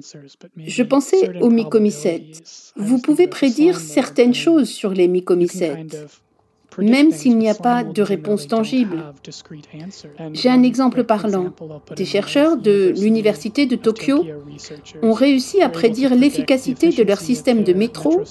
Je 0.57 0.83
pensais 0.83 1.39
aux 1.41 1.51
mycomycètes. 1.51 2.73
Vous 2.77 3.01
pouvez 3.01 3.27
prédire 3.27 3.81
certaines 3.81 4.35
choses 4.35 4.69
sur 4.69 4.91
les 4.91 5.09
mycomycètes 5.09 6.07
même 6.79 7.11
s'il 7.11 7.37
n'y 7.39 7.51
a 7.51 7.55
pas 7.55 7.85
de 7.85 8.03
réponse 8.03 8.47
tangible. 8.47 9.05
J'ai 10.33 10.49
un 10.49 10.63
exemple 10.63 11.05
parlant. 11.05 11.53
Des 11.97 12.05
chercheurs 12.05 12.57
de 12.57 12.93
l'Université 12.97 13.67
de 13.67 13.77
Tokyo 13.77 14.25
ont 15.03 15.13
réussi 15.13 15.63
à 15.63 15.69
prédire 15.69 16.15
l'efficacité 16.15 16.91
de 16.91 17.03
leur 17.03 17.21
système 17.21 17.65
de 17.65 17.73
métro 17.73 18.23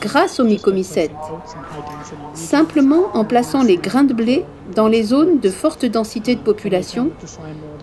grâce 0.00 0.40
aux 0.40 0.44
mycomycètes, 0.44 1.10
simplement 2.34 3.08
en 3.14 3.24
plaçant 3.24 3.62
les 3.62 3.76
grains 3.76 4.04
de 4.04 4.14
blé 4.14 4.44
dans 4.74 4.88
les 4.88 5.02
zones 5.02 5.40
de 5.40 5.50
forte 5.50 5.84
densité 5.84 6.34
de 6.34 6.40
population 6.40 7.10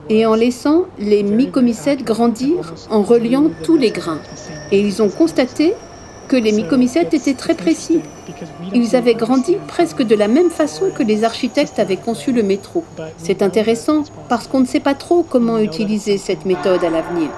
et 0.10 0.26
en 0.26 0.36
laissant 0.36 0.86
les 1.00 1.24
mycomycètes 1.24 2.04
grandir 2.04 2.74
en 2.90 3.02
reliant 3.02 3.50
tous 3.64 3.78
les 3.78 3.92
grains. 3.92 4.22
Et 4.72 4.80
ils 4.80 5.02
ont 5.02 5.10
constaté 5.10 5.74
que 6.28 6.36
les 6.36 6.52
mycomycètes 6.52 7.14
étaient 7.14 7.34
très 7.34 7.56
précis. 7.56 8.02
Ils 8.74 8.96
avaient 8.96 9.16
grandi 9.16 9.58
presque 9.68 10.02
de 10.02 10.16
la 10.16 10.28
même 10.28 10.50
façon 10.50 10.86
que 10.96 11.04
les 11.04 11.24
architectes 11.24 11.80
avaient 11.80 11.98
conçu 11.98 12.32
le 12.32 12.44
métro. 12.44 12.84
C'est 13.18 13.42
intéressant 13.42 14.04
parce 14.30 14.48
qu'on 14.48 14.62
ne 14.62 14.66
sait 14.66 14.80
pas 14.80 14.94
trop 14.94 15.24
comment 15.24 15.60
utiliser 15.60 16.18
cette 16.18 16.46
méthode 16.46 16.84
à 16.84 16.90
l'avenir. 16.90 17.30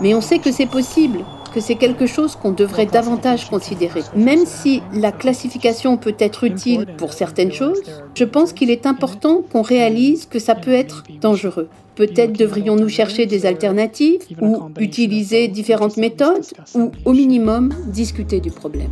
Mais 0.00 0.14
on 0.14 0.20
sait 0.20 0.38
que 0.38 0.52
c'est 0.52 0.66
possible, 0.66 1.20
que 1.54 1.60
c'est 1.60 1.76
quelque 1.76 2.06
chose 2.06 2.36
qu'on 2.36 2.50
devrait 2.50 2.86
davantage 2.86 3.48
considérer. 3.48 4.02
Même 4.16 4.44
si 4.44 4.82
la 4.92 5.12
classification 5.12 5.96
peut 5.96 6.16
être 6.18 6.44
utile 6.44 6.86
pour 6.98 7.12
certaines 7.12 7.52
choses, 7.52 7.80
je 8.14 8.24
pense 8.24 8.52
qu'il 8.52 8.70
est 8.70 8.86
important 8.86 9.42
qu'on 9.52 9.62
réalise 9.62 10.26
que 10.26 10.40
ça 10.40 10.54
peut 10.54 10.74
être 10.74 11.04
dangereux. 11.20 11.68
Peut-être 11.94 12.32
devrions-nous 12.32 12.88
chercher 12.88 13.26
des 13.26 13.46
alternatives 13.46 14.22
ou 14.40 14.68
utiliser 14.80 15.46
différentes 15.46 15.96
méthodes 15.96 16.44
ou 16.74 16.90
au 17.04 17.12
minimum 17.12 17.72
discuter 17.86 18.40
du 18.40 18.50
problème. 18.50 18.90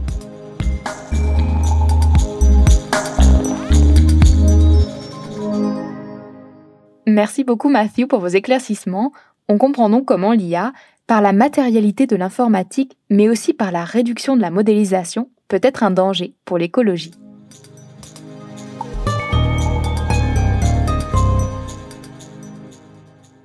Merci 7.07 7.43
beaucoup 7.43 7.69
Matthew 7.69 8.07
pour 8.07 8.21
vos 8.21 8.29
éclaircissements. 8.29 9.13
On 9.49 9.59
comprend 9.59 9.91
donc 9.91 10.05
comment 10.05 10.33
l'IA, 10.33 10.73
par 11.09 11.21
la 11.21 11.33
matérialité 11.33 12.07
de 12.07 12.15
l'informatique, 12.15 12.97
mais 13.11 13.29
aussi 13.29 13.55
par 13.55 13.73
la 13.73 13.85
réduction 13.85 14.37
de 14.37 14.41
la 14.41 14.51
modélisation, 14.51 15.29
peut 15.49 15.61
être 15.63 15.83
un 15.83 15.91
danger 15.91 16.35
pour 16.45 16.59
l'écologie. 16.59 17.11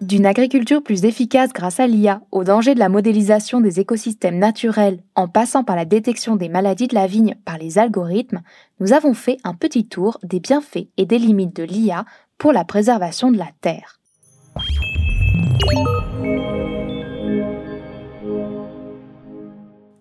D'une 0.01 0.27
agriculture 0.27 0.83
plus 0.83 1.03
efficace 1.03 1.51
grâce 1.51 1.79
à 1.79 1.87
l'IA 1.87 2.21
au 2.31 2.43
danger 2.43 2.75
de 2.75 2.79
la 2.79 2.87
modélisation 2.87 3.59
des 3.59 3.79
écosystèmes 3.81 4.37
naturels 4.37 4.99
en 5.15 5.27
passant 5.27 5.65
par 5.65 5.75
la 5.75 5.83
détection 5.83 6.35
des 6.35 6.47
maladies 6.47 6.87
de 6.87 6.95
la 6.95 7.07
vigne 7.07 7.35
par 7.43 7.57
les 7.57 7.77
algorithmes, 7.77 8.41
nous 8.79 8.93
avons 8.93 9.13
fait 9.13 9.37
un 9.43 9.53
petit 9.53 9.87
tour 9.87 10.19
des 10.23 10.39
bienfaits 10.39 10.87
et 10.95 11.05
des 11.05 11.17
limites 11.17 11.55
de 11.55 11.63
l'IA 11.63 12.05
pour 12.37 12.53
la 12.53 12.63
préservation 12.63 13.31
de 13.31 13.37
la 13.37 13.49
Terre. 13.61 13.99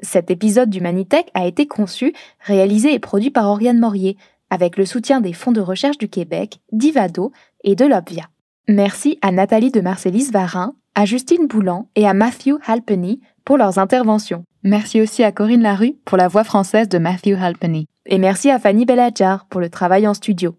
Cet 0.02 0.30
épisode 0.30 0.70
d'Humanitech 0.70 1.30
a 1.34 1.46
été 1.46 1.66
conçu, 1.66 2.14
réalisé 2.40 2.94
et 2.94 2.98
produit 2.98 3.30
par 3.30 3.46
Oriane 3.46 3.78
Morier, 3.78 4.16
avec 4.50 4.76
le 4.76 4.86
soutien 4.86 5.20
des 5.20 5.32
fonds 5.32 5.52
de 5.52 5.60
recherche 5.60 5.98
du 5.98 6.08
Québec, 6.08 6.60
d'Ivado 6.72 7.32
et 7.64 7.74
de 7.74 7.84
l'Obvia. 7.84 8.24
Merci 8.68 9.18
à 9.22 9.32
Nathalie 9.32 9.72
de 9.72 9.80
Marcellis 9.80 10.30
Varin, 10.32 10.74
à 10.94 11.04
Justine 11.04 11.46
Boulan 11.46 11.88
et 11.96 12.06
à 12.06 12.14
Matthew 12.14 12.54
Halpenny 12.66 13.20
pour 13.44 13.56
leurs 13.56 13.78
interventions. 13.78 14.44
Merci 14.62 15.00
aussi 15.00 15.22
à 15.22 15.32
Corinne 15.32 15.62
Larue 15.62 15.94
pour 16.04 16.16
la 16.16 16.28
voix 16.28 16.44
française 16.44 16.88
de 16.88 16.98
Matthew 16.98 17.34
Halpenny. 17.40 17.86
Et 18.06 18.18
merci 18.18 18.50
à 18.50 18.58
Fanny 18.58 18.84
Belladjar 18.84 19.46
pour 19.46 19.60
le 19.60 19.68
travail 19.68 20.06
en 20.06 20.14
studio. 20.14 20.56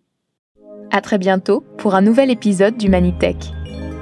À 0.91 1.01
très 1.01 1.17
bientôt 1.17 1.63
pour 1.77 1.95
un 1.95 2.01
nouvel 2.01 2.31
épisode 2.31 2.77
d'Humanitech. 2.77 3.51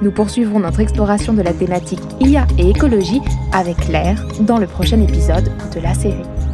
Nous 0.02 0.12
poursuivrons 0.12 0.60
notre 0.60 0.80
exploration 0.80 1.32
de 1.32 1.42
la 1.42 1.52
thématique 1.52 2.00
IA 2.20 2.46
et 2.58 2.70
écologie 2.70 3.20
avec 3.52 3.88
l'air 3.88 4.22
dans 4.40 4.58
le 4.58 4.66
prochain 4.66 5.00
épisode 5.00 5.50
de 5.74 5.80
la 5.80 5.94
série. 5.94 6.45